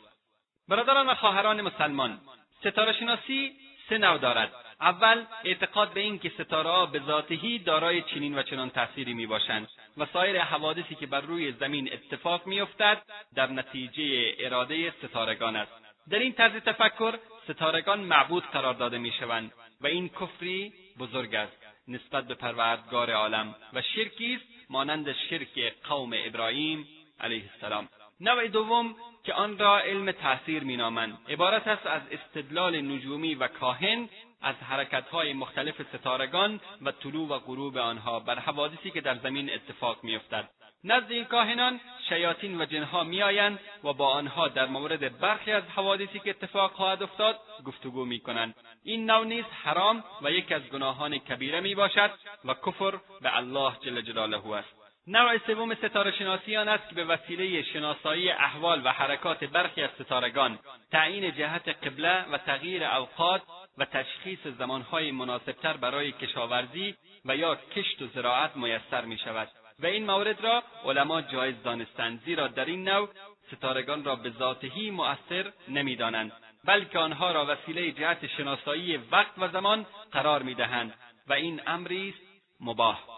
برادران 0.68 1.10
و 1.10 1.14
خواهران 1.14 1.62
مسلمان 1.62 2.20
ستاره 2.60 2.94
شناسی 2.94 3.52
سه 3.90 3.98
نوع 3.98 4.18
دارد. 4.18 4.52
اول 4.82 5.26
اعتقاد 5.44 5.94
به 5.94 6.00
این 6.00 6.20
که 6.20 6.30
ستاره 6.30 6.92
به 6.92 7.00
ذاتهی 7.00 7.60
دارای 7.60 8.02
چنین 8.02 8.38
و 8.38 8.44
چنان 8.44 8.70
تأثیری 8.70 9.14
می‌باشند. 9.14 9.68
و 9.98 10.06
سایر 10.06 10.42
حوادثی 10.42 10.96
که 10.96 11.08
بر 11.08 11.22
روی 11.22 11.52
زمین 11.52 11.94
اتفاق 11.94 12.48
میافتد 12.48 13.02
در 13.36 13.48
نتیجه 13.52 14.36
اراده 14.40 14.92
ستارگان 14.92 15.56
است. 15.56 15.72
در 16.10 16.20
این 16.20 16.34
طرز 16.34 16.54
تفکر 16.54 17.20
ستارگان 17.50 18.00
معبود 18.00 18.44
قرار 18.44 18.74
داده 18.74 18.98
می‌شوند 18.98 19.52
و 19.82 19.88
این 19.88 20.10
کفری 20.10 20.74
بزرگ 21.00 21.36
است 21.36 21.58
نسبت 21.88 22.28
به 22.28 22.36
پروردگار 22.36 23.12
عالم 23.12 23.56
و 23.74 23.82
شرکی 23.82 24.34
است 24.34 24.46
مانند 24.70 25.16
شرک 25.30 25.74
قوم 25.84 26.14
ابراهیم 26.26 26.88
علیه 27.20 27.44
السلام. 27.54 27.90
نوع 28.20 28.48
دوم 28.48 28.96
که 29.24 29.34
آن 29.34 29.58
را 29.58 29.80
علم 29.80 30.12
تاثیر 30.12 30.64
مینامند. 30.64 31.18
عبارت 31.30 31.68
است 31.68 31.86
از 31.86 32.02
استدلال 32.12 32.82
نجومی 32.82 33.36
و 33.36 33.48
کاهن 33.48 34.10
از 34.42 34.56
حرکتهای 34.56 35.34
مختلف 35.34 35.82
ستارگان 35.96 36.60
و 36.82 36.92
طلوع 36.92 37.30
و 37.30 37.40
غروب 37.40 37.78
آنها 37.78 38.20
بر 38.20 38.40
حوادثی 38.40 38.92
که 38.92 39.02
در 39.02 39.18
زمین 39.18 39.54
اتفاق 39.54 40.04
میافتد. 40.04 40.50
نزد 40.84 41.12
این 41.12 41.26
کاهنان 41.26 41.80
شیاطین 42.10 42.62
و 42.62 42.66
جنها 42.66 43.04
میآیند 43.04 43.60
و 43.84 43.94
با 43.94 44.08
آنها 44.08 44.48
در 44.48 44.66
مورد 44.66 45.20
برخی 45.20 45.52
از 45.52 45.64
حوادثی 45.64 46.20
که 46.20 46.30
اتفاق 46.30 46.72
خواهد 46.72 47.04
افتاد 47.04 47.40
گفتگو 47.66 48.06
می‌کنند. 48.06 48.56
این 48.84 49.12
نوع 49.12 49.26
نیز 49.26 49.46
حرام 49.64 50.04
و 50.22 50.32
یکی 50.32 50.54
از 50.54 50.62
گناهان 50.62 51.18
کبیره 51.18 51.60
می 51.60 51.76
باشد 51.76 52.12
و 52.46 52.54
کفر 52.54 52.92
به 53.22 53.38
الله 53.38 53.74
جل 53.82 54.02
جلاله 54.02 54.54
است. 54.54 54.85
نوع 55.08 55.38
سوم 55.38 55.76
ستاره 55.76 56.12
شناسی 56.12 56.58
آن 56.58 56.68
است 56.68 56.90
که 56.90 56.96
به 56.96 57.06
وسیله 57.06 57.64
شناسایی 57.64 58.30
احوال 58.30 58.82
و 58.86 58.90
حرکات 58.90 59.44
برخی 59.44 59.82
از 59.82 59.90
ستارگان 60.00 60.60
تعیین 60.92 61.36
جهت 61.36 61.70
قبله 61.70 62.26
و 62.32 62.38
تغییر 62.38 62.84
اوقات 62.84 63.42
و 63.78 63.86
تشخیص 63.86 64.48
زمانهای 64.48 65.12
مناسبتر 65.12 65.78
برای 65.78 66.12
کشاورزی 66.12 66.96
و 67.26 67.36
یا 67.36 67.56
کشت 67.56 68.02
و 68.02 68.08
زراعت 68.08 68.56
میسر 68.56 69.06
می 69.06 69.18
شود 69.18 69.48
و 69.80 69.86
این 69.86 70.06
مورد 70.06 70.42
را 70.42 70.64
علما 70.86 71.22
جایز 71.22 71.64
دانستند 71.64 72.22
زیرا 72.26 72.48
در 72.48 72.66
این 72.66 72.90
نوع 72.90 73.10
ستارگان 73.56 74.04
را 74.04 74.16
به 74.16 74.30
ذاتهی 74.30 74.92
مؤثر 74.92 75.52
نمی‌دانند 75.68 76.32
بلکه 76.66 77.00
آنها 77.00 77.32
را 77.32 77.46
وسیله 77.46 77.92
جهت 77.92 78.28
شناسایی 78.28 78.98
وقت 78.98 79.34
و 79.38 79.48
زمان 79.48 79.86
قرار 80.12 80.44
می‌دهند 80.44 80.94
و 81.28 81.34
این 81.34 81.62
امری 81.68 82.10
است 82.10 82.26
مباح. 82.60 83.15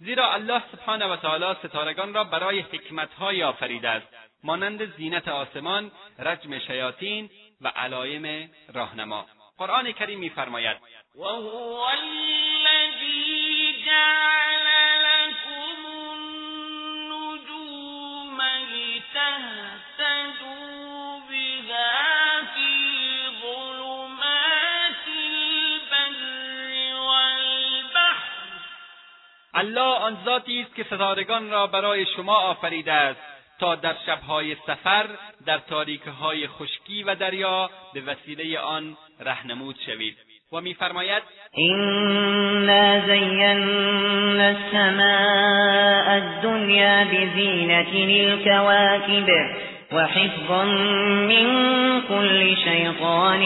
زیرا 0.00 0.34
الله 0.34 0.62
سبحانه 0.72 1.06
و 1.06 1.16
تعالی 1.16 1.54
ستارگان 1.64 2.14
را 2.14 2.24
برای 2.24 2.60
حکمتهایی 2.60 3.42
آفریده 3.42 3.88
است 3.88 4.06
مانند 4.44 4.96
زینت 4.96 5.28
آسمان 5.28 5.90
رجم 6.18 6.58
شیاطین 6.58 7.30
و 7.60 7.68
علایم 7.68 8.50
راهنما. 8.74 9.26
قرآن 9.58 9.92
کریم 9.92 10.18
میفرماید 10.18 10.76
وهو 11.14 11.80
الذی 11.80 13.74
جعل 13.86 14.66
لكم 15.02 15.86
النجوم 17.06 17.58
لتهتدوا 18.72 19.88
الله 29.58 29.80
آن 29.80 30.16
ذاتی 30.24 30.60
است 30.60 30.74
که 30.74 30.84
ستارگان 30.84 31.50
را 31.50 31.66
برای 31.66 32.06
شما 32.16 32.34
آفریده 32.34 32.92
است 32.92 33.20
تا 33.60 33.74
در 33.74 33.94
شبهای 34.06 34.56
سفر 34.66 35.06
در 35.46 35.58
تاریکهای 35.58 36.46
خشکی 36.46 37.02
و 37.02 37.14
دریا 37.14 37.70
به 37.94 38.00
وسیله 38.00 38.58
آن 38.58 38.96
رهنمود 39.20 39.76
شوید. 39.86 40.16
و 40.52 40.60
میفرماید 40.60 41.22
إنا 41.58 43.06
زينا 43.06 44.48
السماء 44.48 46.16
الدنيا 46.16 47.04
بزينة 47.04 47.92
الكواكب 47.94 49.28
وحفظا 49.92 50.64
من 51.28 51.46
كل 52.08 52.56
شيطان 52.64 53.42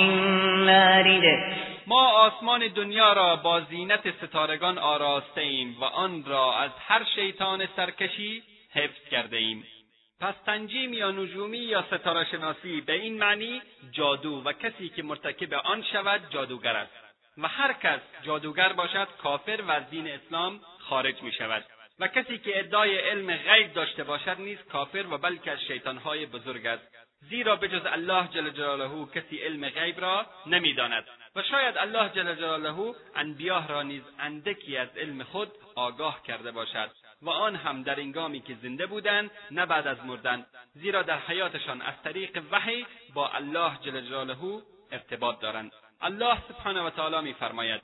مارد 0.67 1.39
ما 1.87 2.09
آسمان 2.09 2.69
دنیا 2.69 3.13
را 3.13 3.37
با 3.37 3.61
زینت 3.61 4.25
ستارگان 4.25 4.79
آراسته 4.79 5.41
ایم 5.41 5.77
و 5.81 5.85
آن 5.85 6.25
را 6.25 6.59
از 6.59 6.71
هر 6.79 7.05
شیطان 7.15 7.69
سرکشی 7.77 8.43
حفظ 8.73 9.09
کرده 9.11 9.37
ایم 9.37 9.65
پس 10.21 10.35
تنجیم 10.47 10.93
یا 10.93 11.11
نجومی 11.11 11.59
یا 11.59 11.83
ستاره 11.83 12.31
شناسی 12.31 12.81
به 12.81 12.93
این 12.93 13.19
معنی 13.19 13.63
جادو 13.93 14.43
و 14.45 14.53
کسی 14.53 14.89
که 14.89 15.03
مرتکب 15.03 15.55
آن 15.55 15.83
شود 15.83 16.21
جادوگر 16.31 16.77
است. 16.77 16.93
و 17.39 17.49
هر 17.49 17.73
کس 17.73 18.01
جادوگر 18.23 18.73
باشد 18.73 19.09
کافر 19.23 19.63
و 19.69 19.71
از 19.71 19.91
دین 19.91 20.09
اسلام 20.09 20.61
خارج 20.79 21.23
می 21.23 21.33
شود 21.33 21.65
و 21.99 22.09
کسی 22.09 22.39
که 22.39 22.59
ادعای 22.59 22.99
علم 22.99 23.37
غیب 23.37 23.73
داشته 23.73 24.05
باشد 24.05 24.37
نیز 24.39 24.59
کافر 24.59 25.05
و 25.11 25.19
بلکه 25.19 25.51
از 25.51 25.59
شیطانهای 25.61 26.27
بزرگ 26.27 26.67
است. 26.67 26.83
زیرا 27.31 27.57
بجز 27.57 27.87
الله 27.87 28.29
جل 28.29 28.51
جلاله 28.51 29.07
کسی 29.15 29.39
علم 29.39 29.69
غیب 29.69 30.01
را 30.01 30.27
نمی‌داند. 30.47 31.05
و 31.37 31.43
شاید 31.43 31.79
الله 31.79 32.09
جل 32.09 32.35
جلاله 32.35 32.95
انبیاه 33.15 33.69
را 33.69 33.83
نیز 33.83 34.03
اندکی 34.19 34.77
از 34.77 34.89
علم 34.97 35.23
خود 35.23 35.53
آگاه 35.75 36.23
کرده 36.23 36.51
باشد 36.51 36.91
و 37.23 37.31
آن 37.31 37.57
هم 37.57 37.83
در 37.83 38.01
انگامی 38.01 38.41
که 38.41 38.55
زنده 38.63 38.87
بودند 38.87 39.31
نه 39.51 39.67
بعد 39.67 39.87
از 39.87 40.05
مردن 40.05 40.47
زیرا 40.75 41.03
در 41.03 41.19
حیاتشان 41.19 41.83
از 41.83 41.95
طریق 42.05 42.43
وحی 42.51 42.87
با 43.15 43.29
الله 43.29 43.79
جل 43.83 44.01
جلاله 44.01 44.63
ارتباط 44.93 45.41
دارند. 45.41 45.73
الله 46.01 46.39
سبحانه 46.49 46.83
و 46.83 46.91
تعالی 46.91 47.21
میفرماید. 47.21 47.83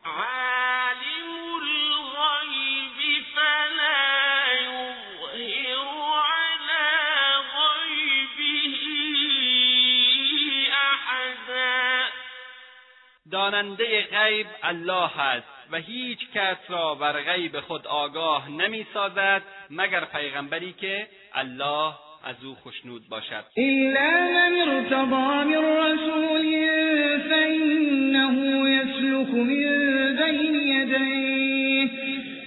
داننده 13.33 14.03
غیب 14.03 14.47
الله 14.63 15.21
است 15.21 15.47
و 15.73 15.77
هیچ 15.77 16.19
کس 16.35 16.57
را 16.69 16.95
بر 16.95 17.13
غیب 17.13 17.61
خود 17.61 17.87
آگاه 17.87 18.51
نمی 18.51 18.87
سازد 18.95 19.43
مگر 19.71 20.05
پیغمبری 20.05 20.73
که 20.73 21.07
الله 21.35 21.93
از 22.25 22.37
او 22.45 22.55
خشنود 22.55 23.09
باشد. 23.09 23.45
الا 23.57 24.11
من 24.11 24.69
ارتضا 24.69 25.05
من 25.05 25.55
رسول 25.55 26.69
فانه 27.29 28.71
يسلك 28.71 29.35
من 29.35 30.17
بین 30.17 30.55
یدیه 30.55 31.91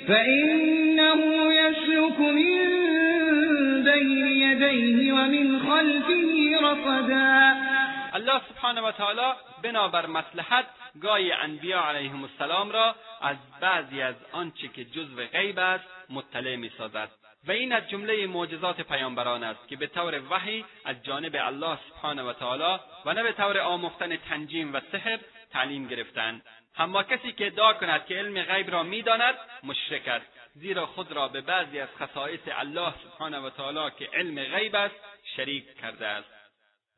فانه 0.07 1.53
يسلك 1.53 2.19
من 2.19 3.83
بین 3.83 4.25
یدیه 4.25 5.13
ومن 5.13 5.59
خلفه 5.59 6.57
رصدا 6.61 7.70
الله 8.13 8.41
سبحانه 8.49 8.81
و 8.81 8.91
تعالی 8.91 9.33
بنابر 9.63 10.05
مصلحت 10.05 10.65
گاهی 11.01 11.31
انبیا 11.31 11.81
علیهم 11.81 12.23
السلام 12.23 12.71
را 12.71 12.95
از 13.21 13.37
بعضی 13.61 14.01
از 14.01 14.15
آنچه 14.31 14.67
که 14.67 14.85
جزو 14.85 15.25
غیب 15.25 15.59
است 15.59 15.83
مطلع 16.09 16.55
می‌سازد. 16.55 17.09
و 17.47 17.51
این 17.51 17.73
از 17.73 17.89
جمله 17.89 18.27
معجزات 18.27 18.81
پیامبران 18.81 19.43
است 19.43 19.67
که 19.67 19.75
به 19.75 19.87
طور 19.87 20.21
وحی 20.29 20.65
از 20.85 21.03
جانب 21.03 21.35
الله 21.35 21.77
سبحانه 21.89 22.23
و 22.23 22.33
تعالی 22.33 22.79
و 23.05 23.13
نه 23.13 23.23
به 23.23 23.31
طور 23.31 23.59
آموختن 23.59 24.17
تنجیم 24.17 24.73
و 24.73 24.79
سحر 24.91 25.19
تعلیم 25.51 25.87
گرفتند. 25.87 26.41
اما 26.77 27.03
کسی 27.03 27.31
که 27.31 27.47
ادعا 27.47 27.73
کند 27.73 28.05
که 28.05 28.15
علم 28.15 28.43
غیب 28.43 28.71
را 28.71 28.83
می‌داند 28.83 29.35
مشرک 29.63 30.07
است. 30.07 30.25
زیرا 30.55 30.85
خود 30.85 31.11
را 31.11 31.27
به 31.27 31.41
بعضی 31.41 31.79
از 31.79 31.89
خصایص 31.99 32.41
الله 32.51 32.93
سبحانه 33.03 33.39
و 33.39 33.49
تعالی 33.49 33.91
که 33.99 34.09
علم 34.13 34.43
غیب 34.43 34.75
است 34.75 34.95
شریک 35.35 35.79
کرده 35.81 36.07
است. 36.07 36.40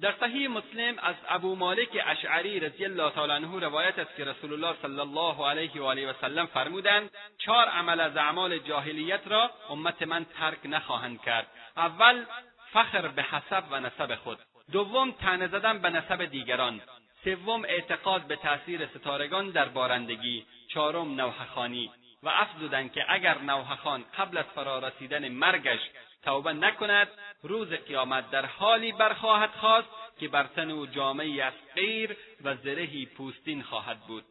در 0.01 0.13
صحیح 0.19 0.49
مسلم 0.49 0.99
از 0.99 1.15
ابو 1.27 1.55
مالک 1.55 2.03
اشعری 2.05 2.59
رضی 2.59 2.85
الله 2.85 3.09
تعالی 3.11 3.31
عنه 3.31 3.59
روایت 3.59 3.99
است 3.99 4.15
که 4.15 4.25
رسول 4.25 4.53
الله 4.53 4.75
صلی 4.81 4.99
الله 4.99 5.49
علیه 5.49 5.81
و 5.81 5.83
آله 5.83 6.09
و 6.09 6.13
سلم 6.21 6.45
فرمودند 6.45 7.11
چهار 7.37 7.67
عمل 7.67 7.99
از 7.99 8.17
اعمال 8.17 8.59
جاهلیت 8.59 9.27
را 9.27 9.51
امت 9.69 10.01
من 10.01 10.25
ترک 10.25 10.57
نخواهند 10.65 11.21
کرد. 11.21 11.47
اول 11.77 12.25
فخر 12.73 13.07
به 13.07 13.23
حسب 13.23 13.63
و 13.71 13.79
نسب 13.79 14.15
خود. 14.15 14.39
دوم 14.71 15.11
تنه 15.11 15.47
زدن 15.47 15.79
به 15.79 15.89
نسب 15.89 16.25
دیگران. 16.25 16.81
سوم 17.23 17.65
اعتقاد 17.65 18.21
به 18.21 18.35
تأثیر 18.35 18.87
ستارگان 18.87 19.49
در 19.49 19.69
بارندگی. 19.69 20.45
چهارم 20.73 21.15
نوحخانی 21.15 21.91
و 22.23 22.29
افزودند 22.29 22.91
که 22.91 23.05
اگر 23.09 23.37
نوحخان 23.37 24.05
قبل 24.17 24.37
از 24.37 24.45
فرارسیدن 24.55 25.29
مرگش 25.29 25.79
توبه 26.25 26.53
نکند 26.53 27.07
روز 27.43 27.69
قیامت 27.69 28.31
در 28.31 28.45
حالی 28.45 28.91
برخواهد 28.91 29.49
خواست 29.49 29.87
که 30.19 30.27
بر 30.27 30.43
تن 30.43 30.71
او 30.71 30.85
جامعی 30.85 31.41
از 31.41 31.53
غیر 31.75 32.17
و 32.43 32.55
زرهی 32.55 33.05
پوستین 33.05 33.63
خواهد 33.63 33.99
بود. 33.99 34.23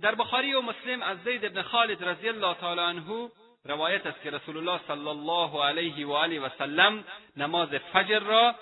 در 0.00 0.14
بخاری 0.14 0.54
و 0.54 0.60
مسلم 0.60 1.02
از 1.02 1.18
زید 1.24 1.52
بن 1.52 1.62
خالد 1.62 2.04
رضی 2.04 2.28
الله 2.28 2.54
تعالی 2.54 2.80
عنه 2.80 3.30
روایت 3.64 4.06
است 4.06 4.22
که 4.22 4.30
رسول 4.30 4.56
الله 4.56 4.80
صلی 4.86 5.08
الله 5.08 5.64
علیه 5.64 6.06
و 6.06 6.12
آله 6.12 6.40
و 6.40 6.48
سلم 6.58 7.04
نماز 7.36 7.68
فجر 7.68 8.18
را 8.18 8.54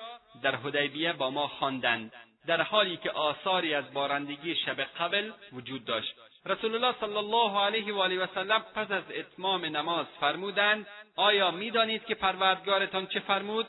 در 0.42 0.56
حدیبیه 0.56 1.12
با 1.12 1.30
ما 1.30 1.48
خواندند 1.48 2.12
در 2.46 2.62
حالی 2.62 2.96
که 2.96 3.10
آثاری 3.10 3.74
از 3.74 3.92
بارندگی 3.92 4.56
شب 4.56 4.80
قبل 4.80 5.32
وجود 5.52 5.84
داشت. 5.84 6.14
رسول 6.46 6.74
الله 6.74 6.94
صلی 7.00 7.16
الله 7.16 7.60
علیه 7.60 7.94
و 7.94 7.98
آله 7.98 8.24
و 8.24 8.26
سلم 8.34 8.64
پس 8.74 8.90
از 8.90 9.02
اتمام 9.14 9.64
نماز 9.64 10.06
فرمودند 10.20 10.86
آیا 11.16 11.50
می‌دانید 11.50 12.04
که 12.04 12.14
پروردگارتان 12.14 13.06
چه 13.06 13.20
فرمود 13.20 13.66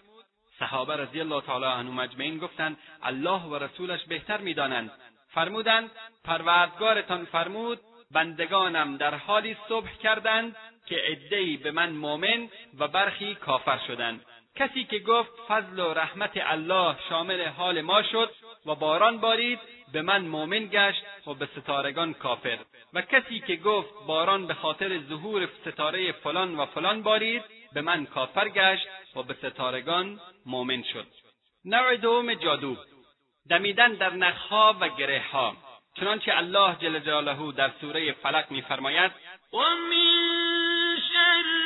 صحابه 0.60 0.96
رضی 0.96 1.20
الله 1.20 1.42
تعالی 1.42 1.66
عنهم 1.66 1.94
مجمعین 1.94 2.38
گفتند 2.38 2.78
الله 3.04 3.42
و 3.42 3.56
رسولش 3.56 4.06
بهتر 4.06 4.38
می‌دانند 4.38 4.92
فرمودند 5.30 5.92
پروردگارتان 6.24 7.26
فرمود 7.26 7.80
بندگانم 8.12 8.98
در 8.98 9.16
حالی 9.16 9.58
صبح 9.70 9.98
کردند 9.98 10.56
که 10.86 10.96
عدهای 10.96 11.58
به 11.58 11.72
من 11.72 11.90
مؤمن 11.90 12.50
و 12.80 12.88
برخی 12.88 13.36
کافر 13.36 13.80
شدند 13.88 14.26
کسی 14.56 14.84
که 14.84 15.00
گفت 15.00 15.32
فضل 15.48 15.80
و 15.80 15.94
رحمت 15.94 16.32
الله 16.36 16.96
شامل 17.10 17.48
حال 17.48 17.82
ما 17.82 18.04
شد 18.04 18.32
و 18.66 18.76
باران 18.76 19.18
بارید 19.18 19.60
به 19.94 20.02
من 20.02 20.22
مؤمن 20.22 20.66
گشت 20.72 21.04
و 21.28 21.34
به 21.34 21.46
ستارگان 21.46 22.14
کافر. 22.14 22.60
و 22.94 23.02
کسی 23.02 23.40
که 23.40 23.56
گفت 23.56 23.90
باران 24.08 24.48
به 24.48 24.54
خاطر 24.54 25.00
ظهور 25.00 25.50
ستاره 25.62 26.12
فلان 26.12 26.56
و 26.56 26.66
فلان 26.66 27.04
بارید 27.04 27.44
به 27.74 27.82
من 27.82 28.06
کافر 28.06 28.50
گشت 28.50 28.88
و 29.16 29.24
به 29.24 29.34
ستارگان 29.34 30.20
مؤمن 30.46 30.84
شد. 30.84 31.08
نوع 31.66 31.96
دوم 31.96 32.34
جادو. 32.34 32.78
دمیدن 33.50 33.94
در 33.94 34.14
نخها 34.14 34.78
و 34.80 34.90
گرهها. 34.90 35.56
چنانچه 35.96 36.38
الله 36.38 36.76
جل 36.76 37.00
جلاله 37.00 37.52
در 37.52 37.72
سوره 37.82 38.12
فلق 38.12 38.52
میفرماید 38.52 39.12
و 39.54 39.58
من 39.58 40.98
شر 41.14 41.64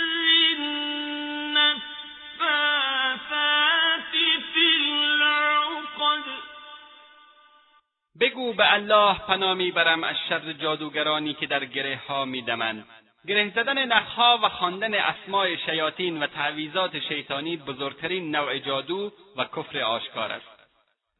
بگو 8.19 8.53
به 8.53 8.73
الله 8.73 9.19
پناه 9.19 9.53
می‌برم 9.53 10.03
از 10.03 10.15
شر 10.29 10.53
جادوگرانی 10.53 11.33
که 11.33 11.45
در 11.45 11.65
گره 11.65 12.01
ها 12.07 12.25
میدمند 12.25 12.85
گره 13.27 13.49
زدن 13.49 13.85
نخها 13.85 14.39
و 14.43 14.49
خواندن 14.49 14.93
اسماع 14.93 15.55
شیاطین 15.55 16.23
و 16.23 16.27
تعویزات 16.27 16.99
شیطانی 16.99 17.57
بزرگترین 17.57 18.35
نوع 18.35 18.59
جادو 18.59 19.11
و 19.37 19.43
کفر 19.43 19.79
آشکار 19.79 20.31
است. 20.31 20.45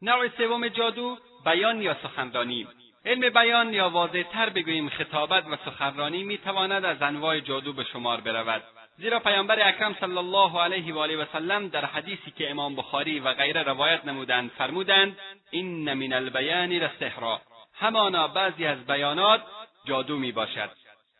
نوع 0.01 0.27
سوم 0.27 0.67
جادو 0.67 1.17
بیان 1.45 1.81
یا 1.81 1.97
سخنرانی. 2.03 2.67
علم 3.05 3.29
بیان 3.29 3.73
یا 3.73 3.89
واضحتر 3.89 4.49
بگوییم 4.49 4.89
خطابت 4.89 5.45
و 5.47 5.57
سخنرانی 5.65 6.23
می‌تواند 6.23 6.85
از 6.85 7.01
انواع 7.01 7.39
جادو 7.39 7.73
به 7.73 7.83
شمار 7.83 8.21
برود. 8.21 8.63
زیرا 8.99 9.19
پیامبر 9.19 9.67
اکرم 9.67 9.95
صلی 9.99 10.17
الله 10.17 10.61
علیه 10.61 10.93
و 10.93 10.99
آله 10.99 11.17
و 11.17 11.25
سلم 11.33 11.67
در 11.67 11.85
حدیثی 11.85 12.31
که 12.31 12.51
امام 12.51 12.75
بخاری 12.75 13.19
و 13.19 13.33
غیره 13.33 13.63
روایت 13.63 14.05
نمودند 14.05 14.51
فرمودند 14.57 15.17
این 15.51 15.93
من 15.93 16.13
البیان 16.13 16.71
لسحرا 16.71 17.41
همانا 17.73 18.27
بعضی 18.27 18.65
از 18.65 18.85
بیانات 18.85 19.41
جادو 19.85 20.17
می 20.17 20.31
باشد 20.31 20.69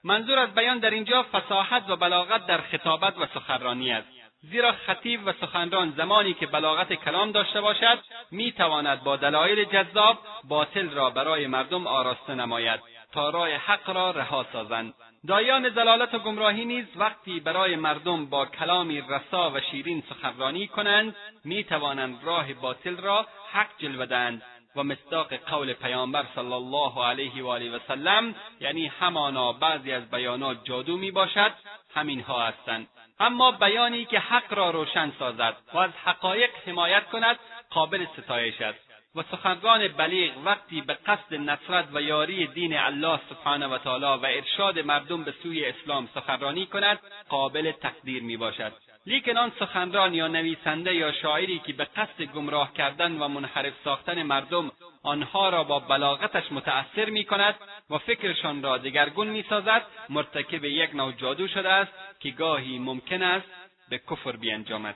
منظور 0.03 0.39
از 0.39 0.53
بیان 0.53 0.80
در 0.80 0.89
اینجا 0.89 1.25
فساحت 1.34 1.89
و 1.89 1.95
بلاغت 1.95 2.45
در 2.45 2.61
خطابت 2.61 3.17
و 3.17 3.25
سخنرانی 3.34 3.91
است. 3.91 4.07
زیرا 4.41 4.71
خطیب 4.71 5.21
و 5.25 5.34
سخنران 5.41 5.93
زمانی 5.97 6.34
که 6.34 6.47
بلاغت 6.47 6.93
کلام 6.93 7.32
داشته 7.32 7.61
باشد 7.61 7.99
می 8.32 8.51
تواند 8.51 9.03
با 9.03 9.15
دلایل 9.15 9.65
جذاب 9.65 10.17
باطل 10.43 10.89
را 10.89 11.09
برای 11.09 11.47
مردم 11.47 11.88
آراسته 11.88 12.34
نماید 12.34 12.80
تا 13.11 13.30
راه 13.30 13.49
حق 13.49 13.89
را 13.89 14.11
رها 14.11 14.45
سازند. 14.53 14.93
دایان 15.28 15.69
زلالت 15.69 16.13
و 16.13 16.19
گمراهی 16.19 16.65
نیز 16.65 16.86
وقتی 16.95 17.39
برای 17.39 17.75
مردم 17.75 18.25
با 18.25 18.45
کلامی 18.45 19.01
رسا 19.01 19.51
و 19.51 19.61
شیرین 19.61 20.03
سخنرانی 20.09 20.67
کنند 20.67 21.15
می 21.45 21.63
توانند 21.63 22.19
راه 22.23 22.53
باطل 22.53 22.97
را 22.97 23.28
حق 23.51 23.67
جلوه 23.78 24.05
دهند 24.05 24.41
و 24.75 24.84
مصداق 24.84 25.34
قول 25.34 25.73
پیامبر 25.73 26.25
صلی 26.36 26.53
الله 26.53 27.05
علیه 27.05 27.43
و 27.43 27.47
آله 27.47 27.75
و 27.75 27.80
سلم 27.88 28.36
یعنی 28.59 28.88
همانا 28.88 29.53
بعضی 29.53 29.91
از 29.91 30.09
بیانات 30.09 30.65
جادو 30.65 30.97
می 30.97 31.11
باشد 31.11 31.51
همینها 31.95 32.47
هستند. 32.47 32.88
اما 33.19 33.51
بیانی 33.51 34.05
که 34.05 34.19
حق 34.19 34.53
را 34.53 34.69
روشن 34.69 35.11
سازد 35.19 35.55
و 35.73 35.78
از 35.78 35.91
حقایق 36.05 36.49
حمایت 36.65 37.09
کند 37.09 37.39
قابل 37.69 38.05
ستایش 38.17 38.61
است. 38.61 38.86
و 39.18 39.24
سخنران 39.32 39.88
بلیغ 39.88 40.32
وقتی 40.45 40.82
به 40.82 40.93
قصد 40.93 41.34
نصرت 41.34 41.86
و 41.93 42.01
یاری 42.01 42.47
دین 42.47 42.78
الله 42.78 43.20
سبحانه 43.30 43.68
و 43.68 43.78
تعالی 43.78 44.05
و 44.05 44.26
ارشاد 44.26 44.80
مردم 44.80 45.24
به 45.24 45.34
سوی 45.43 45.65
اسلام 45.65 46.09
سخنرانی 46.15 46.65
کند 46.65 46.99
قابل 47.30 47.72
تقدیر 47.72 48.24
می 48.24 48.38
باشد. 48.38 48.74
لیکن 49.05 49.38
آن 49.38 49.51
سخنران 49.59 50.13
یا 50.13 50.28
نویسنده 50.28 50.95
یا 50.95 51.11
شاعری 51.11 51.59
که 51.59 51.74
به 51.74 51.86
قصد 51.86 52.22
گمراه 52.22 52.74
کردن 52.74 53.11
و 53.11 53.28
منحرف 53.28 53.74
ساختن 53.84 54.24
مردم 54.24 54.72
آنها 55.03 55.49
را 55.49 55.63
با 55.63 55.80
بلاغتش 55.80 56.51
متأثر 56.51 57.09
می 57.09 57.26
کند 57.26 57.55
و 57.89 57.97
فکرشان 57.97 58.63
را 58.63 58.78
دگرگون 58.78 59.28
می 59.28 59.45
سازد 59.49 59.86
مرتکب 60.09 60.65
یک 60.65 60.95
نوع 60.95 61.11
جادو 61.11 61.47
شده 61.47 61.70
است 61.70 61.91
که 62.20 62.30
گاهی 62.30 62.80
ممکن 62.80 63.24
است 63.24 63.47
به 63.89 63.97
کفر 63.97 64.32
بیانجامد. 64.32 64.95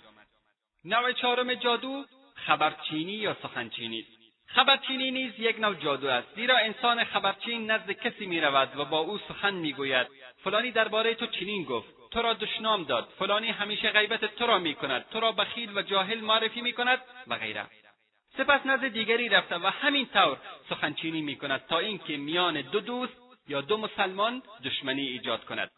نوع 0.86 1.12
چهارم 1.12 1.54
جادو 1.54 2.06
خبرچینی 2.48 3.12
یا 3.12 3.38
سخنچینی 3.44 4.00
است؟ 4.00 4.22
خبرچینی 4.46 5.12
نیز 5.12 5.32
یک 5.40 5.60
نوع 5.60 5.76
جادو 5.76 6.08
است 6.08 6.28
زیرا 6.36 6.58
انسان 6.58 7.04
خبرچین 7.04 7.72
نزد 7.72 7.92
کسی 7.92 8.26
می 8.26 8.42
رود 8.42 8.80
و 8.80 8.86
با 8.86 9.00
او 9.00 9.18
سخن 9.18 9.54
می 9.54 9.74
گوید 9.74 10.08
فلانی 10.44 10.72
درباره 10.72 11.16
تو 11.16 11.26
چنین 11.26 11.64
گفت 11.64 12.02
تو 12.12 12.22
را 12.22 12.34
دشنام 12.34 12.84
داد. 12.84 13.10
فلانی 13.20 13.48
همیشه 13.48 13.90
غیبت 13.90 14.26
تو 14.26 14.48
را 14.48 14.60
می 14.60 14.76
کند 14.76 15.06
تو 15.12 15.20
را 15.20 15.32
بخیل 15.32 15.78
و 15.78 15.82
جاهل 15.82 16.20
معرفی 16.20 16.62
می 16.62 16.74
کند 16.74 17.00
و 17.28 17.36
غیره. 17.36 17.66
سپس 18.38 18.66
نزد 18.66 18.88
دیگری 18.88 19.30
رفته 19.30 19.56
و 19.56 19.68
همین 19.68 20.06
طور 20.06 20.38
سخنچینی 20.70 21.22
می 21.22 21.36
کند 21.36 21.66
تا 21.70 21.80
اینکه 21.80 22.18
میان 22.18 22.62
دو 22.62 22.80
دوست 22.80 23.14
یا 23.48 23.62
دو 23.62 23.78
مسلمان 23.78 24.42
دشمنی 24.64 25.08
ایجاد 25.08 25.46
کند. 25.46 25.72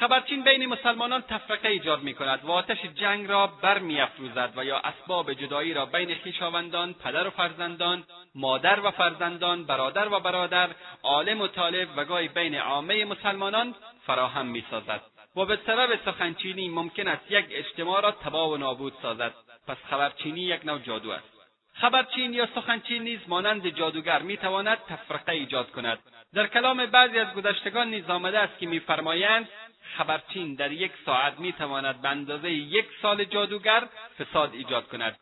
خبرچین 0.00 0.44
بین 0.44 0.66
مسلمانان 0.66 1.22
تفرقه 1.22 1.68
ایجاد 1.68 2.02
می 2.02 2.14
کند 2.14 2.44
و 2.44 2.50
آتش 2.50 2.78
جنگ 2.82 3.28
را 3.28 3.46
برمیافروزد 3.46 4.52
و 4.56 4.64
یا 4.64 4.78
اسباب 4.78 5.32
جدایی 5.32 5.74
را 5.74 5.86
بین 5.86 6.14
خویشاوندان 6.22 6.94
پدر 6.94 7.26
و 7.26 7.30
فرزندان 7.30 8.04
مادر 8.34 8.80
و 8.80 8.90
فرزندان 8.90 9.64
برادر 9.64 10.12
و 10.12 10.20
برادر 10.20 10.68
عالم 11.02 11.40
و 11.40 11.46
طالب 11.46 11.88
و 11.96 12.04
گاهی 12.04 12.28
بین 12.28 12.54
عامه 12.54 13.04
مسلمانان 13.04 13.74
فراهم 14.06 14.46
می‌سازد. 14.46 15.00
و 15.36 15.44
به 15.44 15.58
سبب 15.66 15.98
سخنچینی 16.04 16.68
ممکن 16.68 17.08
است 17.08 17.30
یک 17.30 17.46
اجتماع 17.50 18.00
را 18.00 18.10
تباه 18.10 18.50
و 18.50 18.56
نابود 18.56 18.92
سازد. 19.02 19.34
پس 19.68 19.76
خبرچینی 19.90 20.40
یک 20.40 20.66
نوع 20.66 20.78
جادو 20.78 21.10
است. 21.10 21.40
خبرچین 21.74 22.34
یا 22.34 22.48
سخنچین 22.54 23.02
نیز 23.02 23.20
مانند 23.28 23.68
جادوگر 23.68 24.22
می‌تواند 24.22 24.78
تفرقه 24.88 25.32
ایجاد 25.32 25.70
کند. 25.70 25.98
در 26.34 26.46
کلام 26.46 26.86
بعضی 26.86 27.18
از 27.18 27.34
گذشتگان 27.34 27.88
نیز 27.88 28.10
آمده 28.10 28.38
است 28.38 28.58
که 28.58 28.66
میفرمایند 28.66 29.48
خبرچین 29.96 30.54
در 30.54 30.72
یک 30.72 30.92
ساعت 31.06 31.38
می‌تواند 31.38 32.02
به 32.02 32.08
اندازه 32.08 32.50
یک 32.50 32.86
سال 33.02 33.24
جادوگر 33.24 33.88
فساد 34.18 34.54
ایجاد 34.54 34.88
کند 34.88 35.18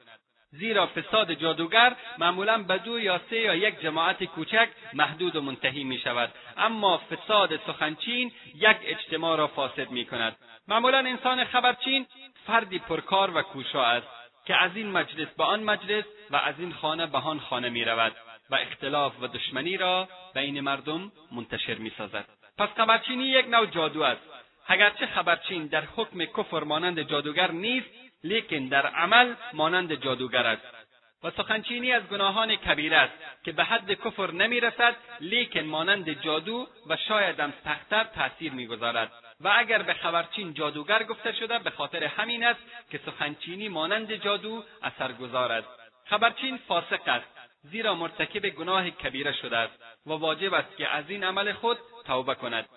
زیرا 0.51 0.87
فساد 0.87 1.33
جادوگر 1.33 1.97
معمولا 2.19 2.59
به 2.63 2.79
دو 2.79 3.01
یا 3.01 3.21
سه 3.31 3.37
یا 3.37 3.55
یک 3.55 3.81
جماعت 3.81 4.25
کوچک 4.25 4.69
محدود 4.93 5.37
و 5.37 5.41
منتهی 5.41 5.85
می 5.85 5.99
شود 5.99 6.33
اما 6.57 6.99
فساد 6.99 7.57
سخنچین 7.67 8.33
یک 8.55 8.77
اجتماع 8.83 9.37
را 9.37 9.47
فاسد 9.47 9.91
می 9.91 10.05
کند 10.05 10.37
معمولا 10.69 10.99
انسان 10.99 11.45
خبرچین 11.45 12.07
فردی 12.47 12.79
پرکار 12.79 13.37
و 13.37 13.43
کوشا 13.43 13.85
است 13.85 14.07
که 14.47 14.63
از 14.63 14.77
این 14.77 14.91
مجلس 14.91 15.29
به 15.29 15.45
آن 15.45 15.63
مجلس 15.63 16.05
و 16.31 16.37
از 16.37 16.55
این 16.59 16.73
خانه 16.73 17.07
به 17.07 17.19
آن 17.19 17.41
خانه 17.41 17.69
می 17.69 17.85
رود 17.85 18.13
و 18.51 18.55
اختلاف 18.55 19.23
و 19.23 19.27
دشمنی 19.27 19.77
را 19.77 20.09
بین 20.35 20.61
مردم 20.61 21.13
منتشر 21.33 21.75
می 21.75 21.93
سازد. 21.99 22.25
پس 22.59 22.69
خبرچینی 22.77 23.25
یک 23.25 23.49
نوع 23.49 23.67
جادو 23.67 24.03
است. 24.03 24.38
اگرچه 24.69 25.07
خبرچین 25.07 25.67
در 25.67 25.85
حکم 25.97 26.25
کفر 26.25 26.65
مانند 26.65 27.03
جادوگر 27.03 27.51
نیست 27.51 27.89
لیکن 28.25 28.67
در 28.67 28.87
عمل 28.87 29.35
مانند 29.53 29.95
جادوگر 29.95 30.47
است. 30.47 30.63
و 31.25 31.31
سخنچینی 31.31 31.93
از 31.93 32.03
گناهان 32.03 32.57
کبیر 32.57 32.95
است 32.95 33.13
که 33.45 33.53
به 33.53 33.65
حد 33.65 33.93
کفر 33.93 34.31
نمی‌رسد 34.31 34.97
لیکن 35.21 35.61
مانند 35.61 36.23
جادو 36.23 36.67
و 36.87 36.97
شایدم 36.97 37.53
سختتر 37.65 38.05
تأثیر 38.05 38.53
می‌گذارد. 38.53 39.13
و 39.41 39.53
اگر 39.57 39.83
به 39.83 39.95
خبرچین 39.95 40.55
جادوگر 40.55 41.03
گفته 41.03 41.33
شده 41.33 41.59
به 41.59 41.71
خاطر 41.71 42.05
همین 42.05 42.45
است 42.45 42.61
که 42.91 43.01
سخنچینی 43.07 43.69
مانند 43.69 44.15
جادو 44.15 44.65
اثرگذار 44.83 45.53
است. 45.53 45.69
خبرچین 46.07 46.57
فاسق 46.69 47.09
است 47.09 47.27
زیرا 47.63 47.95
مرتکب 47.95 48.49
گناه 48.49 48.91
کبیره 48.91 49.33
شده 49.33 49.57
است 49.57 49.83
و 50.07 50.11
واجب 50.11 50.55
است 50.55 50.77
که 50.77 50.89
از 50.89 51.11
این 51.11 51.25
عمل 51.25 51.53
خود 51.53 51.79
توبه 52.07 52.35
کند. 52.35 52.69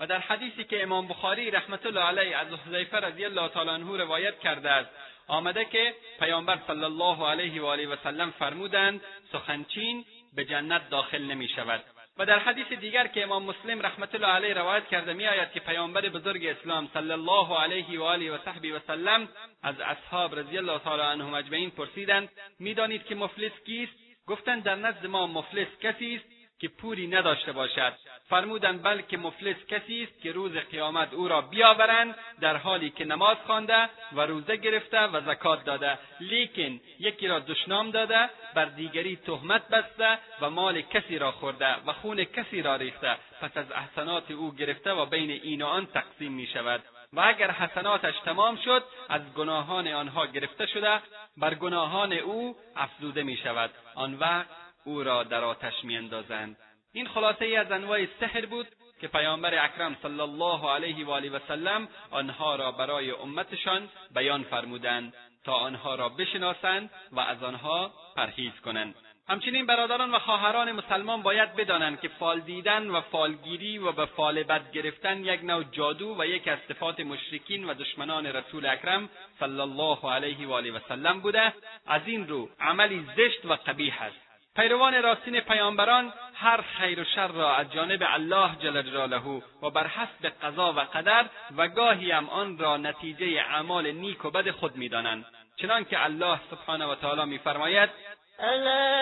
و 0.00 0.06
در 0.06 0.18
حدیثی 0.18 0.64
که 0.64 0.82
امام 0.82 1.08
بخاری 1.08 1.50
رحمت 1.50 1.86
الله 1.86 2.00
علیه 2.00 2.36
از 2.36 2.46
حذیفه 2.48 2.96
رضی 2.96 3.24
الله 3.24 3.48
تعالی 3.48 3.70
عنه 3.70 3.96
روایت 3.96 4.40
کرده 4.40 4.70
است 4.70 4.90
آمده 5.26 5.64
که 5.64 5.94
پیامبر 6.20 6.58
صلی 6.66 6.84
الله 6.84 7.26
علیه 7.26 7.62
و 7.62 7.66
آله 7.66 7.86
و 7.86 7.96
سلم 8.04 8.30
فرمودند 8.30 9.00
سخنچین 9.32 10.04
به 10.34 10.44
جنت 10.44 10.90
داخل 10.90 11.22
نمی 11.22 11.48
شود 11.48 11.84
و 12.18 12.26
در 12.26 12.38
حدیث 12.38 12.72
دیگر 12.72 13.06
که 13.06 13.22
امام 13.22 13.42
مسلم 13.42 13.82
رحمت 13.82 14.14
الله 14.14 14.26
علیه 14.26 14.54
روایت 14.54 14.88
کرده 14.88 15.12
می 15.12 15.26
آید 15.26 15.52
که 15.52 15.60
پیامبر 15.60 16.08
بزرگ 16.08 16.46
اسلام 16.46 16.88
صلی 16.94 17.12
الله 17.12 17.58
علیه 17.60 18.00
و 18.00 18.02
آله 18.02 18.32
و 18.32 18.38
صحبی 18.44 18.70
و 18.70 18.78
سلم 18.86 19.28
از 19.62 19.80
اصحاب 19.80 20.38
رضی 20.38 20.58
الله 20.58 20.78
تعالی 20.78 21.02
عنهم 21.02 21.34
اجمعین 21.34 21.70
پرسیدند 21.70 22.28
می‌دانید 22.58 23.04
که 23.04 23.14
مفلس 23.14 23.52
کیست؟ 23.66 23.92
گفتند 24.26 24.62
در 24.62 24.74
نزد 24.74 25.06
ما 25.06 25.26
مفلس 25.26 25.68
کسی 25.80 26.14
است؟ 26.14 26.39
که 26.60 26.68
پولی 26.68 27.06
نداشته 27.06 27.52
باشد. 27.52 27.92
فرمودند 28.28 28.82
بلکه 28.82 29.16
مفلس 29.16 29.56
کسی 29.68 30.02
است 30.02 30.22
که 30.22 30.32
روز 30.32 30.52
قیامت 30.52 31.14
او 31.14 31.28
را 31.28 31.40
بیاورند 31.40 32.14
در 32.40 32.56
حالی 32.56 32.90
که 32.90 33.04
نماز 33.04 33.36
خوانده 33.46 33.88
و 34.12 34.20
روزه 34.20 34.56
گرفته 34.56 35.00
و 35.00 35.20
زکات 35.20 35.64
داده. 35.64 35.98
لیکن 36.20 36.80
یکی 36.98 37.28
را 37.28 37.38
دشنام 37.38 37.90
داده 37.90 38.30
بر 38.54 38.64
دیگری 38.64 39.16
تهمت 39.16 39.68
بسته 39.68 40.18
و 40.40 40.50
مال 40.50 40.80
کسی 40.80 41.18
را 41.18 41.32
خورده 41.32 41.76
و 41.86 41.92
خون 41.92 42.24
کسی 42.24 42.62
را 42.62 42.76
ریخته. 42.76 43.16
پس 43.40 43.56
از 43.56 43.72
احسنات 43.72 44.30
او 44.30 44.54
گرفته 44.54 44.90
و 44.90 45.06
بین 45.06 45.30
این 45.30 45.62
و 45.62 45.66
آن 45.66 45.86
تقسیم 45.86 46.32
می 46.32 46.46
شود 46.46 46.82
و 47.12 47.20
اگر 47.20 47.50
حسناتش 47.50 48.14
تمام 48.24 48.56
شد 48.56 48.84
از 49.08 49.22
گناهان 49.34 49.88
آنها 49.88 50.26
گرفته 50.26 50.66
شده 50.66 51.00
بر 51.36 51.54
گناهان 51.54 52.12
او 52.12 52.56
افزوده 52.76 53.22
می 53.22 53.36
شود 53.36 53.70
آن 53.94 54.14
وقت 54.14 54.59
او 54.84 55.02
را 55.02 55.22
در 55.22 55.44
آتش 55.44 55.84
میاندازند. 55.84 56.56
این 56.92 57.08
خلاصه 57.08 57.44
ای 57.44 57.56
از 57.56 57.72
انواع 57.72 58.06
سحر 58.20 58.46
بود 58.46 58.66
که 59.00 59.08
پیامبر 59.08 59.64
اکرم 59.64 59.96
صلی 60.02 60.20
الله 60.20 60.70
علیه 60.70 61.06
و 61.06 61.10
آله 61.10 61.30
و 61.30 61.38
سلم 61.48 61.88
آنها 62.10 62.56
را 62.56 62.72
برای 62.72 63.10
امتشان 63.10 63.88
بیان 64.14 64.42
فرمودند 64.42 65.14
تا 65.44 65.54
آنها 65.54 65.94
را 65.94 66.08
بشناسند 66.08 66.90
و 67.12 67.20
از 67.20 67.42
آنها 67.42 67.92
پرهیز 68.16 68.52
کنند. 68.64 68.94
همچنین 69.28 69.66
برادران 69.66 70.10
و 70.10 70.18
خواهران 70.18 70.72
مسلمان 70.72 71.22
باید 71.22 71.56
بدانند 71.56 72.00
که 72.00 72.08
فال 72.08 72.40
دیدن 72.40 72.90
و 72.90 73.00
فالگیری 73.00 73.78
و 73.78 73.92
به 73.92 74.06
فال 74.06 74.42
بد 74.42 74.72
گرفتن 74.72 75.24
یک 75.24 75.44
نوع 75.44 75.64
جادو 75.72 76.16
و 76.18 76.26
یک 76.26 76.48
از 76.48 76.58
صفات 76.68 77.00
مشرکین 77.00 77.64
و 77.64 77.74
دشمنان 77.74 78.26
رسول 78.26 78.66
اکرم 78.66 79.08
صلی 79.40 79.60
الله 79.60 80.12
علیه 80.12 80.48
و 80.48 80.52
آله 80.52 80.72
و 80.72 80.78
سلم 80.88 81.20
بوده. 81.20 81.52
از 81.86 82.02
این 82.06 82.28
رو 82.28 82.48
عملی 82.60 83.06
زشت 83.16 83.44
و 83.44 83.54
قبیح 83.54 84.02
است. 84.02 84.29
پیروان 84.56 85.02
راستین 85.02 85.40
پیامبران 85.40 86.12
هر 86.34 86.60
خیر 86.62 87.00
و 87.00 87.04
شر 87.04 87.28
را 87.28 87.56
از 87.56 87.72
جانب 87.72 88.02
الله 88.06 88.56
جل 88.56 88.82
جلاله 88.82 89.42
و 89.62 89.70
بر 89.70 89.86
حسب 89.86 90.32
قضا 90.42 90.72
و 90.72 90.80
قدر 90.80 91.26
و 91.56 91.68
گاهی 91.68 92.10
هم 92.10 92.28
آن 92.28 92.58
را 92.58 92.76
نتیجه 92.76 93.26
اعمال 93.26 93.92
نیک 93.92 94.24
و 94.24 94.30
بد 94.30 94.50
خود 94.50 94.76
می‌دانند. 94.76 95.24
چنانکه 95.56 96.04
الله 96.04 96.40
سبحانه 96.50 96.86
و 96.86 96.94
تعالی 96.94 97.24
میفرماید 97.24 97.90
الا 98.38 99.00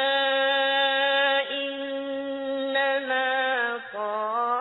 آگاه 3.98 4.57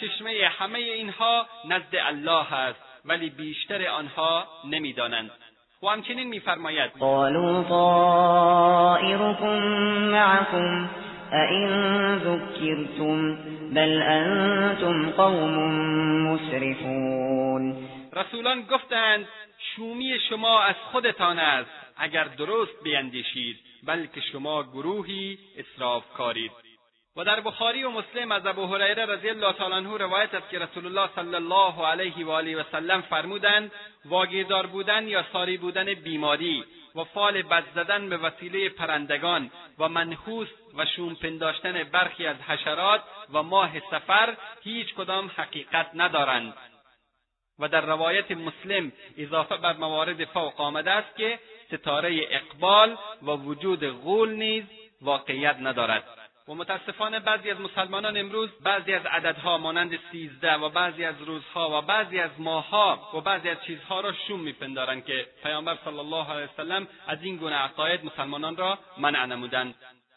سرچشمه 0.00 0.50
همه 0.58 0.78
اینها 0.78 1.46
نزد 1.64 1.96
الله 1.96 2.54
است 2.54 2.78
ولی 3.04 3.30
بیشتر 3.30 3.86
آنها 3.86 4.46
نمی‌دانند. 4.64 5.30
و 5.82 5.86
همچنین 5.86 6.28
میفرماید 6.28 6.90
قالوا 6.90 7.62
طائركم 8.98 9.58
معكم 10.12 10.90
این 11.32 11.68
ذکرتم 12.18 13.36
بل 13.74 14.02
انتم 14.02 15.10
قوم 15.10 15.54
مسرفون. 16.28 17.76
رسولان 18.12 18.62
گفتند 18.62 19.28
شومی 19.76 20.20
شما 20.28 20.60
از 20.60 20.74
خودتان 20.92 21.38
است 21.38 21.70
اگر 21.96 22.24
درست 22.24 22.82
بیندیشید 22.84 23.56
بلکه 23.86 24.20
شما 24.20 24.62
گروهی 24.62 25.38
کارید 26.16 26.67
و 27.18 27.24
در 27.24 27.40
بخاری 27.40 27.84
و 27.84 27.90
مسلم 27.90 28.32
از 28.32 28.46
ابو 28.46 28.66
هریره 28.66 29.06
رضی 29.06 29.28
الله 29.28 29.52
تعالی 29.52 29.74
عنه 29.74 29.96
روایت 29.96 30.34
است 30.34 30.50
که 30.50 30.58
رسول 30.58 30.86
الله 30.86 31.10
صلی 31.14 31.34
الله 31.34 31.86
علیه 31.86 32.26
و 32.26 32.30
آله 32.30 32.56
و 32.56 32.62
سلم 32.72 33.00
فرمودند 33.00 33.72
واگیردار 34.04 34.66
بودن 34.66 35.08
یا 35.08 35.24
ساری 35.32 35.56
بودن 35.56 35.94
بیماری 35.94 36.64
و 36.94 37.04
فال 37.04 37.42
بد 37.42 37.64
زدن 37.74 38.08
به 38.08 38.16
وسیله 38.16 38.68
پرندگان 38.68 39.50
و 39.78 39.88
منحوس 39.88 40.48
و 40.76 40.86
شوم 40.86 41.14
پنداشتن 41.14 41.84
برخی 41.84 42.26
از 42.26 42.36
حشرات 42.36 43.00
و 43.32 43.42
ماه 43.42 43.80
سفر 43.90 44.36
هیچ 44.62 44.94
کدام 44.94 45.30
حقیقت 45.36 45.90
ندارند. 45.94 46.54
و 47.58 47.68
در 47.68 47.80
روایت 47.80 48.30
مسلم 48.30 48.92
اضافه 49.16 49.56
بر 49.56 49.72
موارد 49.72 50.24
فوق 50.24 50.60
آمده 50.60 50.90
است 50.90 51.16
که 51.16 51.38
ستاره 51.72 52.20
اقبال 52.30 52.96
و 53.22 53.30
وجود 53.30 53.88
غول 53.88 54.30
نیز 54.30 54.64
واقعیت 55.02 55.56
ندارد. 55.60 56.17
و 56.48 56.54
متاسفانه 56.54 57.20
بعضی 57.20 57.50
از 57.50 57.60
مسلمانان 57.60 58.16
امروز 58.16 58.50
بعضی 58.62 58.92
از 58.92 59.06
عددها 59.06 59.58
مانند 59.58 59.98
سیزده 60.10 60.54
و 60.54 60.68
بعضی 60.68 61.04
از 61.04 61.22
روزها 61.22 61.78
و 61.78 61.82
بعضی 61.82 62.18
از 62.18 62.30
ماهها 62.38 63.10
و 63.14 63.20
بعضی 63.20 63.48
از 63.48 63.56
چیزها 63.66 64.00
را 64.00 64.12
شوم 64.12 64.40
میپندارند 64.40 65.04
که 65.04 65.26
پیامبر 65.42 65.78
صلی 65.84 65.98
الله 65.98 66.30
علیه 66.30 66.48
وسلم 66.54 66.88
از 67.06 67.22
این 67.22 67.36
گونه 67.36 67.56
عقاید 67.56 68.04
مسلمانان 68.04 68.56
را 68.56 68.78
منع 68.98 69.26
نمودند. 69.26 69.74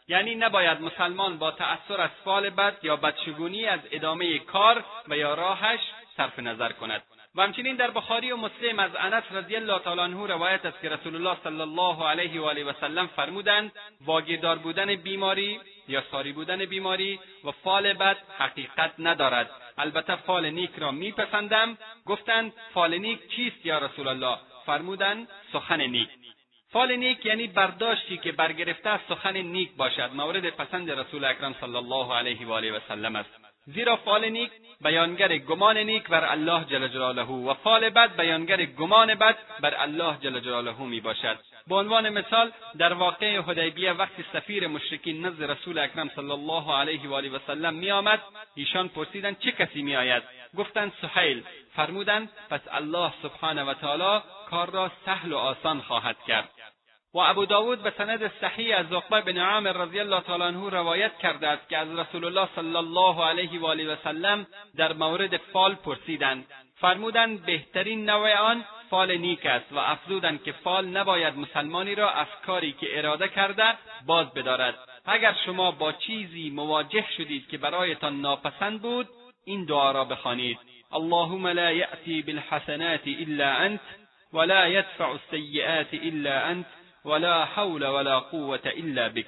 یعنی 0.07 0.35
نباید 0.35 0.81
مسلمان 0.81 1.37
با 1.37 1.51
تأثر 1.51 2.01
از 2.01 2.09
فال 2.23 2.49
بد 2.49 2.77
یا 2.83 2.95
بدشگونی 2.95 3.65
از 3.65 3.79
ادامه 3.91 4.39
کار 4.39 4.83
و 5.07 5.17
یا 5.17 5.33
راهش 5.33 5.79
صرف 6.17 6.39
نظر 6.39 6.71
کند. 6.71 7.03
و 7.35 7.41
همچنین 7.41 7.75
در 7.75 7.91
بخاری 7.91 8.31
و 8.31 8.37
مسلم 8.37 8.79
از 8.79 8.91
انس 8.99 9.23
رضی 9.31 9.55
الله 9.55 9.79
تعالی 9.79 10.01
عنه 10.01 10.27
روایت 10.27 10.65
است 10.65 10.81
که 10.81 10.89
رسول 10.89 11.15
الله 11.15 11.37
صلی 11.43 11.61
الله 11.61 12.07
علیه 12.07 12.41
و 12.41 12.45
آله 12.45 12.63
و 12.63 12.73
سلم 12.81 13.07
فرمودند 13.07 13.71
واگیردار 14.05 14.57
بودن 14.57 14.95
بیماری 14.95 15.59
یا 15.87 16.03
ساری 16.11 16.31
بودن 16.31 16.65
بیماری 16.65 17.19
و 17.43 17.51
فال 17.51 17.93
بد 17.93 18.17
حقیقت 18.37 18.91
ندارد. 18.99 19.49
البته 19.77 20.15
فال 20.15 20.49
نیک 20.49 20.71
را 20.77 20.91
میپسندم. 20.91 21.77
گفتند 22.05 22.53
فال 22.73 22.97
نیک 22.97 23.19
چیست 23.35 23.65
یا 23.65 23.79
رسول 23.79 24.07
الله؟ 24.07 24.37
فرمودند 24.65 25.27
سخن 25.53 25.81
نیک. 25.81 26.09
فال 26.69 26.95
نیک 26.95 27.25
یعنی 27.25 27.47
برداشتی 27.47 28.17
که 28.17 28.31
برگرفته 28.31 28.89
از 28.89 28.99
سخن 29.09 29.37
نیک 29.37 29.71
باشد. 29.77 30.09
مورد 30.13 30.49
پسند 30.49 30.91
رسول 30.91 31.25
اکرم 31.25 31.55
صلی 31.61 31.75
الله 31.75 32.13
علیه 32.15 32.47
و 32.47 32.51
آله 32.51 32.71
و 32.71 32.79
سلم 32.87 33.15
است. 33.15 33.50
زیرا 33.65 33.95
فال 33.95 34.29
نیک 34.29 34.51
بیانگر 34.81 35.37
گمان 35.37 35.77
نیک 35.77 36.07
بر 36.07 36.31
الله 36.31 36.65
جل 36.65 36.87
جلاله 36.87 37.23
و 37.23 37.53
فال 37.53 37.89
بد 37.89 38.15
بیانگر 38.17 38.65
گمان 38.65 39.15
بد 39.15 39.37
بر 39.59 39.81
الله 39.81 40.17
جل 40.21 40.39
جلاله 40.39 40.81
می 40.81 40.99
باشد 40.99 41.37
به 41.67 41.75
عنوان 41.75 42.09
مثال 42.09 42.51
در 42.77 42.93
واقع 42.93 43.41
حدیبیه 43.41 43.91
وقتی 43.91 44.25
سفیر 44.33 44.67
مشرکین 44.67 45.25
نزد 45.25 45.43
رسول 45.43 45.77
اکرم 45.77 46.09
صلی 46.15 46.31
الله 46.31 46.75
علیه 46.77 47.09
و 47.09 47.13
آله 47.13 47.29
و 47.29 47.39
سلم 47.47 47.73
می 47.73 47.91
آمد 47.91 48.21
ایشان 48.55 48.87
پرسیدند 48.89 49.39
چه 49.39 49.51
کسی 49.51 49.81
می 49.81 49.95
آید 49.95 50.23
گفتند 50.57 50.93
سهیل. 51.01 51.43
فرمودند 51.75 52.29
پس 52.49 52.61
الله 52.71 53.13
سبحانه 53.23 53.63
و 53.63 53.73
تعالی 53.73 54.23
کار 54.49 54.69
را 54.69 54.91
سهل 55.05 55.33
و 55.33 55.37
آسان 55.37 55.81
خواهد 55.81 56.17
کرد. 56.27 56.49
و 57.13 57.19
ابو 57.19 57.45
داود 57.45 57.83
به 57.83 57.93
سند 57.97 58.31
صحیح 58.41 58.77
از 58.77 58.93
عقبه 58.93 59.21
بن 59.21 59.37
عامر 59.37 59.73
رضی 59.73 59.99
الله 59.99 60.21
تعالی 60.21 60.43
عنه 60.43 60.69
روایت 60.69 61.17
کرده 61.17 61.47
است 61.47 61.69
که 61.69 61.77
از 61.77 61.99
رسول 61.99 62.25
الله 62.25 62.49
صلی 62.55 62.75
الله 62.75 63.25
علیه 63.25 63.59
و 63.59 63.65
آله 63.65 63.93
و 63.93 63.95
سلم 64.03 64.47
در 64.77 64.93
مورد 64.93 65.37
فال 65.37 65.75
پرسیدند. 65.75 66.45
فرمودند 66.75 67.45
بهترین 67.45 68.09
نوع 68.09 68.37
آن 68.37 68.65
فال 68.89 69.17
نیک 69.17 69.45
است 69.45 69.73
و 69.73 69.77
افزودند 69.77 70.43
که 70.43 70.51
فال 70.51 70.87
نباید 70.87 71.37
مسلمانی 71.37 71.95
را 71.95 72.11
از 72.11 72.27
کاری 72.45 72.71
که 72.71 72.97
اراده 72.97 73.27
کرده 73.27 73.73
باز 74.05 74.33
بدارد. 74.33 74.75
اگر 75.05 75.35
شما 75.45 75.71
با 75.71 75.91
چیزی 75.91 76.49
مواجه 76.49 77.05
شدید 77.17 77.47
که 77.49 77.57
برایتان 77.57 78.21
ناپسند 78.21 78.81
بود 78.81 79.07
این 79.45 79.65
دعا 79.65 79.91
را 79.91 80.05
بخوانید. 80.05 80.59
اللهم 80.91 81.47
لا 81.47 81.71
یأتی 81.71 82.21
بالحسنات 82.21 83.07
الا 83.07 83.51
انت 83.51 83.81
ولا 84.33 84.67
یدفع 84.67 85.09
السیئات 85.09 85.93
الا 85.93 86.41
انت 86.41 86.65
ولا 87.05 87.45
حول 87.45 87.83
ولا 87.83 88.19
قوة 88.19 88.65
الا 88.65 89.09
بک 89.09 89.27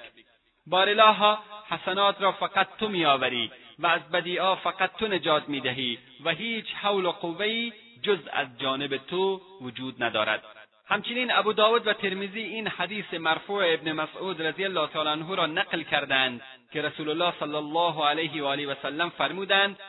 بارالها 0.68 1.40
حسنات 1.70 2.22
را 2.22 2.32
فقط 2.32 2.68
تو 2.78 2.88
میآوری 2.88 3.52
و 3.80 3.88
از 3.88 4.10
بدیعا 4.10 4.56
فقط 4.56 4.96
تو 4.98 5.08
نجات 5.08 5.50
می‌دهی 5.50 5.98
و 6.24 6.30
هیچ 6.30 6.66
حول 6.74 7.06
و 7.06 7.12
قوهای 7.12 7.74
جز 8.02 8.20
از 8.32 8.48
جانب 8.60 8.98
تو 8.98 9.42
وجود 9.62 10.04
ندارد. 10.04 10.44
همچنین 10.88 11.32
ابو 11.32 11.54
داود 11.54 11.88
و 11.88 11.94
ترمیزی 11.94 12.40
این 12.40 12.68
حدیث 12.68 13.14
مرفوع 13.14 13.74
ابن 13.74 13.92
مسعود 13.92 14.42
رضی 14.42 14.66
الله 14.66 14.88
تعالی 14.88 15.10
عنه 15.10 15.36
را 15.36 15.46
نقل 15.46 15.84
کردند 15.84 16.42
که 16.74 16.82
رسول 16.82 17.10
الله 17.10 17.34
صلی 17.40 17.56
الله 17.56 18.06
علیه 18.06 18.44
و 18.44 18.46
آله 18.46 18.68
و 18.68 18.76
سلم 18.82 19.10
فرمودند 19.10 19.80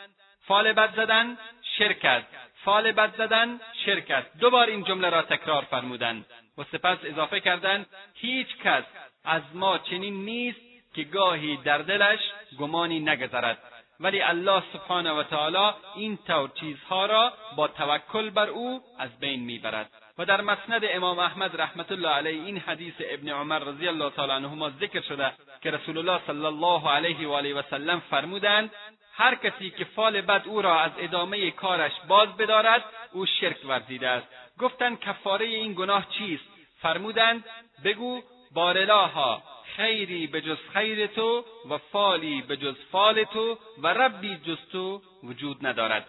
فال 0.47 0.73
بد 0.73 0.97
زدن 0.97 1.39
شرک 1.79 2.05
است. 2.05 2.27
فال 2.65 2.93
بد 2.93 3.17
زدن 3.17 3.61
شرک 3.85 4.11
است. 4.11 4.39
دوبار 4.39 4.67
این 4.67 4.85
جمله 4.85 5.11
را 5.11 5.23
تکرار 5.23 5.63
فرمودند. 5.63 6.27
و 6.59 6.65
سپس 6.65 6.99
اضافه 7.05 7.41
کردند 7.41 7.87
هیچ 8.15 8.49
کس 8.65 8.85
از 9.25 9.43
ما 9.55 9.79
چنین 9.79 10.25
نیست 10.25 10.61
که 10.95 11.05
گاهی 11.05 11.57
در 11.57 11.79
دلش 11.79 12.21
گمانی 12.59 13.01
نگذرد. 13.01 13.59
ولی 14.01 14.23
الله 14.23 14.63
سبحانه 14.73 15.13
و 15.13 15.23
تعالی 15.23 15.75
این 15.95 16.19
طور 16.27 16.51
چیزها 16.61 17.07
را 17.07 17.33
با 17.57 17.69
توکل 17.69 18.31
بر 18.31 18.47
او 18.47 18.83
از 18.99 19.19
بین 19.21 19.41
می‌برد. 19.41 19.91
و 20.19 20.25
در 20.25 20.41
مسند 20.41 20.83
امام 20.85 21.19
احمد 21.19 21.61
رحمت 21.61 21.93
الله 21.93 22.09
علیه 22.09 22.45
این 22.45 22.59
حدیث 22.59 22.95
ابن 23.01 23.29
عمر 23.29 23.59
رضی 23.59 23.89
الله 23.89 24.11
تعالی 24.11 24.33
عنهما 24.33 24.71
ذکر 24.71 25.01
شده 25.01 25.33
که 25.63 25.71
رسول 25.71 25.99
الله 25.99 26.21
صلی 26.27 26.45
الله 26.45 26.91
علیه 26.91 27.29
و 27.29 27.33
آله 27.33 27.55
و 27.55 27.63
سلم 27.71 28.03
فرمودند 28.11 28.71
هر 29.13 29.35
کسی 29.35 29.71
که 29.71 29.85
فال 29.85 30.21
بد 30.21 30.43
او 30.47 30.63
را 30.63 30.81
از 30.81 30.93
ادامه 30.99 31.51
کارش 31.51 31.93
باز 32.09 32.37
بدارد 32.37 32.85
او 33.13 33.27
شرک 33.27 33.57
ورزیده 33.65 34.09
است. 34.09 34.27
گفتند 34.61 35.01
کفاره 35.01 35.47
این 35.47 35.73
گناه 35.73 36.07
چیست؟ 36.19 36.45
فرمودند 36.81 37.45
بگو 37.85 38.23
بارلاها 38.55 39.43
خیری 39.77 40.27
به 40.27 40.41
جز 40.41 40.59
خیر 40.73 41.07
تو 41.07 41.45
و 41.71 41.79
فالی 41.79 42.43
به 42.43 42.57
جز 42.57 42.75
فال 42.93 43.25
تو 43.25 43.59
و 43.79 43.87
ربی 43.87 44.37
جز 44.37 44.59
تو 44.73 45.03
وجود 45.23 45.67
ندارد. 45.67 46.09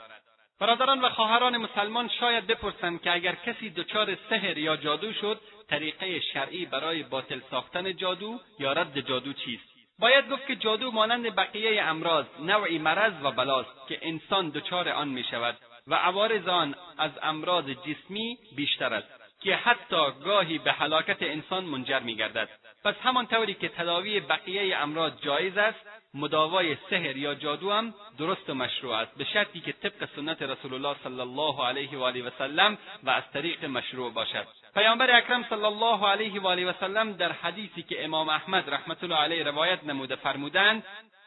برادران 0.59 1.01
و 1.01 1.09
خواهران 1.09 1.57
مسلمان 1.57 2.09
شاید 2.19 2.47
بپرسند 2.47 3.01
که 3.01 3.11
اگر 3.11 3.35
کسی 3.35 3.69
دچار 3.69 4.17
سحر 4.29 4.57
یا 4.57 4.77
جادو 4.77 5.13
شد 5.13 5.41
طریقه 5.69 6.19
شرعی 6.19 6.65
برای 6.65 7.03
باطل 7.03 7.39
ساختن 7.51 7.95
جادو 7.95 8.39
یا 8.59 8.73
رد 8.73 8.99
جادو 8.99 9.33
چیست؟ 9.33 9.75
باید 9.99 10.29
گفت 10.29 10.47
که 10.47 10.55
جادو 10.55 10.91
مانند 10.91 11.35
بقیه 11.35 11.83
امراض 11.83 12.25
نوعی 12.39 12.77
مرض 12.77 13.13
و 13.23 13.31
بلاست 13.31 13.87
که 13.87 13.99
انسان 14.01 14.49
دچار 14.49 14.89
آن 14.89 15.07
می 15.07 15.23
شود 15.23 15.57
و 15.87 15.95
عوارض 15.95 16.47
آن 16.47 16.75
از 16.97 17.11
امراض 17.21 17.69
جسمی 17.69 18.37
بیشتر 18.55 18.93
است 18.93 19.07
که 19.41 19.55
حتی 19.55 20.11
گاهی 20.25 20.57
به 20.57 20.71
هلاکت 20.71 21.17
انسان 21.21 21.65
منجر 21.65 21.99
می 21.99 22.15
گردد 22.15 22.49
پس 22.83 22.95
همانطوری 23.03 23.53
که 23.53 23.69
تداوی 23.69 24.19
بقیه 24.19 24.77
امراض 24.77 25.11
جایز 25.21 25.57
است 25.57 25.79
مداوای 26.13 26.77
سحر 26.89 27.17
یا 27.17 27.35
جادو 27.35 27.71
هم 27.71 27.93
درست 28.17 28.49
و 28.49 28.53
مشروع 28.53 28.95
است 28.95 29.17
به 29.17 29.23
شرطی 29.23 29.59
که 29.59 29.71
طبق 29.71 30.09
سنت 30.15 30.41
رسول 30.41 30.73
الله 30.73 30.95
صلی 31.03 31.19
الله 31.19 31.67
علیه 31.67 31.97
و 31.97 32.03
آله 32.03 32.23
و 32.23 32.29
سلم 32.37 32.77
و 33.03 33.09
از 33.09 33.23
طریق 33.33 33.65
مشروع 33.65 34.13
باشد. 34.13 34.47
پیامبر 34.73 35.17
اکرم 35.17 35.45
صلی 35.49 35.65
الله 35.65 36.07
علیه 36.07 36.41
و 36.41 36.47
آله 36.47 36.65
و 36.65 36.73
سلم 36.79 37.13
در 37.13 37.31
حدیثی 37.31 37.83
که 37.83 38.05
امام 38.05 38.29
احمد 38.29 38.69
رحمت 38.69 39.03
الله 39.03 39.15
علیه 39.15 39.43
روایت 39.43 39.83
نموده 39.83 40.15
فرمودند 40.15 40.83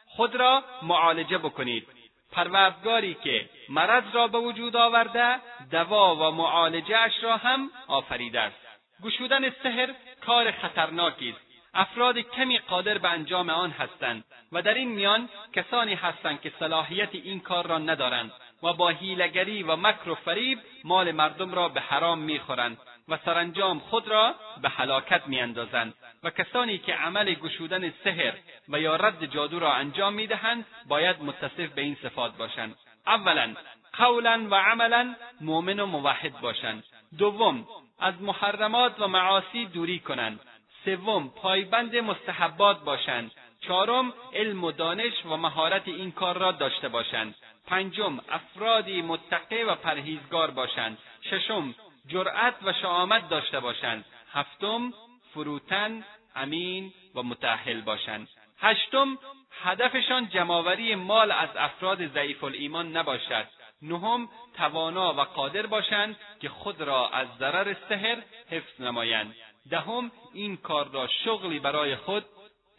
خود 0.07 0.35
را 0.35 0.63
معالجه 0.81 1.37
بکنید. 1.37 1.87
پروردگاری 2.31 3.13
که 3.13 3.49
مرض 3.69 4.03
را 4.13 4.27
به 4.27 4.37
وجود 4.37 4.75
آورده 4.75 5.35
دوا 5.71 6.15
و 6.15 6.35
معالجهاش 6.35 7.23
را 7.23 7.37
هم 7.37 7.71
آفریده 7.87 8.39
است. 8.39 8.55
گشودن 9.03 9.49
سحر 9.49 9.93
کار 10.25 10.51
خطرناکی 10.51 11.29
است. 11.29 11.49
افراد 11.73 12.17
کمی 12.17 12.57
قادر 12.57 12.97
به 12.97 13.09
انجام 13.09 13.49
آن 13.49 13.71
هستند 13.71 14.23
و 14.51 14.61
در 14.61 14.73
این 14.73 14.89
میان 14.89 15.29
کسانی 15.53 15.93
هستند 15.93 16.41
که 16.41 16.51
صلاحیت 16.59 17.09
این 17.11 17.39
کار 17.39 17.67
را 17.67 17.77
ندارند 17.77 18.31
و 18.63 18.73
با 18.73 18.89
حیلگری 18.89 19.63
و 19.63 19.75
مکر 19.75 20.09
و 20.09 20.15
فریب 20.15 20.59
مال 20.83 21.11
مردم 21.11 21.53
را 21.53 21.69
به 21.69 21.81
حرام 21.81 22.19
می‌خورند 22.19 22.77
و 23.07 23.17
سرانجام 23.25 23.79
خود 23.79 24.07
را 24.07 24.35
به 24.61 24.69
هلاکت 24.69 25.27
میاندازند. 25.27 25.93
و 26.23 26.29
کسانی 26.29 26.77
که 26.77 26.93
عمل 26.93 27.33
گشودن 27.33 27.93
سحر 28.03 28.33
و 28.69 28.79
یا 28.79 28.95
رد 28.95 29.25
جادو 29.25 29.59
را 29.59 29.73
انجام 29.73 30.13
می‌دهند 30.13 30.65
باید 30.87 31.21
متصف 31.21 31.73
به 31.73 31.81
این 31.81 31.97
صفات 32.03 32.37
باشند. 32.37 32.75
اولا 33.07 33.55
قولا 33.93 34.47
و 34.51 34.55
عملا 34.55 35.15
مؤمن 35.41 35.79
و 35.79 35.85
موحد 35.85 36.39
باشند. 36.41 36.83
دوم 37.17 37.67
از 37.99 38.21
محرمات 38.21 38.99
و 38.99 39.07
معاصی 39.07 39.65
دوری 39.65 39.99
کنند. 39.99 40.39
سوم 40.85 41.29
پایبند 41.29 41.95
مستحبات 41.95 42.83
باشند. 42.83 43.31
چهارم 43.61 44.13
علم 44.33 44.63
و 44.63 44.71
دانش 44.71 45.25
و 45.25 45.37
مهارت 45.37 45.87
این 45.87 46.11
کار 46.11 46.37
را 46.37 46.51
داشته 46.51 46.89
باشند. 46.89 47.35
پنجم 47.67 48.19
افرادی 48.29 49.01
متقی 49.01 49.63
و 49.63 49.75
پرهیزگار 49.75 50.51
باشند. 50.51 50.97
ششم 51.21 51.75
جرأت 52.07 52.55
و 52.63 52.73
شعامت 52.73 53.29
داشته 53.29 53.59
باشند. 53.59 54.05
هفتم 54.33 54.93
فروتن 55.33 56.03
امین 56.35 56.93
و 57.15 57.23
متأهل 57.23 57.81
باشند 57.81 58.27
هشتم 58.59 59.17
هدفشان 59.61 60.29
جمعآوری 60.29 60.95
مال 60.95 61.31
از 61.31 61.49
افراد 61.55 62.07
ضعیف 62.07 62.43
الایمان 62.43 62.97
نباشد. 62.97 63.47
نهم 63.81 64.29
توانا 64.57 65.13
و 65.13 65.21
قادر 65.21 65.65
باشند 65.65 66.17
که 66.41 66.49
خود 66.49 66.81
را 66.81 67.09
از 67.09 67.27
ضرر 67.39 67.75
سحر 67.89 68.17
حفظ 68.49 68.81
نمایند. 68.81 69.35
دهم 69.69 70.11
این 70.33 70.57
کار 70.57 70.87
را 70.87 71.07
شغلی 71.07 71.59
برای 71.59 71.95
خود 71.95 72.25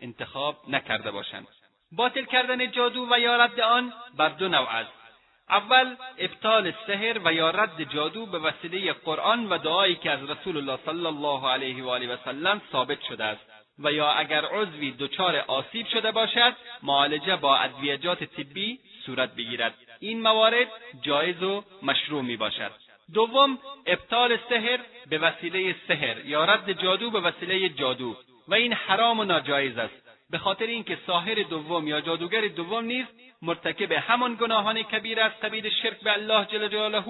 انتخاب 0.00 0.56
نکرده 0.68 1.10
باشند. 1.10 1.46
باطل 1.92 2.24
کردن 2.24 2.70
جادو 2.70 3.08
و 3.10 3.18
یا 3.18 3.36
رد 3.36 3.60
آن 3.60 3.92
بر 4.16 4.28
دو 4.28 4.48
نوع 4.48 4.68
است. 4.68 4.99
اول 5.50 5.96
ابطال 6.18 6.72
سحر 6.86 7.20
و 7.24 7.32
یا 7.32 7.50
رد 7.50 7.92
جادو 7.94 8.26
به 8.26 8.38
وسیله 8.38 8.92
قرآن 8.92 9.48
و 9.48 9.58
دعایی 9.58 9.94
که 9.94 10.10
از 10.10 10.30
رسول 10.30 10.56
الله 10.56 10.78
صلی 10.86 11.06
الله 11.06 11.48
علیه 11.48 11.84
و 11.84 11.88
آله 11.88 12.14
و 12.14 12.16
سلم 12.24 12.60
ثابت 12.72 12.98
شده 13.08 13.24
است. 13.24 13.40
و 13.78 13.92
یا 13.92 14.12
اگر 14.12 14.44
عضوی 14.44 14.94
دچار 14.98 15.36
آسیب 15.36 15.86
شده 15.86 16.10
باشد 16.12 16.56
معالجه 16.82 17.36
با 17.36 17.56
ادویجات 17.56 18.24
طبی 18.24 18.78
صورت 19.06 19.34
بگیرد. 19.34 19.74
این 20.00 20.22
موارد 20.22 20.68
جایز 21.02 21.42
و 21.42 21.64
مشروع 21.82 22.22
می 22.22 22.36
باشد. 22.36 22.72
دوم 23.14 23.58
ابطال 23.86 24.38
سحر 24.48 24.78
به 25.06 25.18
وسیله 25.18 25.76
سحر 25.88 26.24
یا 26.24 26.44
رد 26.44 26.82
جادو 26.82 27.10
به 27.10 27.20
وسیله 27.20 27.68
جادو. 27.68 28.16
و 28.48 28.54
این 28.54 28.72
حرام 28.72 29.20
و 29.20 29.24
ناجایز 29.24 29.78
است. 29.78 30.10
به 30.30 30.38
خاطر 30.38 30.66
اینکه 30.66 30.98
ساحر 31.06 31.34
دوم 31.34 31.88
یا 31.88 32.00
جادوگر 32.00 32.40
دوم 32.40 32.84
نیز 32.84 33.06
مرتکب 33.42 33.92
همان 33.92 34.34
گناهان 34.34 34.82
کبیر 34.82 35.20
از 35.20 35.32
قبیل 35.42 35.70
شرک 35.82 36.00
به 36.00 36.12
الله 36.12 36.44
جل 36.44 36.68
جلاله 36.68 37.04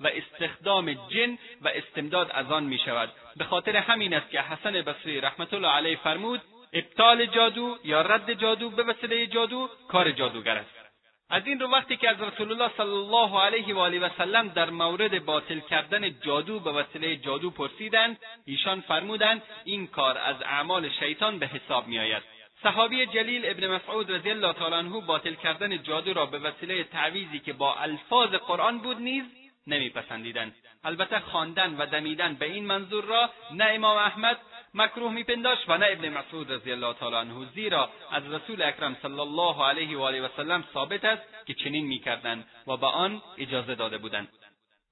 و 0.00 0.06
استخدام 0.06 0.92
جن 0.92 1.38
و 1.62 1.68
استمداد 1.68 2.30
از 2.30 2.52
آن 2.52 2.64
می 2.64 2.78
شود 2.78 3.12
به 3.36 3.44
خاطر 3.44 3.76
همین 3.76 4.14
است 4.14 4.30
که 4.30 4.40
حسن 4.40 4.72
بصری 4.72 5.20
رحمت 5.20 5.54
الله 5.54 5.68
علیه 5.68 5.96
فرمود 5.96 6.42
ابطال 6.72 7.26
جادو 7.26 7.76
یا 7.84 8.02
رد 8.02 8.32
جادو 8.32 8.70
به 8.70 8.82
وسیله 8.82 9.26
جادو 9.26 9.68
کار 9.88 10.10
جادوگر 10.10 10.56
است. 10.56 10.86
از 11.30 11.46
این 11.46 11.60
رو 11.60 11.70
وقتی 11.70 11.96
که 11.96 12.10
از 12.10 12.22
رسول 12.22 12.52
الله 12.52 12.70
صلی 12.76 12.86
الله 12.86 13.40
علیه 13.40 13.74
و 13.74 13.78
آله 13.78 13.98
و 13.98 14.08
سلم 14.18 14.48
در 14.48 14.70
مورد 14.70 15.24
باطل 15.24 15.60
کردن 15.60 16.20
جادو 16.20 16.60
به 16.60 16.72
وسیله 16.72 17.16
جادو 17.16 17.50
پرسیدند 17.50 18.18
ایشان 18.44 18.80
فرمودند 18.80 19.42
این 19.64 19.86
کار 19.86 20.18
از 20.18 20.36
اعمال 20.42 20.88
شیطان 20.88 21.38
به 21.38 21.46
حساب 21.46 21.86
میآید. 21.86 22.35
صحابی 22.62 23.06
جلیل 23.06 23.46
ابن 23.46 23.66
مسعود 23.66 24.12
رضی 24.12 24.30
الله 24.30 24.52
تعالی 24.52 24.74
عنه 24.74 25.00
باطل 25.00 25.34
کردن 25.34 25.82
جادو 25.82 26.14
را 26.14 26.26
به 26.26 26.38
وسیله 26.38 26.84
تعویزی 26.84 27.38
که 27.38 27.52
با 27.52 27.74
الفاظ 27.74 28.28
قرآن 28.28 28.78
بود 28.78 29.00
نیز 29.00 29.24
نمیپسندیدند. 29.66 30.54
البته 30.84 31.20
خواندن 31.20 31.74
و 31.74 31.86
دمیدن 31.86 32.34
به 32.34 32.46
این 32.46 32.66
منظور 32.66 33.04
را 33.04 33.30
نه 33.50 33.64
امام 33.64 33.96
احمد 33.96 34.38
مکروه 34.74 35.12
میپنداشت 35.12 35.68
و 35.68 35.78
نه 35.78 35.86
ابن 35.90 36.08
مسعود 36.08 36.52
رضی 36.52 36.72
الله 36.72 36.92
تعالی 36.94 37.16
عنه 37.16 37.46
زیرا 37.54 37.90
از 38.12 38.32
رسول 38.32 38.62
اکرم 38.62 38.96
صلی 39.02 39.20
الله 39.20 39.64
علیه 39.64 39.98
و 39.98 40.00
آله 40.00 40.22
و 40.22 40.28
سلم 40.36 40.64
ثابت 40.74 41.04
است 41.04 41.22
که 41.46 41.54
چنین 41.54 41.86
می‌کردند 41.86 42.46
و 42.66 42.76
به 42.76 42.86
آن 42.86 43.22
اجازه 43.38 43.74
داده 43.74 43.98
بودند. 43.98 44.28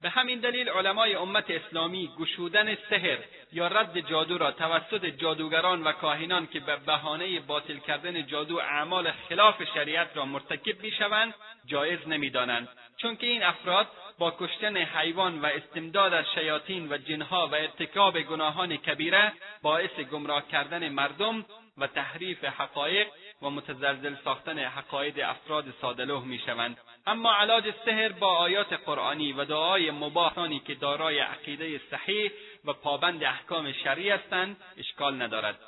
به 0.05 0.11
همین 0.11 0.41
دلیل 0.41 0.69
علمای 0.69 1.15
امت 1.15 1.51
اسلامی 1.51 2.11
گشودن 2.19 2.75
سحر 2.75 3.19
یا 3.53 3.69
رد 3.69 4.01
جادو 4.01 4.39
را 4.39 4.51
توسط 4.51 5.05
جادوگران 5.07 5.83
و 5.85 5.93
کاهنان 5.93 6.47
که 6.47 6.61
به 6.61 6.77
بهانه 6.77 7.41
باطل 7.41 7.79
کردن 7.79 8.27
جادو 8.27 8.57
اعمال 8.57 9.11
خلاف 9.11 9.63
شریعت 9.75 10.17
را 10.17 10.25
مرتکب 10.25 10.83
می‌شوند 10.83 11.35
جایز 11.67 11.99
نمی‌دانند. 12.09 12.69
چون 12.97 13.17
که 13.17 13.27
این 13.27 13.43
افراد 13.43 13.87
با 14.19 14.37
کشتن 14.41 14.77
حیوان 14.77 15.41
و 15.41 15.47
استمداد 15.47 16.15
از 16.15 16.25
شیاطین 16.35 16.93
و 16.93 16.99
جنها 16.99 17.49
و 17.49 17.55
ارتکاب 17.55 18.21
گناهان 18.21 18.77
کبیره 18.77 19.33
باعث 19.63 20.01
گمراه 20.13 20.49
کردن 20.49 20.89
مردم 20.89 21.45
و 21.79 21.87
تحریف 21.87 22.45
حقایق 22.45 23.09
و 23.43 23.51
متزلزل 23.51 24.15
ساختن 24.25 24.59
حقاید 24.59 25.21
افراد 25.21 25.65
سادلوه 25.81 26.25
می‌شوند. 26.25 26.77
اما 27.07 27.35
علاج 27.35 27.75
سحر 27.85 28.09
با 28.09 28.37
آیات 28.37 28.73
قرآنی 28.73 29.33
و 29.33 29.45
دعای 29.45 29.91
مباحانی 29.91 30.61
که 30.61 30.75
دارای 30.75 31.19
عقیده 31.19 31.81
صحیح 31.91 32.31
و 32.65 32.73
پابند 32.73 33.25
احکام 33.25 33.73
شرعی 33.73 34.11
هستند 34.11 34.57
اشکال 34.77 35.23
ندارد. 35.23 35.59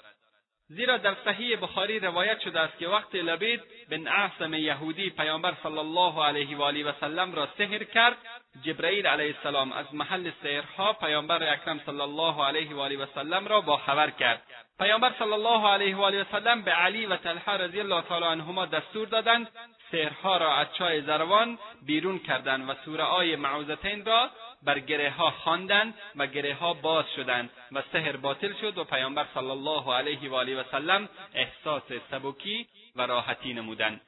زیرا 0.69 0.97
در 0.97 1.17
صحیح 1.25 1.57
بخاری 1.57 2.01
روایت 2.01 2.41
شده 2.41 2.61
است 2.61 2.79
که 2.79 2.89
وقت 2.89 3.15
لبید 3.15 3.61
بن 3.91 4.09
اعصم 4.09 4.55
یهودی 4.55 5.11
پیامبر 5.11 5.55
صلی 5.63 5.79
الله 5.79 6.25
علیه 6.25 6.57
و 6.57 6.63
آله 6.63 6.85
و 6.85 6.93
سلم 7.01 7.35
را 7.35 7.49
سحر 7.59 7.85
کرد 7.85 8.17
جبرئیل 8.65 9.07
علیه 9.07 9.35
السلام 9.37 9.73
از 9.73 9.95
محل 9.95 10.31
سحرها 10.43 10.93
پیامبر 10.93 11.53
اکرم 11.53 11.81
صلی 11.87 12.01
الله 12.01 12.45
علیه 12.45 12.75
و 12.75 12.81
آله 12.81 12.97
و 12.97 13.07
سلم 13.15 13.49
را 13.49 13.77
خبر 13.77 14.11
کرد. 14.11 14.43
پیامبر 14.79 15.13
صلی 15.19 15.33
الله 15.33 15.69
علیه 15.69 15.97
و 15.97 16.03
آله 16.03 16.23
و 16.23 16.25
سلم 16.33 16.63
به 16.63 16.71
علی 16.71 17.07
و 17.07 17.17
طلحه 17.17 17.53
رضی 17.53 17.81
الله 17.81 18.03
تعالی 18.03 18.25
عنهما 18.25 18.67
دستور 18.67 19.09
دادند 19.09 19.49
سحرها 19.93 20.37
را 20.37 20.55
از 20.55 20.67
چای 20.79 21.03
زروان 21.03 21.59
بیرون 21.87 22.19
کردند 22.19 22.71
و 22.71 22.75
سوره 22.85 23.05
آی 23.05 23.37
معوذتین 23.37 24.05
را 24.05 24.31
بر 24.63 24.79
گره 24.79 25.11
ها 25.11 25.31
خواندند 25.31 25.95
و 26.17 26.27
گره 26.27 26.55
ها 26.55 26.75
باز 26.75 27.05
شدند 27.17 27.51
و 27.73 27.83
سحر 27.93 28.17
باطل 28.17 28.53
شد 28.61 28.79
و 28.79 28.85
پیامبر 28.85 29.27
صلی 29.35 29.51
الله 29.51 29.95
علیه 29.95 30.31
و 30.31 30.35
آله 30.35 30.61
و 30.61 30.65
سلم 30.71 31.09
احساس 31.35 31.93
سبکی 32.11 32.67
و 32.97 33.07
راحتی 33.07 33.55
نمودند. 33.55 34.01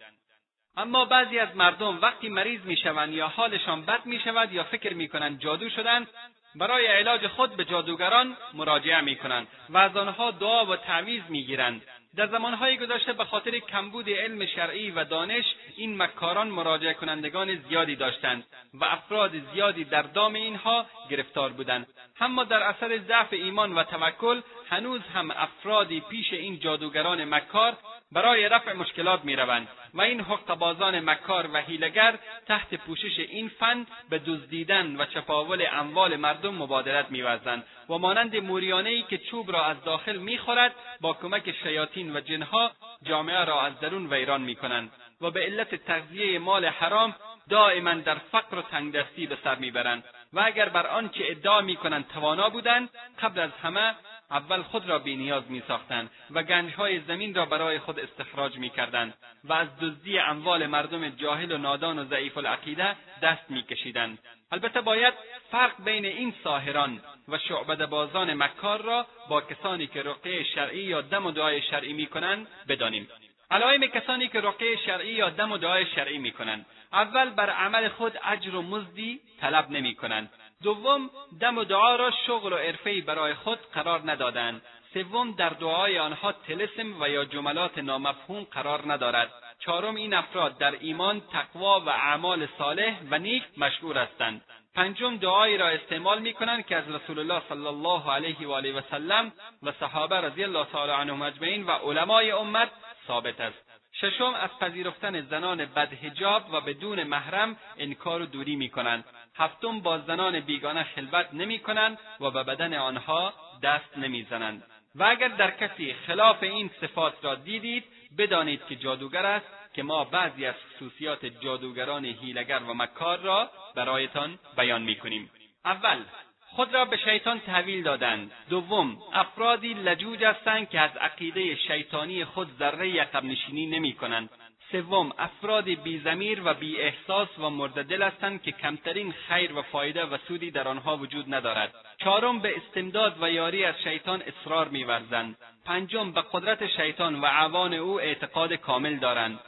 اما 0.76 1.04
بعضی 1.04 1.38
از 1.38 1.56
مردم 1.56 2.00
وقتی 2.00 2.28
مریض 2.28 2.60
می‌شوند 2.64 3.12
یا 3.12 3.28
حالشان 3.28 3.84
بد 3.84 4.06
می‌شود 4.06 4.52
یا 4.52 4.64
فکر 4.64 4.94
می‌کنند 4.94 5.40
جادو 5.40 5.70
شدند 5.70 6.08
برای 6.54 6.86
علاج 6.86 7.26
خود 7.26 7.56
به 7.56 7.64
جادوگران 7.64 8.36
مراجعه 8.54 9.00
می‌کنند 9.00 9.48
و 9.68 9.78
از 9.78 9.96
آنها 9.96 10.30
دعا 10.30 10.66
و 10.66 10.76
تعویض 10.76 11.22
می‌گیرند. 11.28 11.82
در 12.16 12.26
زمانهای 12.26 12.76
گذشته 12.78 13.12
به 13.12 13.24
خاطر 13.24 13.58
کمبود 13.58 14.10
علم 14.10 14.46
شرعی 14.46 14.90
و 14.90 15.04
دانش 15.04 15.44
این 15.76 16.02
مکاران 16.02 16.48
مراجعه 16.48 16.94
کنندگان 16.94 17.56
زیادی 17.68 17.96
داشتند 17.96 18.44
و 18.74 18.84
افراد 18.84 19.32
زیادی 19.52 19.84
در 19.84 20.02
دام 20.02 20.34
اینها 20.34 20.86
گرفتار 21.10 21.52
بودند. 21.52 21.86
اما 22.20 22.44
در 22.44 22.62
اثر 22.62 22.98
ضعف 22.98 23.32
ایمان 23.32 23.74
و 23.74 23.84
توکل 23.84 24.40
هنوز 24.70 25.00
هم 25.14 25.30
افرادی 25.30 26.00
پیش 26.00 26.32
این 26.32 26.58
جادوگران 26.58 27.24
مکار 27.24 27.76
برای 28.12 28.48
رفع 28.48 28.72
مشکلات 28.72 29.24
می‌روند 29.24 29.68
و 29.94 30.00
این 30.00 30.20
حقبازان 30.20 31.00
مکار 31.00 31.50
و 31.52 31.56
هیلگر 31.56 32.18
تحت 32.46 32.74
پوشش 32.74 33.18
این 33.18 33.48
فن 33.48 33.86
به 34.10 34.18
دزدیدن 34.18 34.96
و 34.96 35.04
چپاول 35.04 35.66
اموال 35.72 36.16
مردم 36.16 36.54
مبادرت 36.54 37.10
میورزند 37.10 37.64
و 37.88 37.98
مانند 37.98 38.36
موریانهای 38.36 39.02
که 39.02 39.18
چوب 39.18 39.52
را 39.52 39.64
از 39.64 39.84
داخل 39.84 40.16
می‌خورد 40.16 40.74
با 41.00 41.12
کمک 41.12 41.52
شیاطین 41.62 42.16
و 42.16 42.20
جنها 42.20 42.70
جامعه 43.02 43.44
را 43.44 43.62
از 43.62 43.80
درون 43.80 44.12
ویران 44.12 44.40
می‌کنند 44.40 44.92
و 45.20 45.30
به 45.30 45.40
علت 45.40 45.74
تغذیه 45.74 46.38
مال 46.38 46.64
حرام 46.64 47.14
دائما 47.50 47.94
در 47.94 48.14
فقر 48.14 48.58
و 48.58 48.62
تنگدستی 48.62 49.26
به 49.26 49.38
سر 49.44 49.54
می‌برند. 49.54 50.04
و 50.32 50.40
اگر 50.44 50.68
بر 50.68 50.86
آنچه 50.86 51.24
ادعا 51.26 51.60
می‌کنند 51.60 52.08
توانا 52.08 52.48
بودند 52.48 52.90
قبل 53.22 53.40
از 53.40 53.50
همه 53.62 53.94
اول 54.30 54.62
خود 54.62 54.88
را 54.88 54.98
بینیاز 54.98 55.50
میساختند 55.50 56.10
و 56.30 56.42
گنجهای 56.42 57.00
زمین 57.00 57.34
را 57.34 57.44
برای 57.46 57.78
خود 57.78 58.00
استخراج 58.00 58.56
می‌کردند 58.56 59.14
و 59.44 59.52
از 59.52 59.68
دزدی 59.80 60.18
اموال 60.18 60.66
مردم 60.66 61.08
جاهل 61.08 61.52
و 61.52 61.58
نادان 61.58 61.98
و 61.98 62.04
ضعیف 62.04 62.38
العقیده 62.38 62.96
دست 63.22 63.50
میکشیدند. 63.50 64.18
البته 64.52 64.80
باید 64.80 65.14
فرق 65.50 65.84
بین 65.84 66.04
این 66.04 66.34
ساهران 66.44 67.00
و 67.28 67.38
شعبده 67.38 67.86
بازان 67.86 68.34
مکار 68.34 68.82
را 68.82 69.06
با 69.28 69.40
کسانی 69.40 69.86
که 69.86 70.02
رقیه 70.02 70.44
شرعی 70.44 70.82
یا 70.82 71.00
دم 71.00 71.26
و 71.26 71.30
دعای 71.30 71.62
شرعی 71.62 71.92
می‌کنند 71.92 72.46
بدانیم. 72.68 73.08
علائم 73.50 73.86
کسانی 73.86 74.28
که 74.28 74.40
رقیه 74.40 74.76
شرعی 74.86 75.12
یا 75.12 75.30
دم 75.30 75.52
و 75.52 75.58
دعای 75.58 75.86
شرعی 75.86 76.18
می‌کنند. 76.18 76.66
اول 76.92 77.30
بر 77.30 77.50
عمل 77.50 77.88
خود 77.88 78.18
اجر 78.24 78.54
و 78.54 78.62
مزدی 78.62 79.20
طلب 79.40 79.70
نمی‌کنند. 79.70 80.30
دوم 80.62 81.10
دم 81.40 81.58
و 81.58 81.64
دعا 81.64 81.96
را 81.96 82.10
شغل 82.26 82.52
و 82.52 82.56
عرفهای 82.56 83.00
برای 83.00 83.34
خود 83.34 83.58
قرار 83.72 84.10
ندادند 84.10 84.62
سوم 84.94 85.32
در 85.32 85.48
دعای 85.48 85.98
آنها 85.98 86.32
تلسم 86.32 87.02
و 87.02 87.08
یا 87.08 87.24
جملات 87.24 87.78
نامفهوم 87.78 88.46
قرار 88.50 88.92
ندارد. 88.92 89.30
چهارم 89.58 89.94
این 89.94 90.14
افراد 90.14 90.58
در 90.58 90.74
ایمان 90.80 91.20
تقوا 91.20 91.80
و 91.80 91.88
اعمال 91.88 92.48
صالح 92.58 93.00
و 93.10 93.18
نیک 93.18 93.42
مشهور 93.56 93.98
هستند. 93.98 94.44
پنجم 94.74 95.16
دعایی 95.16 95.56
را 95.56 95.68
استعمال 95.68 96.18
می 96.18 96.32
کنند 96.32 96.66
که 96.66 96.76
از 96.76 96.90
رسول 96.90 97.18
الله 97.18 97.42
صلی 97.48 97.66
الله 97.66 98.12
علیه 98.12 98.48
و 98.48 98.52
آله 98.52 98.72
و 98.72 98.80
سلم 98.90 99.32
و 99.62 99.72
صحابه 99.72 100.16
رضی 100.16 100.44
الله 100.44 100.64
تعالی 100.64 100.92
عنهم 100.92 101.22
اجمعین 101.22 101.66
و 101.66 101.70
علمای 101.70 102.30
امت 102.30 102.70
ثابت 103.06 103.40
است. 103.40 103.68
ششم 103.92 104.34
از 104.34 104.50
پذیرفتن 104.60 105.20
زنان 105.20 105.64
بدهجاب 105.64 106.42
و 106.52 106.60
بدون 106.60 107.04
محرم 107.04 107.56
انکار 107.78 108.22
و 108.22 108.26
دوری 108.26 108.56
می 108.56 108.68
کنند 108.68 109.04
هفتم 109.38 109.80
با 109.80 109.98
زنان 109.98 110.40
بیگانه 110.40 110.84
خلوت 110.84 111.26
نمی 111.32 111.58
کنند 111.58 111.98
و 112.20 112.30
به 112.30 112.42
بدن 112.42 112.74
آنها 112.74 113.34
دست 113.62 113.98
نمی‌زنند. 113.98 114.62
و 114.94 115.04
اگر 115.04 115.28
در 115.28 115.50
کسی 115.50 115.94
خلاف 116.06 116.42
این 116.42 116.70
صفات 116.80 117.14
را 117.22 117.34
دیدید 117.34 117.84
بدانید 118.18 118.60
که 118.68 118.76
جادوگر 118.76 119.26
است 119.26 119.46
که 119.74 119.82
ما 119.82 120.04
بعضی 120.04 120.46
از 120.46 120.54
خصوصیات 120.54 121.26
جادوگران 121.26 122.04
هیلگر 122.04 122.58
و 122.58 122.74
مکار 122.74 123.18
را 123.18 123.50
برایتان 123.74 124.38
بیان 124.56 124.82
می‌کنیم. 124.82 125.30
اول 125.64 125.98
خود 126.40 126.74
را 126.74 126.84
به 126.84 126.96
شیطان 126.96 127.40
تحویل 127.40 127.82
دادند 127.82 128.32
دوم 128.50 128.98
افرادی 129.12 129.74
لجوج 129.74 130.24
هستند 130.24 130.70
که 130.70 130.80
از 130.80 130.96
عقیده 130.96 131.56
شیطانی 131.56 132.24
خود 132.24 132.48
ذره 132.58 133.00
عقب 133.00 133.24
نشینی 133.24 133.66
نمی 133.66 133.92
کنند 133.92 134.30
سوم 134.72 135.12
افراد 135.18 135.64
بیزمیر 135.64 136.42
و 136.44 136.54
بی 136.54 136.80
احساس 136.80 137.28
و 137.38 137.50
مرددل 137.50 138.02
هستند 138.02 138.42
که 138.42 138.52
کمترین 138.52 139.12
خیر 139.12 139.58
و 139.58 139.62
فایده 139.62 140.04
و 140.04 140.18
سودی 140.28 140.50
در 140.50 140.68
آنها 140.68 140.96
وجود 140.96 141.34
ندارد. 141.34 141.74
چهارم 141.98 142.40
به 142.40 142.56
استمداد 142.56 143.22
و 143.22 143.30
یاری 143.30 143.64
از 143.64 143.74
شیطان 143.84 144.22
اصرار 144.22 144.68
میورزند. 144.68 145.36
پنجم 145.64 146.12
به 146.12 146.24
قدرت 146.32 146.66
شیطان 146.66 147.20
و 147.20 147.26
عوان 147.26 147.74
او 147.74 148.00
اعتقاد 148.00 148.52
کامل 148.52 148.96
دارند. 148.96 149.40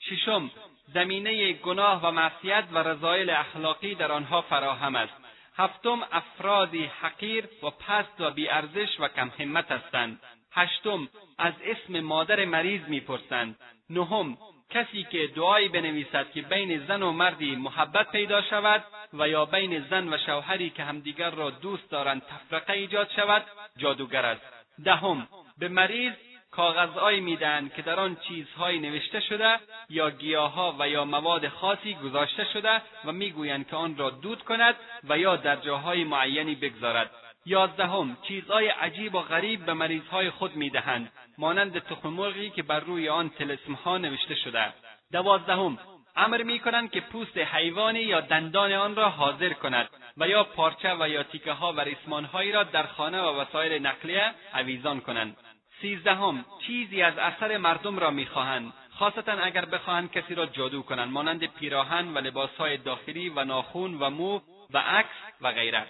ششم 0.00 0.50
زمینه 0.94 1.52
گناه 1.52 2.06
و 2.06 2.10
معصیت 2.10 2.64
و 2.72 2.78
رضایل 2.78 3.30
اخلاقی 3.30 3.94
در 3.94 4.12
آنها 4.12 4.42
فراهم 4.42 4.96
است. 4.96 5.14
هفتم 5.56 6.02
افرادی 6.12 6.84
حقیر 6.84 7.48
و 7.62 7.70
پست 7.70 8.20
و 8.20 8.30
بیارزش 8.30 9.00
و 9.00 9.08
کم 9.08 9.32
همت 9.38 9.72
هستند. 9.72 10.20
هشتم 10.52 11.08
از 11.38 11.54
اسم 11.64 12.00
مادر 12.00 12.44
مریض 12.44 12.82
می‌پرسند. 12.88 13.56
نهم 13.90 14.36
کسی 14.70 15.06
که 15.10 15.26
دعایی 15.26 15.68
بنویسد 15.68 16.30
که 16.30 16.42
بین 16.42 16.86
زن 16.86 17.02
و 17.02 17.12
مردی 17.12 17.56
محبت 17.56 18.12
پیدا 18.12 18.42
شود 18.42 18.84
و 19.12 19.28
یا 19.28 19.44
بین 19.44 19.84
زن 19.90 20.14
و 20.14 20.18
شوهری 20.26 20.70
که 20.70 20.82
همدیگر 20.82 21.30
را 21.30 21.50
دوست 21.50 21.90
دارند 21.90 22.22
تفرقه 22.22 22.72
ایجاد 22.72 23.10
شود 23.16 23.44
جادوگر 23.76 24.26
است. 24.26 24.42
دهم 24.84 25.28
به 25.58 25.68
مریض 25.68 26.12
کاغذهایی 26.50 27.20
می‌دهند 27.20 27.74
که 27.74 27.82
در 27.82 28.00
آن 28.00 28.16
چیزهایی 28.28 28.78
نوشته 28.78 29.20
شده 29.20 29.58
یا 29.90 30.10
گیاهها 30.10 30.76
و 30.78 30.88
یا 30.88 31.04
مواد 31.04 31.48
خاصی 31.48 31.94
گذاشته 31.94 32.44
شده 32.52 32.82
و 33.04 33.12
می‌گویند 33.12 33.68
که 33.68 33.76
آن 33.76 33.96
را 33.96 34.10
دود 34.10 34.42
کند 34.42 34.74
و 35.08 35.18
یا 35.18 35.36
در 35.36 35.56
جاهای 35.56 36.04
معینی 36.04 36.54
بگذارد. 36.54 37.10
یازدهم 37.46 38.16
چیزهای 38.28 38.68
عجیب 38.68 39.14
و 39.14 39.20
غریب 39.20 39.66
به 39.66 39.72
مریضهای 39.72 40.30
خود 40.30 40.56
می‌دهند 40.56 41.12
مانند 41.38 41.78
تخم 41.78 42.32
که 42.50 42.62
بر 42.62 42.80
روی 42.80 43.08
آن 43.08 43.30
تلسمها 43.30 43.98
نوشته 43.98 44.34
شده. 44.34 44.72
دوازدهم 45.12 45.78
امر 46.16 46.42
می‌کنند 46.42 46.90
که 46.90 47.00
پوست 47.00 47.38
حیوانی 47.38 48.00
یا 48.00 48.20
دندان 48.20 48.72
آن 48.72 48.96
را 48.96 49.10
حاضر 49.10 49.52
کند 49.52 49.88
و 50.16 50.28
یا 50.28 50.44
پارچه 50.44 50.94
و 51.00 51.08
یا 51.08 51.22
تیکه 51.22 51.52
ها 51.52 51.72
و 51.72 51.80
ریسمانهایی 51.80 52.52
را 52.52 52.62
در 52.62 52.86
خانه 52.86 53.20
و 53.20 53.40
وسایل 53.40 53.86
نقلیه 53.86 54.34
عویزان 54.54 55.00
کنند. 55.00 55.36
سیزدهم 55.80 56.44
چیزی 56.66 57.02
از 57.02 57.18
اثر 57.18 57.56
مردم 57.56 57.98
را 57.98 58.10
می‌خواهند 58.10 58.72
خاصتا 58.98 59.32
اگر 59.32 59.64
بخواهند 59.64 60.12
کسی 60.12 60.34
را 60.34 60.46
جادو 60.46 60.82
کنند 60.82 61.12
مانند 61.12 61.44
پیراهن 61.44 62.14
و 62.14 62.18
لباسهای 62.18 62.76
داخلی 62.76 63.28
و 63.28 63.44
ناخون 63.44 63.94
و 63.94 64.10
مو 64.10 64.40
و 64.70 64.78
عکس 64.78 65.16
و 65.40 65.52
غیره. 65.52 65.86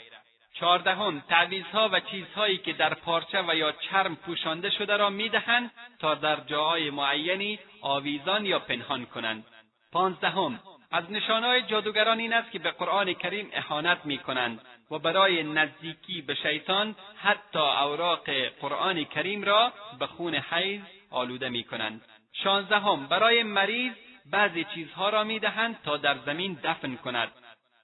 چهاردهم 0.54 1.20
تعویزها 1.20 1.90
و 1.92 2.00
چیزهایی 2.00 2.58
که 2.58 2.72
در 2.72 2.94
پارچه 2.94 3.42
و 3.48 3.54
یا 3.56 3.72
چرم 3.72 4.16
پوشانده 4.16 4.70
شده 4.70 4.96
را 4.96 5.10
می‌دهند 5.10 5.70
تا 5.98 6.14
در 6.14 6.40
جاهای 6.40 6.90
معینی 6.90 7.58
آویزان 7.80 8.46
یا 8.46 8.58
پنهان 8.58 9.06
کنند. 9.06 9.44
پانزدهم 9.92 10.60
از 10.90 11.10
نشانهای 11.10 11.62
جادوگران 11.62 12.18
این 12.18 12.32
است 12.32 12.50
که 12.50 12.58
به 12.58 12.70
قرآن 12.70 13.14
کریم 13.14 13.50
اهانت 13.52 13.98
می‌کنند 14.04 14.60
و 14.90 14.98
برای 14.98 15.42
نزدیکی 15.42 16.22
به 16.22 16.34
شیطان 16.34 16.96
حتی 17.16 17.58
اوراق 17.58 18.30
قرآن 18.60 19.04
کریم 19.04 19.44
را 19.44 19.72
به 19.98 20.06
خون 20.06 20.34
حیز 20.34 20.80
آلوده 21.10 21.48
می‌کنند. 21.48 22.04
شانزدهم 22.32 23.06
برای 23.06 23.42
مریض 23.42 23.92
بعضی 24.30 24.66
چیزها 24.74 25.08
را 25.08 25.24
می‌دهند 25.24 25.82
تا 25.84 25.96
در 25.96 26.16
زمین 26.26 26.58
دفن 26.64 26.96
کند. 26.96 27.32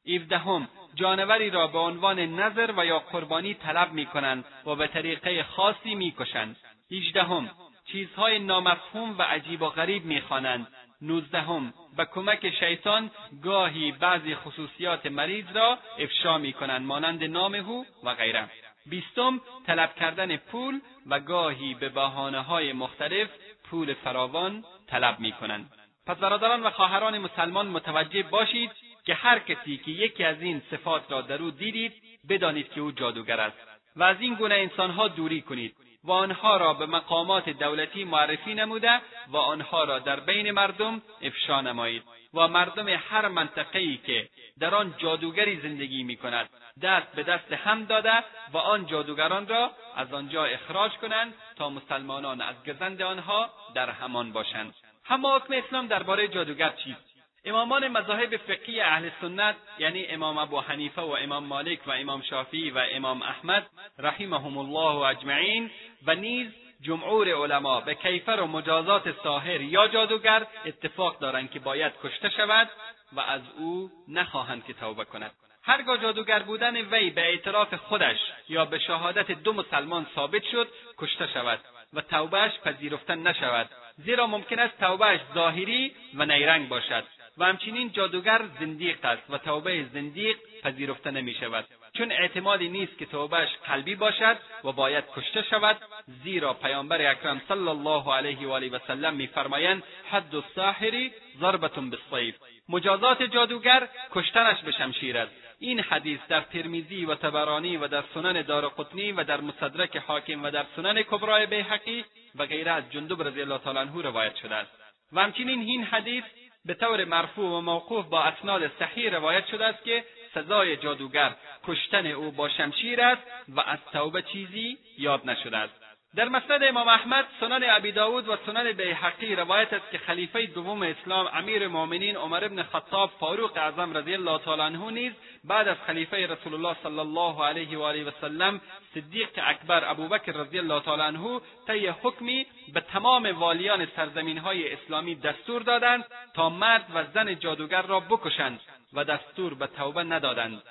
هفدهم 0.08 0.68
جانوری 0.95 1.51
را 1.51 1.66
به 1.66 1.78
عنوان 1.78 2.18
نظر 2.18 2.72
و 2.76 2.86
یا 2.86 2.99
قربانی 2.99 3.55
طلب 3.55 3.93
می 3.93 4.07
کنند 4.07 4.45
و 4.66 4.74
به 4.74 4.86
طریقه 4.86 5.43
خاصی 5.43 5.95
می 5.95 6.14
کشند. 6.18 6.57
هیجدهم 6.91 7.51
چیزهای 7.93 8.38
نامفهوم 8.38 9.18
و 9.18 9.22
عجیب 9.22 9.62
و 9.62 9.68
غریب 9.68 10.05
می‌خوانند. 10.05 10.66
نوزدهم 11.03 11.74
به 11.97 12.05
کمک 12.05 12.51
شیطان 12.51 13.11
گاهی 13.43 13.93
بعضی 13.93 14.34
خصوصیات 14.34 15.07
مریض 15.07 15.45
را 15.55 15.78
افشا 15.99 16.38
می 16.38 16.53
کنند 16.53 16.86
مانند 16.86 17.24
نام 17.24 17.55
او 17.55 17.86
و 18.05 18.14
غیره. 18.14 18.49
بیستم 18.86 19.41
طلب 19.66 19.95
کردن 19.95 20.36
پول 20.36 20.80
و 21.07 21.20
گاهی 21.20 21.74
به 21.74 21.88
بحانه 21.88 22.41
های 22.41 22.72
مختلف 22.72 23.28
پول 23.64 23.95
فراوان 23.95 24.64
طلب 24.86 25.20
می 25.20 25.32
کنند 25.32 25.70
پس 26.07 26.16
برادران 26.16 26.62
و 26.62 26.70
خواهران 26.70 27.18
مسلمان 27.18 27.68
متوجه 27.68 28.22
باشید 28.22 28.70
که 29.05 29.14
هر 29.14 29.38
کسی 29.38 29.76
که 29.76 29.90
یکی 29.90 30.24
از 30.24 30.42
این 30.42 30.62
صفات 30.70 31.12
را 31.12 31.20
در 31.20 31.42
او 31.42 31.51
دیدید 31.51 31.92
بدانید 32.28 32.72
که 32.72 32.80
او 32.80 32.90
جادوگر 32.92 33.40
است. 33.40 33.59
و 33.96 34.03
از 34.03 34.16
این 34.20 34.34
گونه 34.34 34.55
انسانها 34.55 35.09
دوری 35.09 35.40
کنید 35.40 35.76
و 36.05 36.12
آنها 36.12 36.57
را 36.57 36.74
به 36.74 36.86
مقامات 36.86 37.48
دولتی 37.48 38.05
معرفی 38.05 38.55
نموده 38.55 39.01
و 39.28 39.36
آنها 39.36 39.84
را 39.84 39.98
در 39.98 40.20
بین 40.20 40.51
مردم 40.51 41.03
افشا 41.22 41.61
نمایید. 41.61 42.03
و 42.34 42.48
مردم 42.48 42.88
هر 42.88 43.28
منطقهای 43.28 43.96
که 43.96 44.28
در 44.61 44.74
آن 44.74 44.94
جادوگری 44.98 45.61
زندگی 45.61 46.03
می 46.03 46.16
کند 46.16 46.48
دست 46.82 47.12
به 47.16 47.22
دست 47.22 47.53
هم 47.53 47.84
داده 47.84 48.24
و 48.53 48.59
آن 48.59 48.86
جادوگران 48.86 49.48
را 49.48 49.70
از 49.96 50.12
آنجا 50.12 50.44
اخراج 50.44 50.92
کنند 50.92 51.34
تا 51.57 51.70
مسلمانان 51.70 52.40
از 52.40 52.57
گزند 52.66 53.03
آنها 53.03 53.51
در 53.74 53.90
همان 53.90 54.32
باشند. 54.32 54.74
اما 55.09 55.36
حکم 55.36 55.55
اسلام 55.55 55.86
درباره 55.86 56.28
جادوگر 56.28 56.70
چیست؟ 56.84 57.09
امامان 57.45 57.88
مذاهب 57.88 58.36
فقهی 58.36 58.80
اهل 58.80 59.11
سنت 59.20 59.57
یعنی 59.78 60.07
امام 60.07 60.38
ابو 60.38 60.61
حنیفه 60.61 61.03
و 61.03 61.11
امام 61.11 61.45
مالک 61.45 61.80
و 61.86 61.91
امام 61.91 62.22
شافعی 62.22 62.70
و 62.70 62.86
امام 62.93 63.22
احمد 63.22 63.66
رحمهم 63.99 64.59
الله 64.59 65.07
اجمعین 65.07 65.70
و 66.07 66.14
نیز 66.14 66.51
جمهور 66.80 67.28
علما 67.28 67.80
به 67.80 67.95
کیفر 67.95 68.41
و 68.41 68.47
مجازات 68.47 69.22
ساحر 69.22 69.61
یا 69.61 69.88
جادوگر 69.88 70.47
اتفاق 70.64 71.18
دارند 71.18 71.51
که 71.51 71.59
باید 71.59 71.93
کشته 72.03 72.30
شود 72.30 72.68
و 73.12 73.20
از 73.20 73.41
او 73.59 73.91
نخواهند 74.09 74.64
که 74.64 74.72
توبه 74.72 75.05
کند. 75.05 75.30
هرگاه 75.62 75.99
جادوگر 75.99 76.38
بودن 76.38 76.76
وی 76.76 77.11
به 77.11 77.20
اعتراف 77.20 77.74
خودش 77.74 78.18
یا 78.49 78.64
به 78.64 78.78
شهادت 78.78 79.30
دو 79.30 79.53
مسلمان 79.53 80.07
ثابت 80.14 80.43
شد 80.53 80.68
کشته 80.99 81.26
شود 81.34 81.61
و 81.93 82.01
توبهش 82.01 82.53
پذیرفته 82.64 83.14
نشود. 83.14 83.68
زیرا 83.97 84.26
ممکن 84.26 84.59
است 84.59 84.80
توبهش 84.80 85.20
ظاهری 85.34 85.95
و 86.14 86.26
نیرنگ 86.26 86.68
باشد. 86.68 87.05
و 87.39 87.45
همچنین 87.45 87.93
جادوگر 87.93 88.43
زندیق 88.61 89.05
است 89.05 89.31
و 89.31 89.39
توبه 89.39 89.85
زندیق 89.93 90.37
پذیرفته 90.62 91.11
نمی 91.11 91.35
شود 91.35 91.64
چون 91.93 92.12
اعتمادی 92.12 92.68
نیست 92.68 92.99
که 92.99 93.07
توبهش 93.07 93.49
قلبی 93.66 93.95
باشد 93.95 94.37
و 94.64 94.72
باید 94.72 95.05
کشته 95.16 95.43
شود 95.43 95.76
زیرا 96.24 96.55
پیامبر 96.55 97.11
اکرم 97.11 97.43
صلی 97.49 97.68
الله 97.68 98.14
علیه 98.14 98.49
و 98.49 98.51
آله 98.51 98.70
و 98.70 98.78
سلم 98.87 99.14
میفرمایند 99.14 99.83
حد 100.11 100.35
الساحر 100.35 101.11
ضربة 101.41 101.68
بالصیف 101.68 102.35
مجازات 102.68 103.22
جادوگر 103.22 103.89
کشتنش 104.12 104.62
به 104.62 104.72
شمشیر 104.72 105.18
است. 105.18 105.33
این 105.59 105.81
حدیث 105.81 106.20
در 106.28 106.41
ترمیزی 106.41 107.05
و 107.05 107.14
تبرانی 107.14 107.76
و 107.76 107.89
در 107.89 108.05
سنن 108.14 108.43
دارقطنی 108.43 109.12
و 109.12 109.24
در 109.24 109.41
مصدرک 109.41 109.97
حاکم 109.97 110.45
و 110.45 110.51
در 110.51 110.66
سنن 110.76 111.03
کبرای 111.03 111.47
بیحقی 111.47 112.05
و 112.35 112.47
غیره 112.47 112.72
از 112.72 112.85
جندب 112.91 113.22
رضی 113.28 113.41
الله 113.41 113.59
تعالی 113.59 113.78
عنه 113.78 114.03
روایت 114.03 114.37
شده 114.37 114.55
است. 114.55 114.70
و 115.12 115.20
همچنین 115.20 115.61
این 115.61 115.85
حدیث 115.85 116.24
به 116.64 116.74
طور 116.74 117.04
مرفوع 117.04 117.58
و 117.58 117.61
موقوف 117.61 118.06
با 118.06 118.22
اسناد 118.22 118.70
صحیح 118.78 119.11
روایت 119.11 119.46
شده 119.46 119.66
است 119.66 119.84
که 119.84 120.04
سزای 120.34 120.76
جادوگر 120.76 121.36
کشتن 121.64 122.06
او 122.06 122.30
با 122.30 122.48
شمشیر 122.48 123.00
است 123.00 123.22
و 123.48 123.61
از 123.61 123.78
توبه 123.92 124.22
چیزی 124.22 124.78
یاد 124.98 125.30
نشده 125.30 125.56
است. 125.56 125.80
در 126.16 126.28
مسند 126.28 126.62
امام 126.62 126.88
احمد 126.88 127.24
سنن 127.40 127.61
ابی 127.70 127.92
داود 127.92 128.28
و 128.28 128.36
سنن 128.46 128.72
بیحقی 128.72 129.36
روایت 129.36 129.72
است 129.72 129.90
که 129.90 129.98
خلیفه 129.98 130.46
دوم 130.46 130.82
اسلام 130.82 131.28
امیر 131.32 131.68
مؤمنین 131.68 132.16
عمر 132.16 132.48
بن 132.48 132.62
خطاب 132.62 133.11
فاروق 133.20 133.56
اعظم 133.56 133.96
رضی 133.96 134.14
الله 134.14 134.38
تعالی 134.38 134.62
عنه 134.62 134.90
نیز 134.90 135.12
بعد 135.44 135.68
از 135.68 135.76
خلیفه 135.86 136.26
رسول 136.26 136.54
الله 136.54 136.76
صلی 136.82 136.98
الله 136.98 137.44
علیه 137.44 137.78
و 137.78 137.82
آله 137.82 138.04
و 138.04 138.11
سلم 138.20 138.61
صدیق 138.94 139.28
اکبر 139.36 139.90
ابوبکر 139.90 140.32
رضی 140.32 140.58
الله 140.58 140.80
تعالی 140.80 141.02
عنه 141.02 141.40
طی 141.66 141.86
حکمی 141.86 142.46
به 142.74 142.80
تمام 142.80 143.26
والیان 143.26 143.86
سرزمین 143.96 144.38
های 144.38 144.72
اسلامی 144.72 145.14
دستور 145.14 145.62
دادند 145.62 146.04
تا 146.34 146.48
مرد 146.48 146.86
و 146.94 147.04
زن 147.14 147.38
جادوگر 147.38 147.82
را 147.82 148.00
بکشند 148.00 148.61
و 148.92 149.04
دستور 149.04 149.54
به 149.54 149.66
توبه 149.66 150.02
ندادند. 150.02 150.62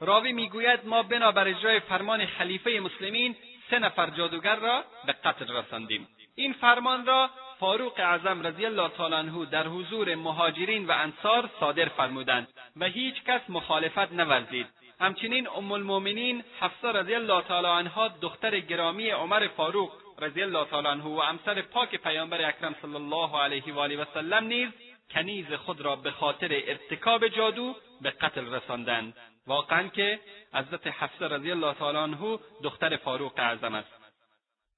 راوی 0.00 0.32
می‌گوید 0.32 0.80
ما 0.84 1.02
بنابر 1.02 1.48
اجرای 1.48 1.80
فرمان 1.80 2.26
خلیفه 2.26 2.80
مسلمین 2.80 3.36
سه 3.70 3.78
نفر 3.78 4.10
جادوگر 4.10 4.56
را 4.56 4.84
به 5.06 5.12
قتل 5.12 5.56
رساندیم. 5.56 6.08
این 6.34 6.52
فرمان 6.52 7.06
را 7.06 7.30
فاروق 7.60 8.00
اعظم 8.00 8.46
رضی 8.46 8.66
الله 8.66 8.88
تعالی 8.88 9.14
عنه 9.14 9.44
در 9.44 9.66
حضور 9.66 10.14
مهاجرین 10.14 10.86
و 10.86 10.92
انصار 10.92 11.50
صادر 11.60 11.88
فرمودند 11.88 12.48
و 12.76 12.84
هیچ 12.84 13.22
کس 13.24 13.40
مخالفت 13.48 14.12
نورزید. 14.12 14.66
همچنین 15.00 15.48
ام 15.48 15.72
المؤمنین 15.72 16.44
حفصه 16.60 16.92
رضی 16.92 17.14
الله 17.14 17.42
تعالی 17.42 17.66
عنها 17.66 18.08
دختر 18.08 18.60
گرامی 18.60 19.10
عمر 19.10 19.48
فاروق 19.48 19.92
رضی 20.18 20.42
الله 20.42 20.64
تعالی 20.64 20.88
عنه 20.88 21.04
و 21.04 21.20
همسر 21.20 21.62
پاک 21.62 21.96
پیامبر 21.96 22.48
اکرم 22.48 22.76
صلی 22.82 22.94
الله 22.94 23.40
علیه 23.40 23.74
و 23.74 23.78
آله 23.78 24.02
و 24.02 24.04
سلم 24.14 24.44
نیز 24.44 24.68
کنیز 25.10 25.52
خود 25.52 25.80
را 25.80 25.96
به 25.96 26.10
خاطر 26.10 26.48
ارتکاب 26.66 27.28
جادو 27.28 27.76
به 28.00 28.10
قتل 28.10 28.54
رساندند. 28.54 29.14
واقعا 29.46 29.88
که 29.88 30.20
حضرت 30.54 30.86
حفصه 30.86 31.28
رضی 31.28 31.50
الله 31.50 31.74
تعالی 31.74 31.98
عنه 31.98 32.38
دختر 32.62 32.96
فاروق 32.96 33.32
اعظم 33.36 33.74
است. 33.74 34.06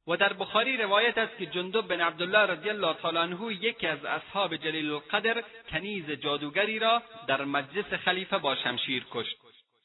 و 0.06 0.16
در 0.16 0.32
بخاری 0.32 0.76
روایت 0.76 1.18
است 1.18 1.38
که 1.38 1.46
جندب 1.46 1.80
بن 1.80 2.00
عبدالله 2.00 2.38
رضی 2.38 2.70
الله 2.70 2.94
تعالی 2.94 3.18
عنه 3.18 3.54
یکی 3.54 3.86
از 3.86 4.04
اصحاب 4.04 4.56
جلیل 4.56 4.90
القدر 4.90 5.44
کنیز 5.70 6.10
جادوگری 6.10 6.78
را 6.78 7.02
در 7.26 7.44
مجلس 7.44 7.84
خلیفه 7.84 8.38
با 8.38 8.54
شمشیر 8.54 9.06
کشت. 9.10 9.36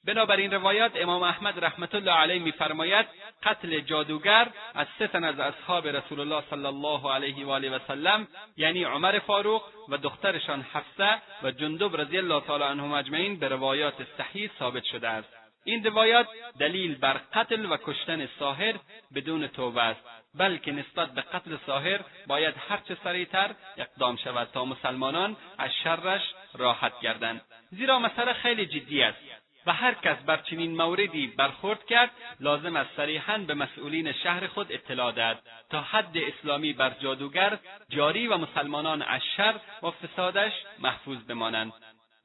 بنابراین 0.05 0.51
روایات 0.51 0.91
امام 0.95 1.23
احمد 1.23 1.65
رحمت 1.65 1.95
الله 1.95 2.11
علیه 2.11 2.41
میفرماید 2.41 3.05
قتل 3.43 3.79
جادوگر 3.79 4.47
از 4.75 4.87
سه 4.99 5.07
تن 5.07 5.23
از 5.23 5.39
اصحاب 5.39 5.87
رسول 5.87 6.19
الله 6.19 6.43
صلی 6.49 6.65
الله 6.65 7.13
علیه 7.13 7.45
و 7.45 7.49
آله 7.49 7.69
و 7.69 7.79
سلم 7.87 8.27
یعنی 8.57 8.83
عمر 8.83 9.19
فاروق 9.19 9.63
و 9.89 9.97
دخترشان 9.97 10.61
حفصه 10.61 11.21
و 11.43 11.51
جندب 11.51 12.01
رضی 12.01 12.17
الله 12.17 12.41
تعالی 12.41 12.63
عنهم 12.63 12.91
اجمعین 12.91 13.39
به 13.39 13.47
روایات 13.47 13.95
صحیح 14.17 14.49
ثابت 14.59 14.83
شده 14.83 15.09
است. 15.09 15.29
این 15.63 15.83
روایات 15.83 16.27
دلیل 16.59 16.95
بر 16.95 17.13
قتل 17.33 17.71
و 17.71 17.77
کشتن 17.83 18.29
ساحر 18.39 18.75
بدون 19.15 19.47
توبه 19.47 19.81
است 19.81 20.01
بلکه 20.35 20.71
نسبت 20.71 21.11
به 21.11 21.21
قتل 21.21 21.57
ساحر 21.65 21.99
باید 22.27 22.55
هرچه 22.69 22.97
سریعتر 23.03 23.55
اقدام 23.77 24.15
شود 24.15 24.47
تا 24.53 24.65
مسلمانان 24.65 25.35
از 25.57 25.69
شرش 25.83 26.21
راحت 26.53 26.99
گردند. 26.99 27.41
زیرا 27.71 27.99
مسئله 27.99 28.33
خیلی 28.33 28.65
جدی 28.65 29.03
است. 29.03 29.32
و 29.65 29.73
هر 29.73 29.93
کس 29.93 30.17
بر 30.25 30.37
چنین 30.37 30.75
موردی 30.75 31.27
برخورد 31.27 31.85
کرد 31.85 32.11
لازم 32.39 32.75
است 32.75 32.89
صریحا 32.97 33.37
به 33.37 33.53
مسئولین 33.53 34.11
شهر 34.11 34.47
خود 34.47 34.71
اطلاع 34.71 35.11
دهد 35.11 35.39
تا 35.69 35.81
حد 35.81 36.17
اسلامی 36.17 36.73
بر 36.73 36.89
جادوگر 36.89 37.59
جاری 37.89 38.27
و 38.27 38.37
مسلمانان 38.37 39.01
از 39.01 39.21
شر 39.37 39.55
و 39.83 39.91
فسادش 39.91 40.53
محفوظ 40.79 41.17
بمانند. 41.23 41.73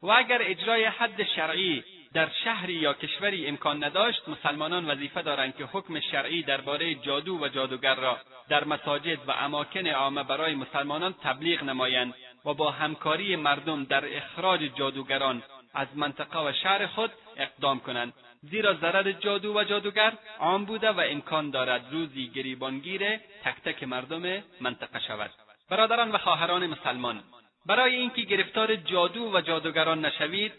و 0.03 0.11
اگر 0.11 0.39
اجرای 0.43 0.85
حد 0.85 1.25
شرعی 1.37 1.85
در 2.15 2.29
شهری 2.45 2.73
یا 2.73 2.95
کشوری 2.95 3.47
امکان 3.47 3.85
نداشت 3.85 4.29
مسلمانان 4.29 4.91
وظیفه 4.91 5.23
دارند 5.23 5.57
که 5.57 5.65
حکم 5.65 6.01
شرعی 6.01 6.43
درباره 6.43 6.95
جادو 6.95 7.39
و 7.39 7.49
جادوگر 7.49 7.95
را 7.95 8.19
در 8.49 8.65
مساجد 8.65 9.19
و 9.29 9.31
اماکن 9.31 9.87
عامه 9.87 10.23
برای 10.23 10.55
مسلمانان 10.55 11.15
تبلیغ 11.23 11.63
نمایند 11.63 12.15
و 12.45 12.55
با 12.55 12.71
همکاری 12.71 13.37
مردم 13.37 13.85
در 13.85 14.17
اخراج 14.17 14.61
جادوگران 14.61 15.43
از 15.75 15.89
منطقه 15.95 16.49
و 16.49 16.53
شهر 16.53 16.87
خود 16.87 17.11
اقدام 17.39 17.81
کنند. 17.81 18.13
زیرا 18.43 18.75
ضرر 18.75 19.13
جادو 19.13 19.61
و 19.61 19.65
جادوگر 19.65 20.13
عام 20.39 20.65
بوده 20.65 20.91
و 20.91 21.01
امکان 21.01 21.51
دارد 21.51 21.93
روزی 21.93 22.29
گریبانگیر 22.29 23.17
تک 23.17 23.57
تک 23.65 23.83
مردم 23.83 24.43
منطقه 24.61 25.01
شود. 25.01 25.31
برادران 25.71 26.11
و 26.11 26.19
خواهران 26.19 26.67
مسلمان 26.67 27.23
برای 27.67 27.95
اینکه 27.95 28.23
گرفتار 28.23 28.77
جادو 28.77 29.37
و 29.37 29.41
جادوگران 29.41 30.05
نشوید 30.05 30.53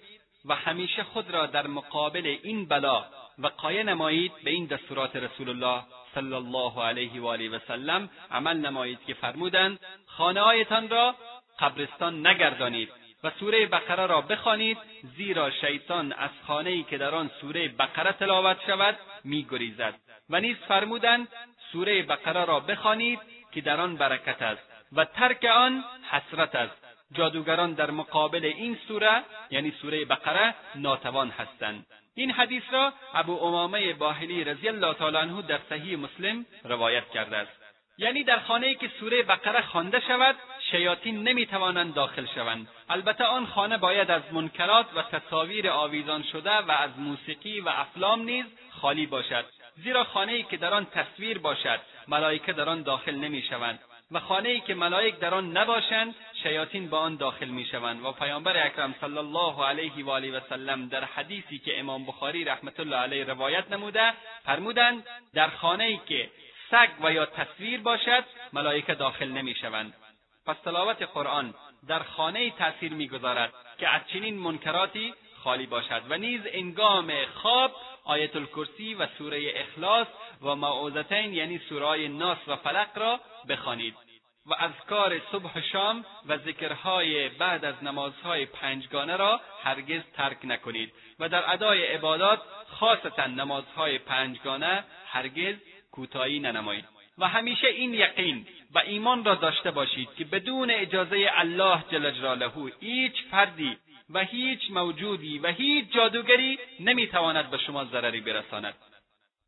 و 0.45 0.55
همیشه 0.55 1.03
خود 1.03 1.31
را 1.31 1.45
در 1.45 1.67
مقابل 1.67 2.37
این 2.43 2.65
بلا 2.65 3.05
و 3.39 3.47
قایه 3.47 3.83
نمایید 3.83 4.31
به 4.43 4.51
این 4.51 4.65
دستورات 4.65 5.15
رسول 5.15 5.49
الله 5.49 5.83
صلی 6.15 6.33
الله 6.33 6.83
علیه 6.83 7.21
و 7.21 7.27
آله 7.27 7.49
و 7.49 7.59
سلم 7.67 8.09
عمل 8.31 8.57
نمایید 8.57 8.99
که 9.07 9.13
فرمودند 9.13 9.79
خانههایتان 10.05 10.89
را 10.89 11.15
قبرستان 11.59 12.27
نگردانید. 12.27 12.89
و 13.23 13.29
سوره 13.39 13.65
بقره 13.65 14.05
را 14.05 14.21
بخوانید 14.21 14.77
زیرا 15.17 15.51
شیطان 15.51 16.13
از 16.13 16.29
خانهای 16.47 16.83
که 16.83 16.97
در 16.97 17.15
آن 17.15 17.31
سوره 17.41 17.67
بقره 17.67 18.11
تلاوت 18.11 18.57
شود 18.67 18.97
میگریزد. 19.23 19.93
و 20.29 20.39
نیز 20.39 20.57
فرمودند 20.67 21.27
سوره 21.71 22.03
بقره 22.03 22.45
را 22.45 22.59
بخوانید 22.59 23.19
که 23.51 23.61
در 23.61 23.81
آن 23.81 23.95
برکت 23.95 24.41
است 24.41 24.61
و 24.91 25.05
ترک 25.05 25.45
آن 25.45 25.83
حسرت 26.11 26.55
است. 26.55 26.85
جادوگران 27.11 27.73
در 27.73 27.91
مقابل 27.91 28.45
این 28.45 28.77
سوره 28.87 29.23
یعنی 29.49 29.73
سوره 29.81 30.05
بقره 30.05 30.55
ناتوان 30.75 31.29
هستند. 31.29 31.85
این 32.15 32.31
حدیث 32.31 32.63
را 32.71 32.93
ابو 33.13 33.43
امامه 33.43 33.93
باهلی 33.93 34.43
رضی 34.43 34.67
الله 34.67 34.93
تعالی 34.93 35.17
عنه 35.17 35.41
در 35.41 35.59
صحیح 35.69 35.97
مسلم 35.97 36.45
روایت 36.63 37.09
کرده 37.09 37.37
است. 37.37 37.59
یعنی 37.97 38.23
در 38.23 38.39
خانه 38.39 38.75
که 38.75 38.91
سوره 38.99 39.23
بقره 39.23 39.61
خوانده 39.61 39.99
شود 39.99 40.35
شیاطین 40.71 41.23
نمی‌توانند 41.23 41.93
داخل 41.93 42.25
شوند. 42.35 42.67
البته 42.89 43.23
آن 43.23 43.45
خانه 43.45 43.77
باید 43.77 44.11
از 44.11 44.21
منکرات 44.31 44.85
و 44.95 45.01
تصاویر 45.01 45.69
آویزان 45.69 46.23
شده 46.23 46.57
و 46.57 46.71
از 46.71 46.89
موسیقی 46.97 47.59
و 47.59 47.69
افلام 47.69 48.21
نیز 48.21 48.45
خالی 48.69 49.05
باشد. 49.05 49.45
زیرا 49.83 50.03
خانه 50.03 50.43
که 50.43 50.57
در 50.57 50.73
آن 50.73 50.85
تصویر 50.85 51.39
باشد 51.39 51.79
ملائکه 52.07 52.53
در 52.53 52.69
آن 52.69 52.81
داخل 52.81 53.15
نمی‌شوند. 53.15 53.79
و 54.11 54.19
خانه 54.19 54.59
که 54.59 54.75
ملائک 54.75 55.19
در 55.19 55.33
آن 55.33 55.57
نباشند 55.57 56.15
شیاطین 56.43 56.89
به 56.89 56.97
آن 56.97 57.15
داخل 57.15 57.45
می‌شوند. 57.45 58.05
و 58.05 58.11
پیامبر 58.11 58.65
اکرم 58.65 58.95
صلی 59.01 59.17
الله 59.17 59.65
علیه 59.65 60.05
و 60.05 60.09
آله 60.09 60.37
و 60.37 60.39
سلم 60.49 60.87
در 60.87 61.03
حدیثی 61.03 61.59
که 61.59 61.79
امام 61.79 62.05
بخاری 62.05 62.43
رحمت 62.43 62.79
الله 62.79 62.97
علیه 62.97 63.23
روایت 63.23 63.71
نموده 63.71 64.13
فرمودند 64.45 65.07
در 65.33 65.49
خانه 65.49 65.99
که 66.05 66.29
سگ 66.71 66.89
و 67.01 67.13
یا 67.13 67.25
تصویر 67.25 67.81
باشد 67.81 68.23
ملائکه 68.53 68.93
داخل 68.93 69.27
نمی‌شوند. 69.27 69.93
پس 70.49 70.57
تلاوت 70.65 71.01
قرآن 71.01 71.53
در 71.87 72.03
خانه 72.03 72.49
تأثیر 72.49 72.93
می‌گذارد 72.93 73.53
که 73.79 73.87
از 73.89 74.01
چنین 74.13 74.37
منکراتی 74.37 75.13
خالی 75.43 75.65
باشد 75.65 76.01
و 76.09 76.17
نیز 76.17 76.41
انگام 76.45 77.11
خواب 77.25 77.75
آیت 78.03 78.35
الکرسی 78.35 78.93
و 78.93 79.07
سوره 79.17 79.51
اخلاص 79.55 80.07
و 80.41 80.55
معوذتین 80.55 81.33
یعنی 81.33 81.61
سوره 81.69 82.07
ناس 82.07 82.37
و 82.47 82.55
فلق 82.55 82.97
را 82.97 83.19
بخوانید. 83.49 83.95
و 84.45 84.53
اذکار 84.59 85.21
صبح 85.31 85.57
و 85.57 85.61
شام 85.61 86.05
و 86.27 86.37
ذکرهای 86.37 87.29
بعد 87.29 87.65
از 87.65 87.83
نمازهای 87.83 88.45
پنجگانه 88.45 89.15
را 89.15 89.41
هرگز 89.63 90.01
ترک 90.13 90.37
نکنید 90.43 90.93
و 91.19 91.29
در 91.29 91.53
ادای 91.53 91.85
عبادات 91.85 92.41
خاصتا 92.67 93.27
نمازهای 93.27 93.97
پنجگانه 93.97 94.83
هرگز 95.07 95.55
کوتاهی 95.91 96.39
ننمایید. 96.39 96.85
و 97.17 97.27
همیشه 97.27 97.67
این 97.67 97.93
یقین 97.93 98.47
و 98.75 98.79
ایمان 98.79 99.25
را 99.25 99.35
داشته 99.35 99.71
باشید 99.71 100.09
که 100.17 100.25
بدون 100.25 100.71
اجازه 100.71 101.31
الله 101.33 101.83
جل 101.91 102.11
جلاله 102.11 102.51
هیچ 102.79 103.13
فردی 103.31 103.77
و 104.09 104.23
هیچ 104.23 104.71
موجودی 104.71 105.39
و 105.39 105.47
هیچ 105.47 105.93
جادوگری 105.93 106.59
نمی‌تواند 106.79 107.51
به 107.51 107.57
شما 107.57 107.85
ضرری 107.85 108.21
برساند. 108.21 108.73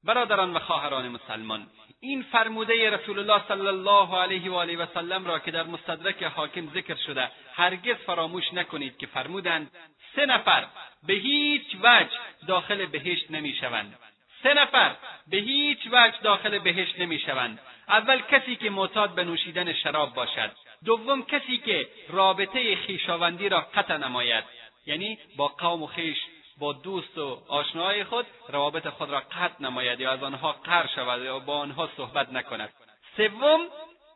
برادران 0.04 0.54
و 0.54 0.60
خواهران 0.60 1.08
مسلمان 1.08 1.68
این 2.00 2.22
فرموده 2.32 2.90
رسول 2.90 3.20
الله 3.20 3.42
صلی 3.48 3.68
الله 3.68 4.18
علیه 4.18 4.52
و 4.52 4.54
آله 4.54 4.78
و 4.78 4.86
سلم 4.94 5.26
را 5.26 5.40
که 5.40 5.52
در 5.52 5.64
مستدرک 5.64 6.24
حاکم 6.24 6.70
ذکر 6.74 6.96
شده 6.96 7.32
هرگز 7.54 7.96
فراموش 7.96 8.54
نکنید 8.54 8.98
که 8.98 9.08
فرمودند 9.08 9.72
سه 10.16 10.26
نفر 10.26 10.66
به 11.08 11.14
هیچ 11.14 11.76
وجه 11.84 12.18
داخل 12.48 12.86
بهشت 12.86 13.32
نمی‌شوند. 13.32 14.00
سه 14.44 14.54
نفر 14.54 14.96
به 15.28 15.38
هیچ 15.38 15.80
وجه 15.92 16.18
داخل 16.24 16.60
بهشت 16.60 17.00
نمی‌شوند. 17.00 17.60
اول 17.92 18.22
کسی 18.22 18.56
که 18.56 18.70
معتاد 18.70 19.16
به 19.16 19.24
نوشیدن 19.24 19.74
شراب 19.74 20.14
باشد. 20.14 20.52
دوم 20.86 21.26
کسی 21.26 21.58
که 21.58 21.89
رابطه 22.10 22.76
خیشاوندی 22.76 23.50
را 23.50 23.62
قطع 23.62 23.98
نماید. 23.98 24.44
یعنی 24.86 25.20
با 25.38 25.48
قوم 25.48 25.84
و 25.84 25.88
خیش 25.88 26.18
با 26.58 26.74
دوست 26.74 27.18
و 27.18 27.42
آشناهای 27.48 28.04
خود 28.04 28.26
روابط 28.50 28.88
خود 28.88 29.10
را 29.10 29.20
قطع 29.20 29.64
نماید 29.64 30.00
یا 30.00 30.12
از 30.12 30.24
آنها 30.24 30.52
قر 30.52 30.88
شود 30.96 31.22
یا 31.22 31.39
با 31.39 31.58
آنها 31.58 31.89
صحبت 31.98 32.34
نکند. 32.34 32.74
سوم 33.18 33.60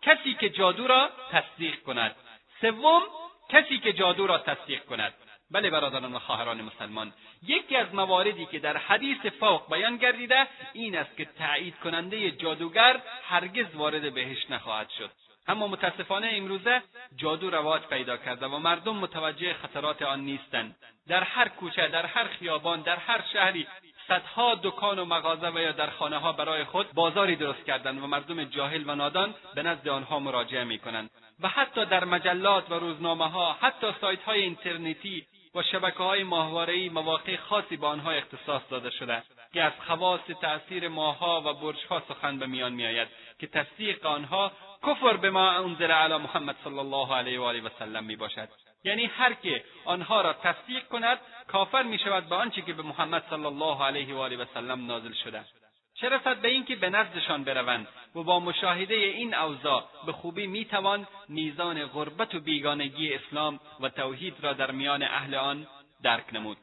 کسی 0.01 0.33
که 0.33 0.49
جادو 0.49 0.87
را 0.87 1.09
تصدیق 1.31 1.83
کند. 1.83 2.15
سوم 2.61 3.01
کسی 3.49 3.79
که 3.79 3.93
جادو 3.93 4.27
را 4.27 4.37
تصدیق 4.37 4.85
کند. 4.85 5.13
بله 5.51 5.69
برادران 5.69 6.15
و 6.15 6.19
خواهران 6.19 6.61
مسلمان 6.61 7.13
یکی 7.47 7.75
از 7.75 7.95
مواردی 7.95 8.45
که 8.45 8.59
در 8.59 8.77
حدیث 8.77 9.25
فوق 9.39 9.69
بیان 9.69 9.97
گردیده 9.97 10.47
این 10.73 10.97
است 10.97 11.17
که 11.17 11.25
تایید 11.25 11.75
کننده 11.75 12.31
جادوگر 12.31 13.01
هرگز 13.23 13.75
وارد 13.75 14.13
بهش 14.13 14.49
نخواهد 14.49 14.89
شد. 14.89 15.11
اما 15.47 15.67
متاسفانه 15.67 16.29
امروزه 16.31 16.81
جادو 17.15 17.49
رواج 17.49 17.81
پیدا 17.81 18.17
کرده 18.17 18.45
و 18.45 18.57
مردم 18.57 18.95
متوجه 18.95 19.53
خطرات 19.53 20.01
آن 20.01 20.19
نیستند. 20.19 20.75
در 21.07 21.23
هر 21.23 21.47
کوچه 21.47 21.87
در 21.87 22.05
هر 22.05 22.27
خیابان 22.27 22.81
در 22.81 22.95
هر 22.95 23.23
شهری 23.33 23.67
صدها 24.07 24.55
دکان 24.63 24.99
و 24.99 25.05
مغازه 25.05 25.49
و 25.49 25.59
یا 25.59 25.71
در 25.71 25.89
خانه 25.89 26.17
ها 26.17 26.31
برای 26.31 26.63
خود 26.63 26.93
بازاری 26.93 27.35
درست 27.35 27.65
کردند 27.65 28.03
و 28.03 28.07
مردم 28.07 28.43
جاهل 28.43 28.83
و 28.89 28.95
نادان 28.95 29.35
به 29.55 29.63
نزد 29.63 29.87
آنها 29.87 30.19
مراجعه 30.19 30.63
می 30.63 30.79
کنند 30.79 31.09
و 31.39 31.47
حتی 31.47 31.85
در 31.85 32.05
مجلات 32.05 32.71
و 32.71 32.73
روزنامه 32.73 33.29
ها 33.29 33.57
حتی 33.61 33.87
سایت 34.01 34.23
های 34.23 34.41
اینترنتی 34.41 35.25
و 35.55 35.63
شبکه 35.63 35.97
های 35.97 36.23
ماهوارهای 36.23 36.89
مواقع 36.89 37.35
خاصی 37.35 37.77
به 37.77 37.87
آنها 37.87 38.11
اختصاص 38.11 38.61
داده 38.69 38.89
شده 38.89 39.23
که 39.53 39.63
از 39.63 39.73
خواص 39.87 40.21
تأثیر 40.41 40.87
ماهها 40.87 41.41
و 41.45 41.53
برجها 41.53 42.03
سخن 42.07 42.39
به 42.39 42.45
میان 42.45 42.73
میآید 42.73 43.07
که 43.39 43.47
تصدیق 43.47 44.05
آنها 44.05 44.51
کفر 44.83 45.17
به 45.17 45.29
ما 45.29 45.51
انزل 45.51 45.91
علی 45.91 46.17
محمد 46.17 46.55
صلی 46.63 46.79
الله 46.79 47.15
علیه 47.15 47.39
و 47.39 47.43
آله 47.43 47.61
و 47.61 47.69
سلم 47.79 48.03
می 48.03 48.15
باشد 48.15 48.49
یعنی 48.83 49.05
هر 49.05 49.33
که 49.33 49.63
آنها 49.85 50.21
را 50.21 50.33
تصدیق 50.33 50.87
کند 50.87 51.19
کافر 51.47 51.83
می 51.83 51.99
شود 51.99 52.29
به 52.29 52.35
آنچه 52.35 52.61
که 52.61 52.73
به 52.73 52.83
محمد 52.83 53.23
صلی 53.29 53.45
الله 53.45 53.83
علیه 53.83 54.15
و 54.15 54.17
آله 54.17 54.37
و 54.37 54.45
سلم 54.53 54.85
نازل 54.85 55.13
شده. 55.13 55.45
چه 56.01 56.09
رسد 56.09 56.41
به 56.41 56.47
اینکه 56.47 56.75
به 56.75 56.89
نزدشان 56.89 57.43
بروند 57.43 57.87
و 58.15 58.23
با 58.23 58.39
مشاهده 58.39 58.95
این 58.95 59.35
اوضاع 59.35 59.83
به 60.05 60.11
خوبی 60.11 60.47
می‌توان 60.47 61.07
میزان 61.29 61.85
غربت 61.85 62.35
و 62.35 62.39
بیگانگی 62.39 63.13
اسلام 63.13 63.59
و 63.79 63.89
توحید 63.89 64.35
را 64.41 64.53
در 64.53 64.71
میان 64.71 65.03
اهل 65.03 65.35
آن 65.35 65.67
درک 66.03 66.33
نمود. 66.33 66.57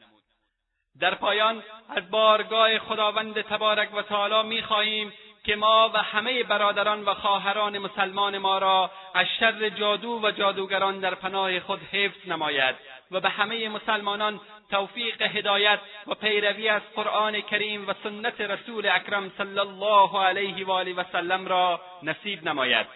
در 0.99 1.15
پایان 1.15 1.63
از 1.89 2.09
بارگاه 2.09 2.79
خداوند 2.79 3.41
تبارک 3.41 3.93
و 3.95 4.01
تعالی 4.01 4.47
می‌خواهیم 4.47 5.13
که 5.43 5.55
ما 5.55 5.91
و 5.93 5.97
همه 5.97 6.43
برادران 6.43 7.03
و 7.03 7.13
خواهران 7.13 7.77
مسلمان 7.77 8.37
ما 8.37 8.57
را 8.57 8.91
از 9.13 9.27
شر 9.39 9.69
جادو 9.69 10.19
و 10.23 10.31
جادوگران 10.31 10.99
در 10.99 11.15
پناه 11.15 11.59
خود 11.59 11.79
حفظ 11.91 12.27
نماید 12.27 12.75
و 13.11 13.19
به 13.19 13.29
همه 13.29 13.69
مسلمانان 13.69 14.39
توفیق 14.71 15.21
هدایت 15.21 15.79
و 16.07 16.15
پیروی 16.15 16.69
از 16.69 16.81
قرآن 16.95 17.41
کریم 17.41 17.87
و 17.87 17.93
سنت 18.03 18.41
رسول 18.41 18.87
اکرم 18.87 19.31
صلی 19.37 19.59
الله 19.59 20.23
علیه 20.23 20.65
و 20.65 20.71
آله 20.71 20.93
و 20.93 21.03
سلم 21.11 21.47
را 21.47 21.81
نصیب 22.03 22.47
نماید. 22.49 22.87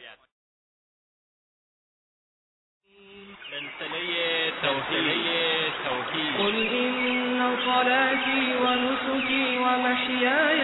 قل 6.38 6.56
إن 6.56 7.57
صلاتي 7.65 8.41
ونسكي 8.64 9.57
ومحياي 9.57 10.56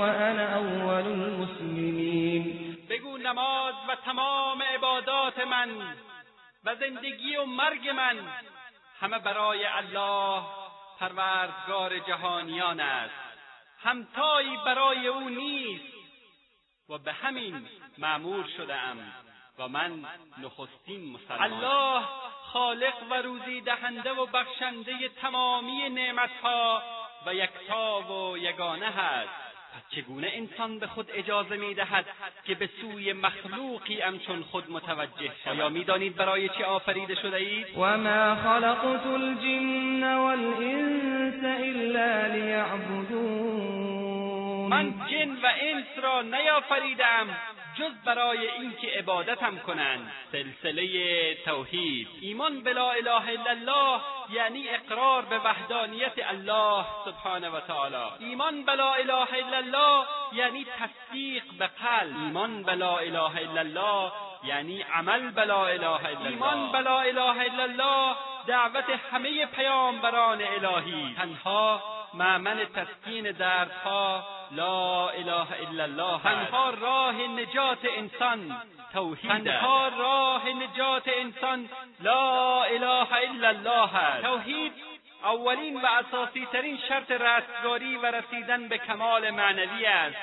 أمرت 0.00 0.10
وأنا 0.10 0.56
أول 0.56 1.06
المسلمين. 1.06 2.76
بگو 2.90 3.16
نماز 3.16 3.74
و 3.88 3.94
تمام 3.94 4.62
عبادات 4.62 5.38
من 5.38 5.96
و 6.64 6.74
زندگی 6.74 7.36
و 7.36 7.44
مرگ 7.44 7.88
من 7.88 8.18
همه 9.00 9.18
برای 9.18 9.66
الله 9.66 10.42
پروردگار 11.00 11.98
جهانیان 11.98 12.80
است. 12.80 13.14
همتایی 13.82 14.56
برای 14.66 15.06
او 15.06 15.28
نیست 15.28 15.94
و 16.88 16.98
به 16.98 17.12
همین 17.12 17.66
معمور 17.98 18.46
شدهام 18.56 19.12
و 19.58 19.68
من 19.68 20.04
نخستین 20.38 21.12
مسلمان. 21.12 21.52
الله 21.52 22.04
خالق 22.52 22.94
و 23.10 23.14
روزی 23.14 23.60
دهنده 23.60 24.12
و 24.12 24.26
بخشنده 24.26 25.08
تمامی 25.08 25.88
نعمتها 25.88 26.82
و 27.26 27.34
یکتا 27.34 28.00
و 28.00 28.38
یگانه 28.38 28.86
هست. 28.86 29.49
چگونه 29.90 30.30
انسان 30.34 30.78
به 30.78 30.86
خود 30.86 31.10
اجازه 31.14 31.56
می‌دهد 31.56 32.06
که 32.44 32.54
به 32.54 32.68
سوی 32.80 33.12
مخلوقی 33.12 34.00
همچون 34.00 34.42
خود 34.42 34.70
متوجه 34.70 35.30
شود؟ 35.44 35.54
آیا 35.54 35.68
می‌دانید 35.68 36.16
برای 36.16 36.48
چه 36.48 36.64
آفریده 36.64 37.14
شده 37.14 37.36
اید 37.36 37.66
و 37.78 37.98
ما 37.98 38.34
خلقت 38.34 39.06
الجن 39.06 40.14
والانس 40.14 41.44
الا 41.44 42.26
لیعبدون 42.26 43.80
من 44.70 44.94
جن 45.10 45.30
و 45.30 45.46
انس 45.60 45.86
را 46.02 46.22
نیافریدم 46.22 47.36
جز 47.78 47.92
برای 48.04 48.50
اینکه 48.50 48.88
عبادتم 48.98 49.58
کنند. 49.58 50.12
سلسله 50.32 51.34
توحید. 51.44 52.08
ایمان 52.20 52.62
به 52.62 52.72
لا 52.72 52.90
اله 52.90 53.28
الا 53.28 53.50
الله 53.50 54.00
یعنی 54.30 54.68
اقرار 54.68 55.22
به 55.22 55.38
وحدانیت 55.38 56.12
الله 56.28 56.84
سبحانه 57.04 57.48
و 57.48 57.60
تعالی. 57.60 58.10
ایمان 58.18 58.64
به 58.64 58.74
لا 58.74 58.94
اله 58.94 59.34
الا 59.34 59.56
الله 59.56 60.06
یعنی 60.32 60.66
تصدیق 60.78 61.42
به 61.58 61.66
قلب. 61.66 62.16
ایمان 62.16 62.62
به 62.62 62.74
لا 62.74 62.98
اله 62.98 63.36
الا 63.36 63.60
الله 63.60 64.12
یعنی 64.44 64.82
عمل 64.82 65.30
به 65.30 65.44
لا 65.44 65.66
اله 65.66 66.06
الا 66.06 66.08
الله. 66.08 66.26
ایمان 66.26 66.72
به 66.72 66.78
لا 66.78 67.00
اله 67.00 67.40
الا 67.40 67.62
الله 67.62 68.16
دعوت 68.46 68.90
همه 69.12 69.46
پیامبران 69.46 70.42
الهی. 70.42 71.14
تنها 71.18 71.99
معمن 72.14 72.64
تسکین 72.64 73.30
دردها 73.30 74.24
لا 74.50 75.08
اله 75.08 75.46
الا 75.68 75.84
الله 75.84 76.22
تنها 76.22 76.70
راه 76.70 77.14
نجات 77.14 77.78
انسان 77.84 78.56
توحید 78.92 79.30
تنها 79.30 79.88
راه 79.88 80.48
نجات 80.48 81.08
انسان 81.08 81.68
لا 82.00 82.62
اله 82.64 83.12
الا 83.12 83.48
الله 83.48 83.96
است. 83.96 84.22
توحید 84.22 84.72
اولین 85.24 85.80
و 85.80 85.86
اساسی 85.86 86.46
ترین 86.52 86.78
شرط 86.88 87.10
رستگاری 87.10 87.96
و 87.96 88.06
رسیدن 88.06 88.68
به 88.68 88.78
کمال 88.78 89.30
معنوی 89.30 89.86
است. 89.86 90.16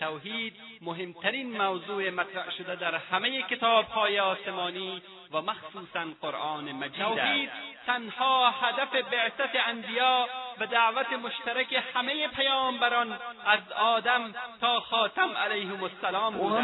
توحید 0.00 0.54
مهمترین 0.80 1.62
موضوع 1.62 2.10
مطرح 2.10 2.50
شده 2.50 2.76
در 2.76 2.94
همه 2.94 3.42
کتابهای 3.42 4.20
آسمانی 4.20 5.02
و 5.32 5.42
مخصوصا 5.42 6.06
قرآن 6.22 6.72
مجید 6.72 7.04
توحید 7.04 7.50
تنها 7.86 8.50
هدف 8.50 8.92
بعثت 9.10 9.56
انبیا 9.68 10.26
و 10.60 10.66
دعوت 10.66 11.12
مشترک 11.12 11.82
همه 11.94 12.28
پیامبران 12.28 13.12
از 13.46 13.72
آدم 13.76 14.34
تا 14.60 14.80
خاتم 14.80 15.30
علیهم 15.36 15.82
السلام 15.82 16.34
بوده 16.34 16.56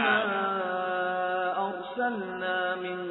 ارسلنا 1.59 2.77
من 2.77 3.09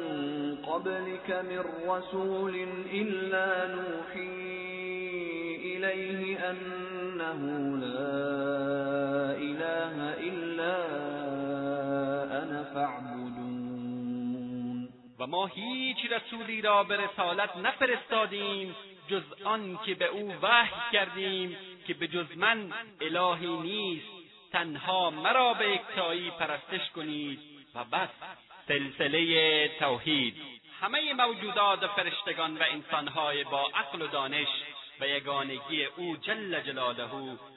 قبلك 0.56 1.30
من 1.30 1.64
رسول 1.88 2.54
الا 2.92 3.66
نوحی 3.66 4.46
الیه 5.76 6.40
انه 6.44 7.40
لا 7.80 8.16
اله 9.30 10.16
الا 10.18 10.76
انا 12.42 12.64
فاعبدون. 12.74 13.45
و 15.18 15.26
ما 15.26 15.46
هیچ 15.46 15.96
رسولی 16.10 16.62
را 16.62 16.84
به 16.84 16.96
رسالت 16.96 17.56
نفرستادیم 17.56 18.76
جز 19.08 19.22
آن 19.44 19.78
که 19.86 19.94
به 19.94 20.06
او 20.06 20.34
وحی 20.42 20.72
کردیم 20.92 21.56
که 21.86 21.94
به 21.94 22.08
جز 22.08 22.36
من 22.36 22.72
الهی 23.00 23.46
نیست. 23.46 24.06
تنها 24.52 25.10
مرا 25.10 25.54
به 25.54 25.70
یکتایی 25.70 26.30
پرستش 26.30 26.90
کنید 26.90 27.40
و 27.74 27.84
بس. 27.84 28.08
سلسله 28.68 29.68
توحید. 29.78 30.34
همه 30.80 31.12
موجودات 31.12 31.86
فرشتگان 31.86 32.58
و 32.58 32.62
انسانهای 32.70 33.44
با 33.44 33.70
عقل 33.74 34.02
و 34.02 34.06
دانش 34.06 34.48
و 35.00 35.06
یگانگی 35.06 35.84
او 35.96 36.16
جل 36.16 36.60
جلاله 36.60 37.08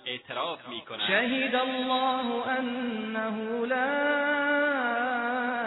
اعتراف 0.05 0.67
می 0.67 0.83
شهد 1.07 1.55
الله 1.55 2.47
انه 2.47 3.65
لا 3.65 3.85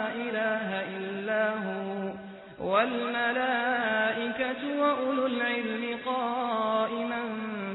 اله 0.07 0.83
الا 0.97 1.49
هو 1.49 2.13
والملائكة 2.59 4.79
وأولو 4.79 5.25
العلم 5.25 5.99
قائما 6.05 7.21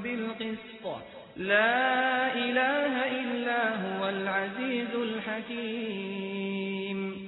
بالقسط. 0.02 0.84
لا 1.36 2.32
اله 2.32 3.20
الا 3.20 3.76
هو 3.76 4.04
العزیز 4.04 4.94
الحکیم. 4.94 6.58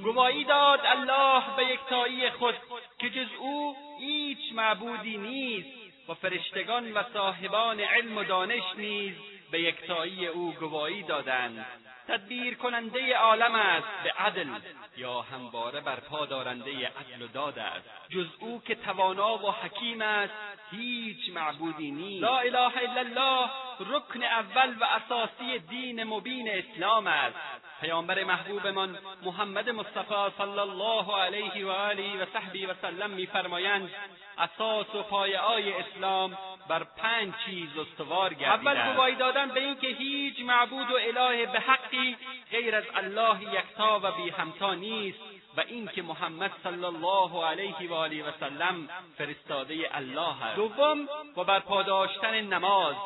گواهی 0.03 0.45
داد 0.45 0.81
الله 0.85 1.43
به 1.57 1.65
یکتایی 1.65 2.31
خود 2.31 2.55
که 2.99 3.11
جز 3.11 3.29
او 3.41 3.77
هیچ 4.01 4.53
معبودی 4.55 5.17
نیست. 5.17 5.80
و 6.11 6.15
فرشتگان 6.15 6.93
و 6.93 7.03
صاحبان 7.13 7.81
علم 7.81 8.19
و 8.19 8.25
دانش 8.25 8.63
نیز 8.77 9.15
به 9.51 9.61
یکتایی 9.61 10.27
او 10.27 10.53
گواهی 10.53 11.03
دادند. 11.03 11.67
تدبیر 12.09 12.55
کننده 12.55 13.17
عالم 13.17 13.55
است 13.55 13.87
به 14.05 14.11
عدل 14.11 14.49
یا 14.97 15.21
همواره 15.21 15.81
برپا 15.81 16.27
دارنده 16.27 16.71
عدل 16.71 17.23
و 17.23 17.27
داد 17.27 17.59
است. 17.59 17.89
جز 18.09 18.27
او 18.39 18.63
که 18.67 18.75
توانا 18.75 19.35
و 19.35 19.51
حکیم 19.51 20.03
است 20.03 20.33
هیچ 20.71 21.31
معبودی 21.35 21.91
نیست. 21.91 22.23
لا 22.23 22.39
اله 22.39 22.77
الا 22.77 23.01
الله 23.01 23.51
رکن 23.81 24.23
اول 24.23 24.75
و 24.81 24.85
اساسی 24.85 25.59
دین 25.59 26.05
مبین 26.05 26.51
اسلام 26.51 27.07
است. 27.07 27.37
پیامبر 27.81 28.25
محبوبمان 28.25 28.99
محمد 29.23 29.71
مصطفی 29.71 30.35
صلی 30.39 30.59
الله 30.59 31.17
علیه 31.17 31.67
و 31.67 31.71
آله 31.71 32.23
و 32.23 32.27
صحبی 32.33 32.67
و 32.67 32.75
سلم 32.83 33.11
میفرمایند 33.11 33.91
اساس 34.39 34.95
و 34.95 35.03
پایههای 35.03 35.73
اسلام 35.73 36.39
بر 36.69 36.85
پنج 36.85 37.33
چیز 37.47 37.69
استوار 37.79 38.35
گردیده 38.35 38.71
اول 38.71 38.93
گواهی 38.93 39.15
دادن 39.15 39.49
به 39.49 39.61
اینکه 39.61 39.87
هیچ 39.87 40.41
معبود 40.41 40.91
و 40.91 40.97
اله 40.97 41.47
به 41.47 41.61
حقی 41.61 42.17
غیر 42.51 42.77
از 42.77 42.85
الله 42.95 43.55
یکتا 43.55 44.01
و 44.03 44.13
بی 44.13 44.31
همتا 44.31 44.75
نیست 44.75 45.19
و 45.57 45.61
اینکه 45.61 46.03
محمد 46.03 46.53
صلی 46.63 46.85
الله 46.85 47.45
علیه 47.45 47.91
و 47.91 47.95
آله 47.95 48.25
و 48.25 48.31
سلم 48.41 48.89
فرستاده 49.19 49.97
الله 49.97 50.45
است. 50.45 50.57
دوم 50.57 51.09
و 51.37 51.45
بر 51.45 51.61
پاداشتن 51.61 52.41
نماز. 52.41 52.97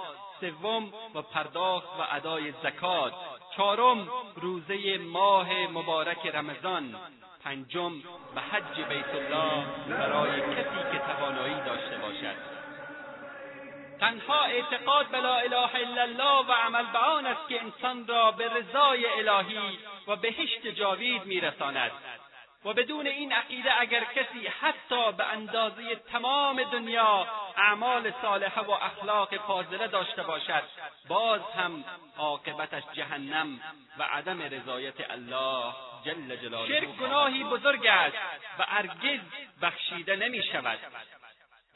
سوم 0.40 0.92
و 1.14 1.22
پرداخت 1.22 1.88
و 1.98 2.06
ادای 2.10 2.52
زکات. 2.62 3.12
چهارم 3.56 4.08
روزه 4.36 4.98
ماه 4.98 5.66
مبارک 5.66 6.26
رمضان. 6.26 6.96
پنجم 7.44 7.92
به 8.34 8.40
حج 8.40 8.80
بیت 8.88 9.14
الله 9.14 9.66
برای 9.88 10.40
کسی 10.40 10.92
که 10.92 10.98
توانایی 10.98 11.54
داشته 11.54 11.98
باشد. 11.98 12.36
تنها 14.00 14.44
اعتقاد 14.44 15.06
به 15.06 15.20
لا 15.20 15.36
اله 15.36 15.74
الا 15.74 16.02
الله 16.02 16.46
و 16.46 16.52
عمل 16.52 16.84
به 16.92 16.98
آن 16.98 17.26
است 17.26 17.48
که 17.48 17.62
انسان 17.62 18.06
را 18.06 18.30
به 18.30 18.44
رضای 18.48 19.06
الهی 19.06 19.78
و 20.08 20.16
بهشت 20.16 20.66
جاوید 20.66 21.24
میرساند. 21.24 21.90
و 22.64 22.72
بدون 22.72 23.06
این 23.06 23.32
عقیده 23.32 23.80
اگر 23.80 24.04
کسی 24.04 24.46
حتی 24.60 25.12
به 25.12 25.24
اندازه 25.24 25.94
تمام 25.94 26.62
دنیا 26.62 27.26
اعمال 27.56 28.12
صالحه 28.22 28.62
و 28.62 28.70
اخلاق 28.70 29.36
فاضله 29.36 29.86
داشته 29.86 30.22
باشد 30.22 30.62
باز 31.08 31.40
هم 31.58 31.84
عاقبتش 32.18 32.82
جهنم 32.92 33.60
و 33.98 34.02
عدم 34.02 34.42
رضایت 34.42 35.10
الله 35.10 35.74
جل 36.04 36.36
جلاله. 36.36 36.80
شرک 36.80 36.88
گناهی 36.88 37.44
بزرگ 37.44 37.86
است 37.86 38.16
و 38.58 38.62
هرگز 38.62 39.20
بخشیده 39.62 40.16
نمی 40.16 40.42
شود. 40.42 40.78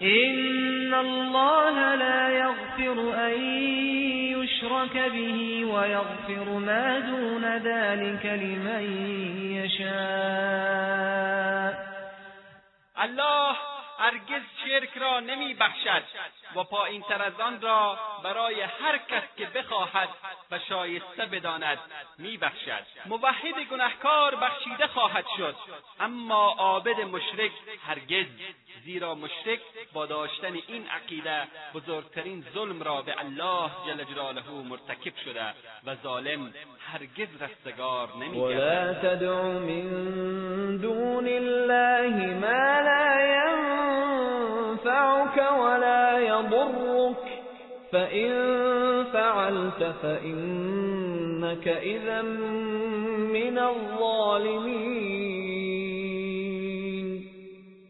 إن 0.02 0.94
الله 0.94 1.94
لا 1.94 2.28
يغفر 2.28 3.26
أن 3.26 3.42
يشرك 4.38 4.96
به 4.96 5.64
ويغفر 5.64 6.58
ما 6.58 6.98
دون 6.98 7.44
ذلك 7.44 8.26
لمن 8.26 8.82
يشاء. 9.52 10.98
الله 13.02 13.56
هرگز 13.98 14.42
شرک 14.64 14.98
را 14.98 15.20
نمی 15.20 15.54
بخشد 15.54 16.02
و 16.56 16.64
پایین 16.64 17.02
تر 17.02 17.22
از 17.22 17.40
آن 17.40 17.60
را 17.60 17.98
برای 18.24 18.60
هر 18.60 18.98
کس 18.98 19.22
که 19.36 19.46
بخواهد 19.46 20.08
و 20.50 20.58
شایسته 20.58 21.26
بداند 21.26 21.78
می 22.18 22.36
بخشد 22.36 22.82
موحد 23.06 23.54
گنهکار 23.70 24.34
بخشیده 24.34 24.86
خواهد 24.86 25.24
شد. 25.36 25.54
اما 26.00 26.54
عابد 26.58 27.00
مشرک 27.00 27.52
هرگز. 27.86 28.26
زیرا 28.84 29.14
مشرک 29.14 29.60
با 29.92 30.06
داشتن 30.06 30.54
این 30.68 30.86
عقیده 30.88 31.42
بزرگترین 31.74 32.44
ظلم 32.54 32.82
را 32.82 33.02
به 33.02 33.14
الله 33.18 33.70
جل 33.86 34.04
جلاله 34.04 34.50
مرتکب 34.50 35.16
شده 35.24 35.44
و 35.86 35.94
ظالم 36.02 36.52
هرگز 36.92 37.42
رستگار 37.42 38.08
نمی 38.16 38.38
ولا 38.38 38.94
تدع 38.94 39.42
من 39.42 40.76
دون 40.76 41.26
الله 41.26 42.34
ما 42.34 42.80
لا 42.80 43.20
ينفعك 44.76 45.36
ولا 45.52 46.07
يضرك 46.60 47.24
فإن 47.92 48.30
فعلت 49.12 49.94
فإنك 50.02 51.68
إذا 51.68 52.22
من 53.32 53.58
الظالمين. 53.58 55.28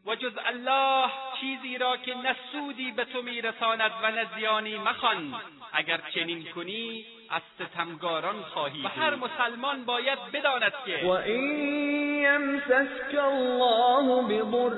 و 0.06 0.14
جز 0.14 0.38
الله 0.48 1.10
چیزی 1.40 1.78
را 1.78 1.96
که 1.96 2.14
نه 2.14 2.36
سودی 2.52 2.92
به 2.92 3.04
تو 3.04 3.22
میرساند 3.22 3.90
و 4.02 4.10
نه 4.10 4.26
زیانی 4.36 4.76
مخوان. 4.76 5.34
اگر 5.72 6.00
چنین 6.14 6.44
کنی 6.54 7.04
از 7.30 7.42
ستمگاران 7.54 8.42
خواهی 8.42 8.84
و 8.84 8.88
هر 8.88 9.14
مسلمان 9.14 9.84
باید 9.84 10.18
بداند 10.32 10.72
که 10.86 11.06
و 11.06 11.08
این 11.08 11.78
یمسسک 12.22 13.18
الله 13.18 14.22
بضر 14.22 14.76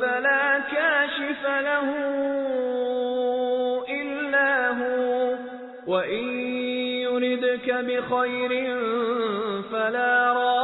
فلا 0.00 0.60
کاشف 0.70 1.44
له 1.44 1.88
الا 3.88 4.74
هو. 4.74 5.36
و 5.86 5.92
این 5.92 6.52
یردك 6.98 7.72
بخیر 7.72 8.76
فلا 9.70 10.32
راد 10.32 10.61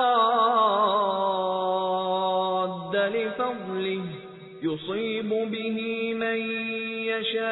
يصيب 4.62 5.28
به 5.28 6.14
من 6.14 6.38
يشاء 7.06 7.46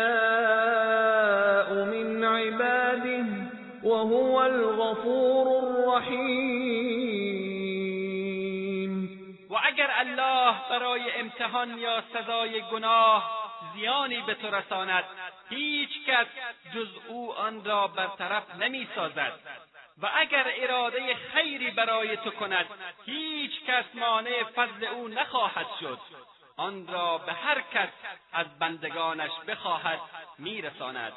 من 1.85 2.25
عباده 2.25 3.25
وهو 3.83 4.37
الغفور 4.37 5.47
الرحیم 5.65 6.67
و 9.51 9.57
اگر 9.65 9.91
الله 9.99 10.55
برای 10.71 11.13
امتحان 11.13 11.79
یا 11.79 12.03
سزای 12.13 12.63
گناه 12.73 13.47
زیانی 13.75 14.23
به 14.27 14.35
تو 14.35 14.51
رساند 14.51 15.05
هیچ 15.51 15.91
کس 16.07 16.27
جز 16.75 16.89
او 17.09 17.33
آن 17.33 17.65
را 17.65 17.87
برطرف 17.87 18.55
نمی 18.61 18.89
سازد. 18.95 19.33
و 20.03 20.11
اگر 20.15 20.45
اراده 20.57 21.15
خیری 21.15 21.71
برای 21.71 22.17
تو 22.17 22.31
کند 22.31 22.67
هیچ 23.07 23.53
کس 23.67 23.85
مانع 23.95 24.43
فضل 24.43 24.85
او 24.85 25.09
نخواهد 25.09 25.67
شد. 25.81 25.99
آن 26.57 26.87
را 26.87 27.19
به 27.19 27.33
هر 27.33 27.61
کس 27.61 27.89
از 28.33 28.47
بندگانش 28.59 29.31
بخواهد 29.49 30.01
میرساند 30.39 31.13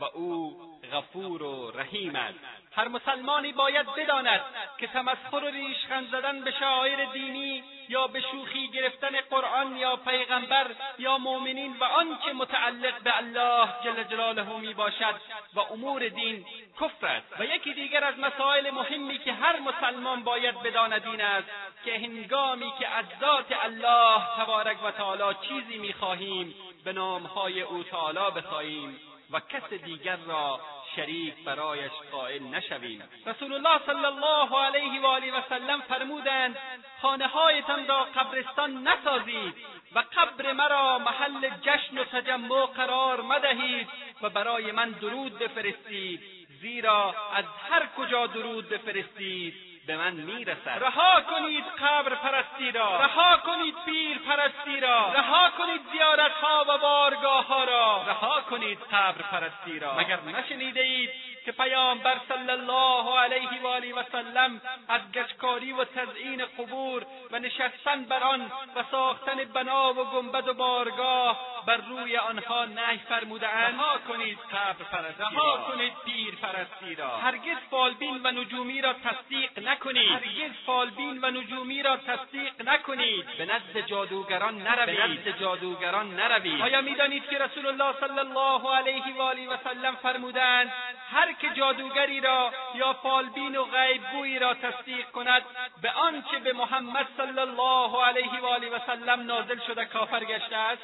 و 0.00 0.04
او 0.04 0.56
غفور 0.92 1.42
و 1.42 1.70
رحیم 1.70 2.16
است. 2.16 2.38
هر 2.76 2.88
مسلمانی 2.88 3.52
باید 3.52 3.86
بداند 3.86 4.40
که 4.78 4.86
تمسخر 4.86 5.44
و 5.44 5.46
ریشخند 5.46 6.10
زدن 6.10 6.40
به 6.40 6.50
شاعر 6.50 7.04
دینی 7.04 7.64
یا 7.88 8.06
به 8.06 8.20
شوخی 8.20 8.68
گرفتن 8.68 9.20
قرآن 9.30 9.76
یا 9.76 9.96
پیغمبر 9.96 10.66
یا 10.98 11.18
مؤمنین 11.18 11.76
و 11.80 11.84
آنچه 11.84 12.32
متعلق 12.32 13.02
به 13.02 13.16
الله 13.16 13.68
جل 13.84 14.02
جلاله 14.02 14.58
می 14.58 14.74
باشد 14.74 15.14
و 15.54 15.60
امور 15.60 16.08
دین 16.08 16.46
کفر 16.80 17.06
است. 17.06 17.40
و 17.40 17.44
یکی 17.44 17.74
دیگر 17.74 18.04
از 18.04 18.14
مسائل 18.18 18.70
مهمی 18.70 19.18
که 19.18 19.32
هر 19.32 19.58
مسلمان 19.58 20.24
باید 20.24 20.62
بداند 20.62 21.06
این 21.06 21.20
است 21.20 21.48
که 21.84 21.98
هنگامی 21.98 22.72
که 22.78 22.88
از 22.88 23.04
ذات 23.20 23.46
الله 23.62 24.20
تبارک 24.38 24.84
و 24.84 24.90
تعالی 24.90 25.36
چیزی 25.48 25.78
می‌خواهیم 25.78 26.54
به 26.84 26.92
نامهای 26.92 27.62
او 27.62 27.82
تعالی 27.82 28.30
بخواهیم 28.36 29.00
و 29.30 29.40
کس 29.40 29.72
دیگر 29.72 30.16
را 30.16 30.60
شریک 30.96 31.44
برایش 31.44 31.92
قائل 32.12 32.42
نشویم. 32.42 33.02
رسول 33.26 33.52
الله 33.52 33.80
صلی 33.86 34.04
الله 34.04 34.58
علیه 34.58 35.00
و 35.00 35.06
آله 35.06 35.38
و 35.38 35.40
سلم 35.48 35.80
فرمودند 35.80 36.56
خانههایتان 37.02 37.86
را 37.86 38.04
قبرستان 38.04 38.88
نسازید 38.88 39.54
و 39.94 40.04
قبر 40.16 40.52
مرا 40.52 40.98
محل 40.98 41.50
جشن 41.62 41.98
و 41.98 42.04
تجمع 42.04 42.66
قرار 42.66 43.22
مدهید 43.22 43.88
و 44.22 44.30
برای 44.30 44.72
من 44.72 44.90
درود 44.90 45.38
بفرستید 45.38 46.20
زیرا 46.60 47.14
از 47.34 47.44
هر 47.70 47.86
کجا 47.96 48.26
درود 48.26 48.68
بفرستید. 48.68 49.71
به 49.86 49.96
من 49.96 50.12
می‌رسد. 50.12 50.78
رها 50.84 51.20
کنید 51.20 51.64
قبر 51.64 52.14
پرستی 52.14 52.72
را. 52.72 53.00
رها 53.00 53.36
کنید 53.36 53.74
پیر 53.86 54.18
پرستی 54.18 54.80
را. 54.80 55.12
رها 55.12 55.50
کنید 55.58 55.80
زیارت 55.92 56.32
ها 56.32 56.64
و 56.68 56.78
بارگاه 56.78 57.46
ها 57.46 57.64
را. 57.64 58.04
رها 58.06 58.40
کنید 58.40 58.78
قبر 58.92 59.22
پرستی 59.22 59.78
را. 59.78 59.94
مگر 59.94 60.20
نشنیده 60.20 60.80
اید 60.80 61.10
که 61.44 61.52
پیامبر 61.52 62.16
صلی 62.28 62.50
الله 62.50 63.18
علیه 63.18 63.62
و 63.62 63.66
آله 63.66 63.94
و 63.94 64.02
سلم 64.12 64.60
از 64.88 65.00
گچکاری 65.12 65.72
و 65.72 65.84
تزیین 65.84 66.44
قبور 66.44 67.06
و 67.30 67.38
نشستن 67.38 68.04
بر 68.04 68.22
آن 68.22 68.52
و 68.76 68.84
ساختن 68.90 69.44
بنا 69.44 69.92
و 69.92 70.04
گنبد 70.04 70.48
و 70.48 70.54
بارگاه 70.54 71.62
بر 71.66 71.76
روی 71.76 72.16
آنها 72.16 72.64
نهی 72.64 72.98
فرمودهاند. 72.98 73.74
رها 73.74 73.98
کنید 74.08 74.38
قبر 74.38 74.84
پرستی 74.92 75.22
رها 75.22 75.56
کنید 75.56 75.92
پیر 76.04 76.34
پرستی 76.34 76.94
را. 76.94 77.08
هرگز 77.08 77.56
فالبین 77.70 78.20
و 78.24 78.30
نجومی 78.30 78.82
را 78.82 78.92
تصدیق 78.92 79.68
نکنید. 79.68 80.12
هرگز 80.12 80.52
فالبین 80.66 81.18
و 81.22 81.30
نجومی 81.30 81.82
را 81.82 81.96
تصدیق 81.96 82.68
نکنید. 82.68 83.26
به 83.38 83.44
نزد 83.44 83.86
جادوگران 83.86 84.58
نروید. 84.58 84.96
به 84.96 85.06
نزد 85.06 85.40
جادوگران 85.40 86.14
نروید. 86.14 86.62
آیا 86.62 86.80
می‌دانید 86.80 87.28
که 87.28 87.38
رسول 87.38 87.66
الله 87.66 87.94
صلی 88.00 88.18
الله 88.18 88.76
علیه 88.76 89.16
و 89.16 89.22
آله 89.22 89.48
و 89.48 89.56
سلم 89.64 89.96
فرمودند 89.96 90.72
هر 91.12 91.31
که 91.40 91.48
جادوگری 91.50 92.20
را 92.20 92.52
یا 92.74 92.92
فالبین 92.92 93.56
و 93.56 93.64
غیبگویی 93.64 94.38
را 94.38 94.54
تصدیق 94.54 95.10
کند 95.10 95.42
به 95.82 95.90
آنچه 95.90 96.38
به 96.38 96.52
محمد 96.52 97.06
صلی 97.16 97.40
الله 97.40 98.04
علیه 98.04 98.40
و 98.40 98.46
آله 98.46 98.70
و 98.70 98.78
سلم 98.86 99.20
نازل 99.20 99.58
شده 99.66 99.84
کافر 99.84 100.24
گشته 100.24 100.56
است 100.56 100.82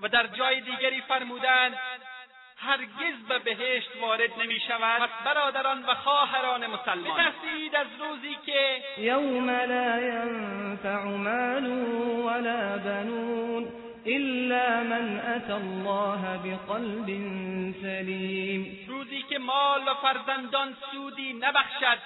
و 0.00 0.08
در 0.08 0.26
جای 0.26 0.60
دیگری 0.60 1.00
فرمودند 1.00 1.76
هرگز 2.56 3.28
به 3.28 3.38
بهشت 3.38 3.90
وارد 4.00 4.30
نمی 4.42 4.60
شود. 4.60 5.10
برادران 5.24 5.84
و 5.84 5.94
خواهران 5.94 6.66
مسلمان 6.66 7.14
بترسید 7.14 7.76
از 7.76 7.86
روزی 8.00 8.36
که 8.46 8.82
یوم 8.98 9.50
لا 9.50 10.00
ینفع 10.00 11.04
مال 11.04 11.66
ولا 12.26 12.78
بنون. 12.78 13.81
إلا 14.06 14.82
من 14.82 15.20
أتى 15.20 15.52
الله 15.52 16.40
بقلب 16.44 17.06
سلیم 17.82 18.86
روزی 18.88 19.22
که 19.22 19.38
مال 19.38 19.80
و 19.88 19.94
فرزندان 19.94 20.76
سودی 20.92 21.32
نبخشد 21.32 21.98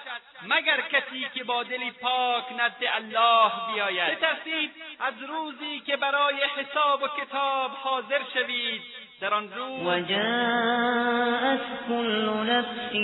مگر 0.47 0.81
کسی 0.81 1.27
که 1.33 1.43
با 1.43 1.63
دلی 1.63 1.91
پاک 1.91 2.43
نزد 2.51 2.83
الله 2.95 3.51
بیاید. 3.73 4.17
بترسید 4.17 4.71
از 4.99 5.13
روزی 5.29 5.79
که 5.79 5.97
برای 5.97 6.35
حساب 6.35 7.03
و 7.03 7.07
کتاب 7.07 7.71
حاضر 7.71 8.19
شوید 8.33 8.81
در 9.21 9.33
آن 9.33 9.53
روز 9.53 9.81
وجاءت 9.81 11.59
كل 11.87 12.29
نفس 12.49 12.95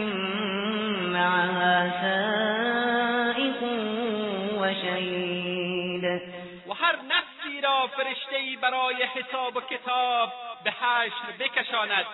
معها 1.14 1.91
سائق 2.02 3.64
وشهید 4.61 6.03
و 6.68 6.74
هر 6.74 6.95
نفسی 6.95 7.32
را 7.64 7.88
فرشتهای 7.88 8.56
برای 8.56 9.03
حساب 9.03 9.56
و 9.56 9.61
کتاب 9.61 10.34
به 10.64 10.72
حشر 10.72 11.31
بکشاند 11.40 12.06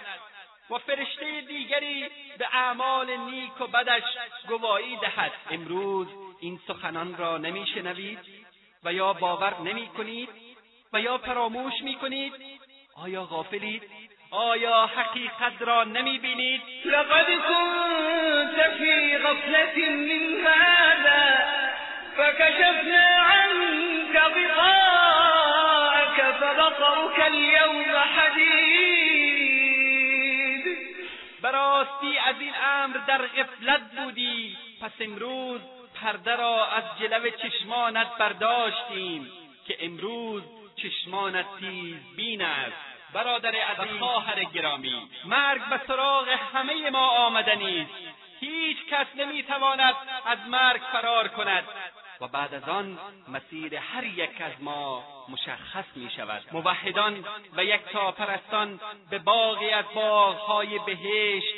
و 0.69 0.77
فرشته 0.77 1.41
دیگری 1.41 2.05
به 2.37 2.47
اعمال 2.53 3.17
نیک 3.17 3.61
و 3.61 3.67
بدش 3.67 4.03
گواهی 4.47 4.95
دهد. 4.95 5.31
امروز 5.51 6.07
این 6.41 6.59
سخنان 6.67 7.17
را 7.17 7.37
نمیشنوید 7.37 8.19
و 8.83 8.93
یا 8.93 9.13
باور 9.13 9.61
نمی 9.61 9.87
کنید 9.87 10.29
و 10.93 11.01
یا 11.01 11.17
فراموش 11.17 11.73
می 11.83 11.95
کنید 11.95 12.33
آیا 12.95 13.23
غافلید؟ 13.23 13.83
آیا 14.31 14.85
حقیقت 14.85 15.61
را 15.61 15.83
نمی 15.83 16.19
بینید 16.19 16.61
لقد 16.85 17.25
كنت 17.25 18.77
في 18.77 19.17
غفلة 19.17 19.89
من 19.89 20.45
هذا 20.45 21.37
فكشفنا 22.17 23.07
عنك 23.19 23.98
فبصرك 26.39 27.19
اليوم 27.19 27.95
حديد. 28.15 29.49
براستی 31.41 32.17
از 32.17 32.35
این 32.39 32.53
امر 32.63 32.97
در 32.97 33.21
غفلت 33.27 33.81
بودی. 33.97 34.57
پس 34.81 34.91
امروز 34.99 35.61
پرده 36.01 36.35
را 36.35 36.65
از 36.65 36.83
جلو 36.99 37.29
چشمانت 37.29 38.07
برداشتیم 38.17 39.31
که 39.67 39.77
امروز 39.79 40.43
چشمانت 40.75 41.45
تیز 41.59 41.95
بین 42.15 42.41
است. 42.41 42.77
برادر 43.13 43.55
عزیز 43.55 43.99
خواهر 43.99 44.43
گرامی. 44.43 45.09
مرگ 45.25 45.61
به 45.69 45.81
سراغ 45.87 46.29
همه 46.53 46.89
ما 46.89 47.07
آمدنی 47.07 47.81
است. 47.81 47.91
هیچ 48.39 48.77
کس 48.91 49.07
نمی‌تواند 49.15 49.95
از 50.25 50.37
مرگ 50.47 50.81
فرار 50.91 51.27
کند. 51.27 51.63
و 52.21 52.27
بعد 52.27 52.53
از 52.53 52.63
آن 52.63 52.99
مسیر 53.27 53.75
هر 53.75 54.03
یک 54.03 54.41
از 54.41 54.51
ما 54.59 55.03
مشخص 55.29 55.85
می 55.95 56.09
شود. 56.15 56.43
موحدان 56.51 57.25
و 57.55 57.63
یک 57.63 57.81
پرستان 58.17 58.79
به 59.09 59.19
باغی 59.19 59.69
از 59.69 59.85
باغهای 59.95 60.79
بهشت 60.79 61.53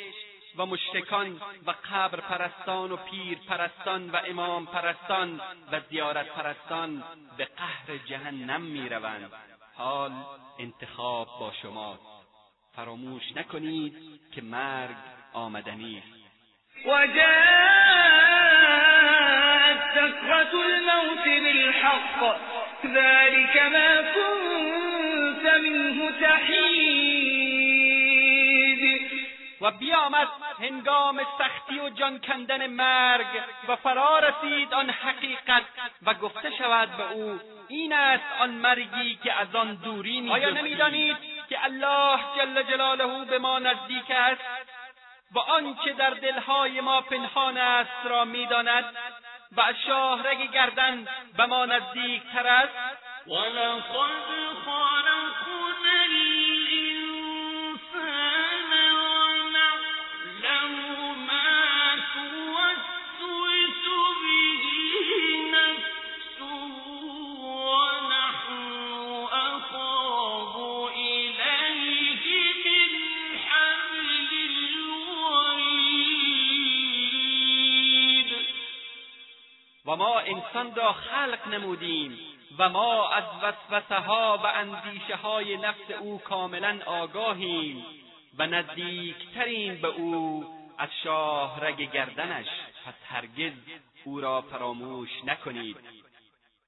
و 0.56 0.66
مشرکان 0.66 1.40
و 1.66 1.74
قبر 1.92 2.20
پرستان 2.20 2.92
و 2.92 2.96
پیر 2.96 3.38
پرستان 3.48 4.10
و 4.10 4.16
امام 4.26 4.66
پرستان 4.66 5.40
و 5.72 5.80
زیارت 5.90 6.28
پرستان 6.28 7.04
به 7.36 7.44
قهر 7.44 7.96
جهنم 8.06 8.60
می 8.60 8.88
روند. 8.88 9.32
حال 9.76 10.12
انتخاب 10.58 11.28
با 11.40 11.52
شماست. 11.62 12.02
فراموش 12.76 13.22
نکنید 13.36 14.20
که 14.34 14.42
مرگ 14.42 14.96
آمدنی 15.32 15.98
است. 15.98 16.22
سكرة 19.94 20.52
الموت 20.54 21.24
بالحق. 21.24 22.20
ذلك 22.86 23.56
ما 23.56 24.02
كنت 24.14 25.44
منه 25.54 26.12
تحید 26.20 27.62
و 29.62 29.70
بیامد 29.70 30.28
هنگام 30.60 31.20
سختی 31.38 31.80
و 31.80 31.88
جان 31.88 32.20
کندن 32.20 32.66
مرگ 32.66 33.26
و 33.68 33.76
فرا 33.76 34.18
رسید 34.18 34.74
آن 34.74 34.90
حقیقت 34.90 35.62
و 36.02 36.14
گفته 36.14 36.50
شود 36.50 36.96
به 36.96 37.12
او 37.12 37.40
این 37.68 37.92
است 37.92 38.24
آن 38.40 38.50
مرگی 38.50 39.18
که 39.24 39.40
از 39.40 39.54
آن 39.54 39.74
دوری 39.74 40.20
می 40.20 40.30
آیا 40.30 40.50
نمی‌دانید 40.50 41.16
که 41.48 41.64
الله 41.64 42.18
جل 42.36 42.62
جلاله 42.62 43.24
به 43.24 43.38
ما 43.38 43.58
نزدیک 43.58 44.10
است؟ 44.10 44.40
و 45.34 45.38
آنچه 45.38 45.92
در 45.92 46.10
دلهای 46.10 46.80
ما 46.80 47.00
پنهان 47.00 47.56
است 47.56 48.06
را 48.06 48.24
می‌داند 48.24 48.84
و 49.56 49.60
از 49.60 49.74
شاهرگ 49.86 50.50
گردن 50.52 51.08
به 51.36 51.46
ما 51.46 51.66
نزدیکتر 51.66 52.46
است. 52.46 52.72
ولقد 53.26 53.82
خلقنا 54.64 55.28
ما 79.96 80.18
انسان 80.18 80.74
را 80.74 80.92
خلق 80.92 81.48
نمودیم 81.48 82.18
و 82.58 82.68
ما 82.68 83.08
از 83.08 83.24
وسوسه 83.42 83.94
ها 83.94 84.40
و 84.44 84.46
اندیشه 84.46 85.16
های 85.16 85.56
نفس 85.56 85.90
او 86.00 86.18
کاملا 86.18 86.78
آگاهیم 86.86 87.86
و 88.38 88.46
نزدیکترین 88.46 89.80
به 89.80 89.88
او 89.88 90.44
از 90.78 90.88
شاهرگ 91.04 91.92
گردنش 91.92 92.46
پس 92.86 92.94
هرگز 93.08 93.52
او 94.04 94.20
را 94.20 94.40
فراموش 94.40 95.10
نکنید. 95.24 95.76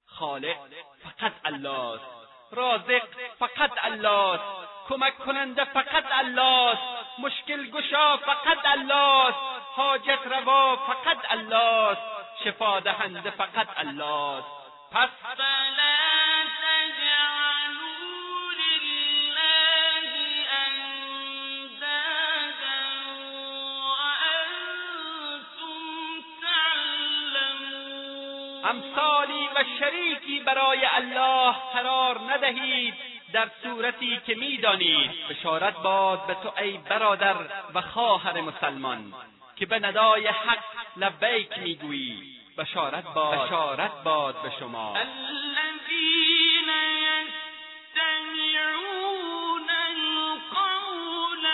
خالق 0.07 0.57
فقط 1.03 1.33
الله 1.45 1.95
است 1.95 2.05
رازق 2.53 3.03
فقط 3.39 3.71
الله 3.83 4.09
است 4.09 4.69
کمک 4.89 5.19
کننده 5.19 5.65
فقط 5.65 6.05
الله 6.13 6.71
است 6.71 7.19
مشکل 7.19 7.71
گشا 7.71 8.17
فقط 8.17 8.65
الله 8.65 9.29
است 9.29 9.39
حاجت 9.75 10.19
روا 10.27 10.77
فقط 10.77 11.19
الله 11.31 11.89
است 11.91 12.14
شفا 12.45 12.81
دهنده 12.81 13.31
فقط 13.31 13.69
الله 13.77 14.39
است 14.39 14.49
پس 14.93 15.09
امثالی 28.65 29.49
و 29.55 29.65
شریکی 29.79 30.41
برای 30.41 30.85
الله 30.85 31.55
قرار 31.73 32.21
ندهید. 32.33 32.95
در 33.33 33.51
صورتی 33.63 34.21
که 34.27 34.35
می‌دانید. 34.35 35.11
بشارت 35.31 35.77
باد 35.83 36.27
به 36.27 36.35
تو 36.35 36.53
ای 36.59 36.79
برادر 36.79 37.37
و 37.75 37.81
خواهر 37.81 38.41
مسلمان 38.41 39.13
که 39.57 39.67
به 39.67 39.79
ندای 39.79 40.27
حق 40.27 40.65
لبیک 40.97 41.59
می‌گویی. 41.59 42.34
بشارت 42.59 43.05
باد. 43.15 43.47
بشارت 43.47 44.03
باد 44.05 44.43
به 44.43 44.51
شما. 44.61 44.97
الذين 44.97 46.71
يستمعون 47.95 49.71
القول 49.71 51.45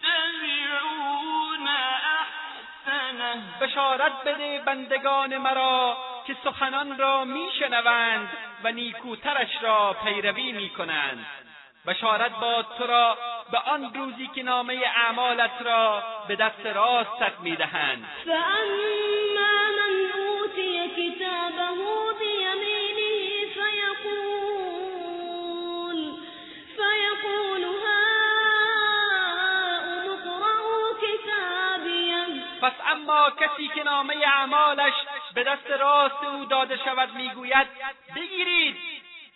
فيتبعون 0.00 1.68
احسنه 2.18 3.32
بشارت 3.60 4.24
بده 4.24 4.58
بندگان 4.66 5.38
مرا 5.38 5.96
که 6.26 6.36
سخنان 6.44 6.98
را 6.98 7.24
میشنوند 7.24 8.28
و 8.64 8.72
نیکوترش 8.72 9.62
را 9.62 9.96
پیروی 10.04 10.52
می‌کنند. 10.52 11.26
بشارت 11.86 12.32
باد 12.32 12.66
تو 12.78 12.86
را 12.86 13.18
به 13.52 13.58
آن 13.58 13.94
روزی 13.94 14.26
که 14.26 14.42
نامه 14.42 14.74
اعمالت 14.96 15.62
را 15.64 16.02
به 16.28 16.36
دست 16.36 16.66
راستت 16.66 17.40
می‌دهند. 17.40 18.06
پس 32.72 32.86
اما 32.86 33.30
کسی 33.30 33.68
که 33.68 33.82
نامه 33.82 34.14
اعمالش 34.26 34.92
به 35.34 35.44
دست 35.44 35.70
راست 35.80 36.24
او 36.24 36.44
داده 36.44 36.76
شود 36.84 37.08
می‌گوید 37.14 37.66
بگیرید 38.16 38.76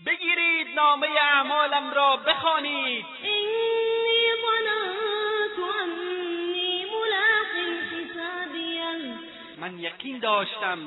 بگیرید 0.06 0.74
نامه 0.74 1.06
اعمالم 1.06 1.90
را 1.94 2.16
بخوانید. 2.16 3.04
من 9.58 9.78
یقین 9.78 10.18
داشتم 10.18 10.78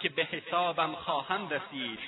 که 0.00 0.08
به 0.08 0.22
حسابم 0.24 0.92
خواهم 0.92 1.48
رسید. 1.48 1.98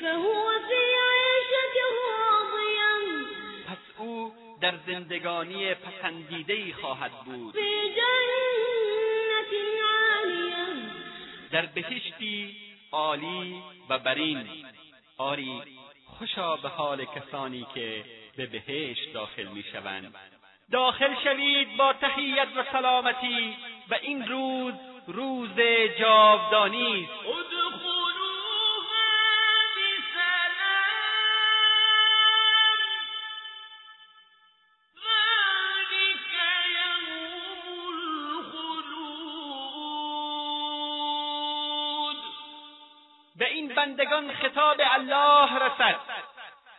پس 3.66 3.98
او 3.98 4.32
در 4.60 4.74
زندگانی 4.86 5.74
پسندیدهای 5.74 6.72
خواهد 6.72 7.12
بود. 7.24 7.54
در 11.58 11.66
بهشتی 11.66 12.56
عالی 12.92 13.62
و 13.88 13.98
برین. 13.98 14.46
آری 15.18 15.62
خوشا 16.06 16.56
به 16.56 16.68
حال 16.68 17.04
کسانی 17.04 17.66
که 17.74 18.04
به 18.36 18.46
بهشت 18.46 19.12
داخل 19.12 19.48
می‌شوند. 19.48 20.14
داخل 20.72 21.14
شوید 21.24 21.76
با 21.76 21.92
تحیت 21.92 22.48
و 22.56 22.64
سلامتی 22.72 23.56
و 23.90 23.94
این 24.02 24.28
روز 24.28 24.74
روز 25.06 25.60
جاودانی 26.00 27.04
است. 27.04 27.57
بندگان 44.18 44.36
خطاب 44.36 44.76
الله 44.80 45.58
رسد 45.58 45.96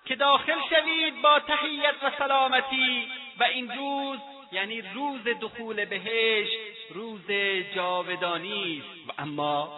که 0.06 0.16
داخل 0.16 0.60
شوید 0.70 1.22
با 1.22 1.40
تحیت 1.40 1.96
و 2.04 2.12
سلامتی 2.20 3.08
و 3.40 3.44
این 3.44 3.72
روز 3.78 4.20
یعنی 4.52 4.82
روز 4.82 5.24
دخول 5.42 5.86
بهشت 5.86 6.58
روز 6.90 7.32
جاودانی 7.76 8.84
است. 8.84 9.10
و 9.10 9.22
اما 9.22 9.70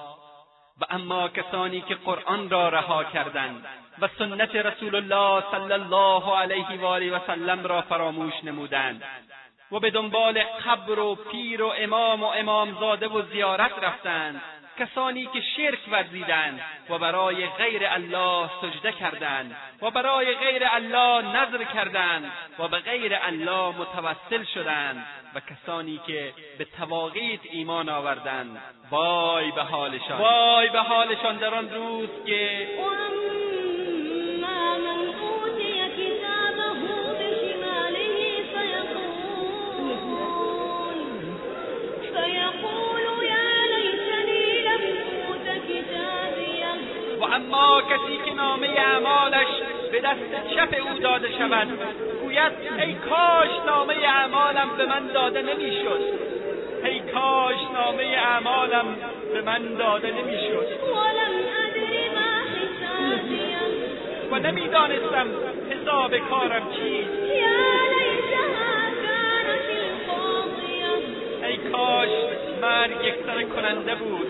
و 0.81 0.85
اما 0.89 1.27
کسانی 1.29 1.81
که 1.81 1.95
قرآن 1.95 2.49
را 2.49 2.69
رها 2.69 3.03
کردند 3.03 3.65
و 4.01 4.09
سنت 4.17 4.55
رسول 4.55 4.95
الله 4.95 5.43
صلی 5.51 5.73
الله 5.73 6.37
علیه 6.37 6.81
و 6.81 6.85
آله 6.85 7.11
و 7.11 7.19
سلم 7.27 7.63
را 7.63 7.81
فراموش 7.81 8.33
نمودند 8.43 9.03
و 9.71 9.79
به 9.79 9.91
دنبال 9.91 10.43
قبر 10.43 10.99
و 10.99 11.15
پیر 11.15 11.63
و 11.63 11.73
امام 11.77 12.23
و 12.23 12.25
امامزاده 12.25 13.07
و 13.07 13.21
زیارت 13.21 13.83
رفتند 13.83 14.41
کسانی 14.81 15.25
که 15.25 15.41
شرک 15.57 15.79
ورزیدند 15.91 16.61
و 16.89 16.97
برای 16.97 17.47
غیر 17.47 17.81
الله 17.85 18.49
سجده 18.61 18.91
کردند 18.91 19.55
و 19.81 19.91
برای 19.91 20.35
غیر 20.35 20.63
الله 20.71 21.21
نظر 21.21 21.63
کردند 21.63 22.31
و 22.59 22.67
به 22.67 22.77
غیر 22.79 23.17
الله 23.21 23.75
متوسل 23.77 24.43
شدند 24.53 25.05
و 25.35 25.39
کسانی 25.39 26.01
که 26.07 26.33
به 26.57 26.65
تواقیت 26.65 27.39
ایمان 27.43 27.89
آوردند. 27.89 28.61
وای 28.91 29.51
به 29.51 29.63
حالشان. 29.63 30.17
وای 30.17 30.69
به 30.69 30.79
حالشان 30.79 31.37
در 31.37 31.53
آن 31.55 31.69
روز 31.69 32.09
که 32.25 32.67
اما 47.41 47.81
کسی 47.81 48.17
که 48.25 48.33
نامه 48.33 48.67
اعمالش 48.67 49.47
به 49.91 50.01
دست 50.01 50.55
چپ 50.55 50.75
او 50.87 50.99
داده 50.99 51.31
شود 51.37 51.67
گوید 52.21 52.51
ای 52.79 52.93
کاش 52.93 53.49
نامه 53.67 53.93
اعمالم 53.93 54.69
به 54.77 54.85
من 54.85 55.07
داده 55.13 55.41
نمی‌شد. 55.41 56.01
ای 56.83 56.99
کاش 56.99 57.55
نامه 57.73 58.03
اعمالم 58.03 58.85
به 59.33 59.41
من 59.41 59.75
داده 59.75 60.07
نمی‌شد. 60.11 60.67
و 64.31 64.39
نمی‌دانستم 64.39 65.27
حساب 65.71 66.17
کارم 66.17 66.61
چیست. 66.71 67.09
ای 71.43 71.57
کاش 71.57 72.09
مرگ 72.61 73.05
یکسر 73.05 73.43
کننده 73.43 73.95
بود. 73.95 74.27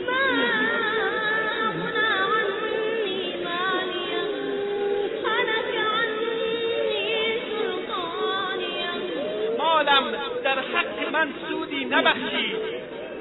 من 11.72 11.77
سودی 11.77 11.85
نبخشید 11.85 12.56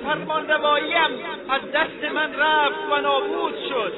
فرمان 0.03 0.49
رواییم 0.49 1.11
از 1.49 1.61
دست 1.75 2.13
من 2.15 2.35
رفت 2.35 2.93
و 2.93 3.01
نابود 3.01 3.55
شد. 3.69 3.93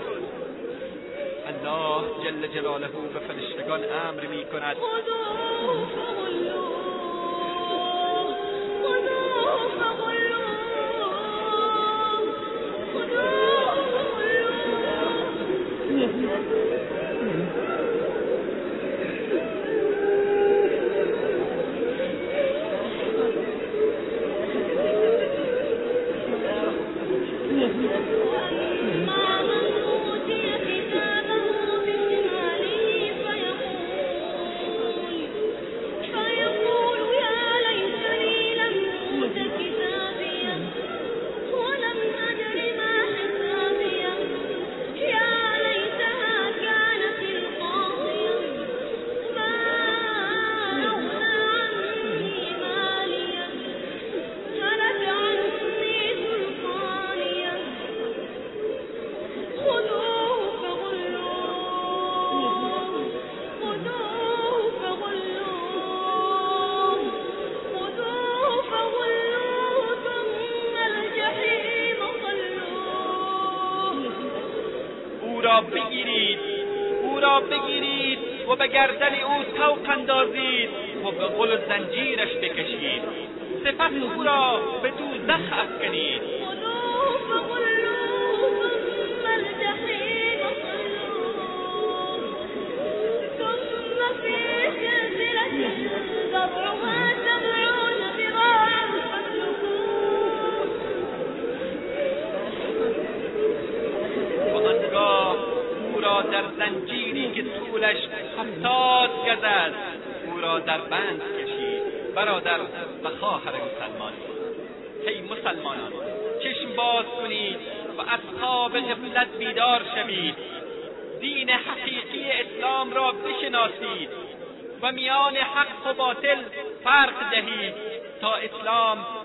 الله 1.47 2.03
جل 2.25 2.47
جلاله 2.47 2.89
به 2.89 3.19
فرشتگان 3.19 3.81
امر 3.81 4.27
می 4.27 4.45
کند 4.45 4.77
خذوه 4.77 5.87
فغلوه 5.95 6.69
خذوه 8.83 9.69
فغلوه 9.79 10.42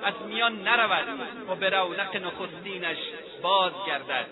از 0.08 0.22
میان 0.26 0.68
نرود 0.68 1.08
و 1.50 1.56
به 1.56 1.70
رونق 1.70 2.16
نخستینش 2.16 2.98
بازگردد. 3.42 4.26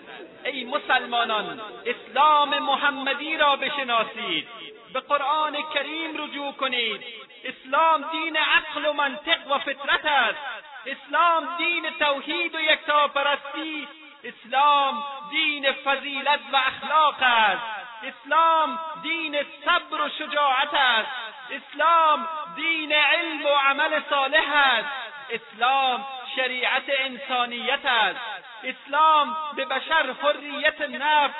ای 0.44 0.64
مسلمانان 0.64 1.60
اسلام 1.86 2.58
محمدی 2.58 3.36
را 3.36 3.56
بشناسید. 3.56 4.48
به 4.92 5.00
قرآن 5.00 5.56
کریم 5.74 6.24
رجوع 6.24 6.52
کنید. 6.52 7.00
اسلام 7.44 8.04
دین 8.12 8.36
عقل 8.36 8.86
و 8.86 8.92
منطق 8.92 9.50
و 9.50 9.58
فطرت 9.58 10.04
است. 10.04 10.38
اسلام 10.86 11.48
دین 11.58 11.86
توحید 11.98 12.54
و 12.54 12.60
یکتاپرستی. 12.60 13.88
اسلام 14.24 15.04
دین 15.30 15.72
فضیلت 15.72 16.40
و 16.52 16.56
اخلاق 16.56 17.16
است. 17.20 17.62
اسلام 18.02 18.78
دین 19.02 19.36
صبر 19.64 20.00
و 20.00 20.08
شجاعت 20.08 20.74
است. 20.74 21.08
اسلام 21.50 22.28
دین 22.56 22.92
علم 22.92 23.46
و 23.46 23.48
عمل 23.48 24.00
صالح 24.10 24.54
است. 24.54 25.15
اسلام 25.30 26.04
شریعت 26.36 26.82
انسانیت 26.98 27.86
است. 27.86 28.20
اسلام 28.64 29.36
به 29.56 29.64
بشر 29.64 30.14
حریت 30.22 30.80
نفس 30.80 31.34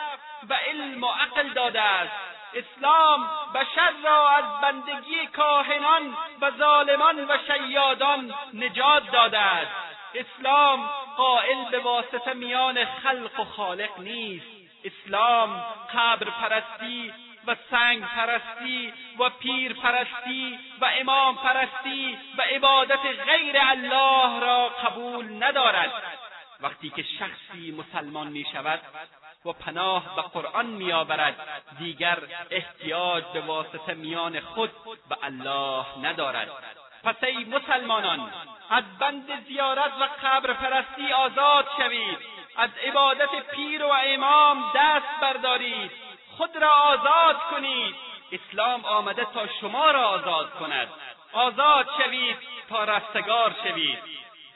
و 0.49 0.55
علم 0.55 1.05
و 1.05 1.07
عقل 1.07 1.49
داده 1.49 1.81
است. 1.81 2.13
اسلام 2.55 3.31
بشر 3.55 3.93
را 4.05 4.31
از 4.31 4.45
بندگی 4.63 5.27
کاهنان 5.27 6.17
و 6.41 6.51
ظالمان 6.51 7.25
و 7.25 7.37
شیادان 7.47 8.35
نجات 8.55 9.11
داده 9.11 9.39
است. 9.39 9.73
اسلام 10.15 10.91
قائل 11.17 11.65
به 11.71 11.79
واسطه 11.79 12.33
میان 12.33 12.85
خلق 12.85 13.41
و 13.41 13.45
خالق 13.45 13.99
نیست. 13.99 14.47
اسلام 14.85 15.65
قبر 15.95 16.31
پرستی 16.31 17.13
و 17.47 17.56
سنگ 17.70 18.05
پرستی 18.05 18.93
و 19.18 19.31
پیر 19.31 19.74
پرستی 19.74 20.59
و 20.81 20.90
امام 21.01 21.36
پرستی 21.36 22.18
و 22.39 22.43
عبادت 22.43 23.01
غیر 23.27 23.56
الله 23.60 24.40
را 24.40 24.68
قبول 24.68 25.44
ندارد. 25.44 25.93
وقتی 26.60 26.90
که 26.90 27.02
شخصی 27.02 27.73
مسلمان 27.73 28.27
می 28.27 28.47
شود 28.52 28.81
و 29.44 29.52
پناه 29.52 30.16
به 30.16 30.23
قرآن 30.23 30.66
می 30.66 30.93
آورد 30.93 31.64
دیگر 31.78 32.18
احتیاج 32.51 33.24
به 33.32 33.40
واسطه 33.40 33.94
میان 33.94 34.40
خود 34.40 34.70
به 35.09 35.16
الله 35.23 35.86
ندارد. 36.02 36.51
پس 37.05 37.24
ای 37.24 37.44
مسلمانان 37.44 38.32
از 38.70 38.85
بند 38.98 39.47
زیارت 39.48 39.93
و 40.01 40.09
قبر 40.23 40.52
پرستی 40.52 41.12
آزاد 41.12 41.66
شوید. 41.77 42.18
از 42.56 42.70
عبادت 42.86 43.51
پیر 43.55 43.85
و 43.85 43.93
امام 44.05 44.64
دست 44.74 45.20
بردارید. 45.23 45.90
خود 46.37 46.57
را 46.57 46.71
آزاد 46.71 47.37
کنید. 47.51 47.95
اسلام 48.33 48.85
آمده 48.85 49.25
تا 49.25 49.47
شما 49.61 49.91
را 49.91 50.09
آزاد 50.09 50.51
کند. 50.51 50.89
آزاد 51.33 51.87
شوید 51.99 52.37
تا 52.69 52.85
رستگار 52.85 53.55
شوید. 53.65 53.99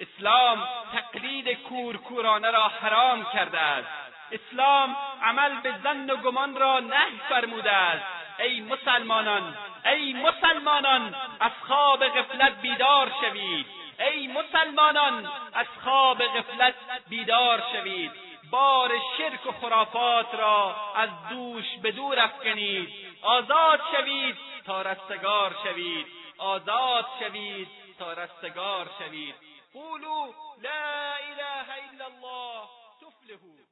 اسلام 0.00 0.68
تقلید 0.92 1.62
کورکورانه 1.62 2.50
را 2.50 2.68
حرام 2.68 3.24
کرده 3.32 3.58
است. 3.58 3.88
اسلام 4.32 4.96
عمل 5.22 5.60
به 5.60 5.74
زن 5.84 6.10
و 6.10 6.16
گمان 6.16 6.56
را 6.56 6.80
نهی 6.80 7.20
فرموده 7.28 7.72
است. 7.72 8.04
ای 8.38 8.60
مسلمانان 8.60 9.56
ای 9.84 10.12
مسلمانان 10.12 11.14
از 11.40 11.52
خواب 11.66 12.08
غفلت 12.08 12.60
بیدار 12.62 13.12
شوید. 13.20 13.66
ای 14.00 14.26
مسلمانان 14.26 15.30
از 15.54 15.66
خواب 15.84 16.22
غفلت 16.22 16.74
بیدار 17.08 17.62
شوید. 17.72 18.29
بار 18.50 18.92
شرک 19.18 19.46
و 19.46 19.52
خرافات 19.52 20.34
را 20.34 20.76
از 20.96 21.10
دوش 21.30 21.64
به 21.82 21.92
دور 21.92 22.18
افکنید. 22.18 22.88
آزاد 23.22 23.80
شوید 23.92 24.36
تا 24.66 24.82
رستگار 24.82 25.56
شوید. 25.64 26.06
آزاد 26.38 27.06
شوید 27.20 27.68
تا 27.98 28.12
رستگار 28.12 28.90
شوید. 28.98 29.34
قولوا 29.72 30.26
لا 30.62 31.14
اله 31.14 31.68
الا 31.90 32.06
الله 32.06 32.68
تفلحوا 33.00 33.69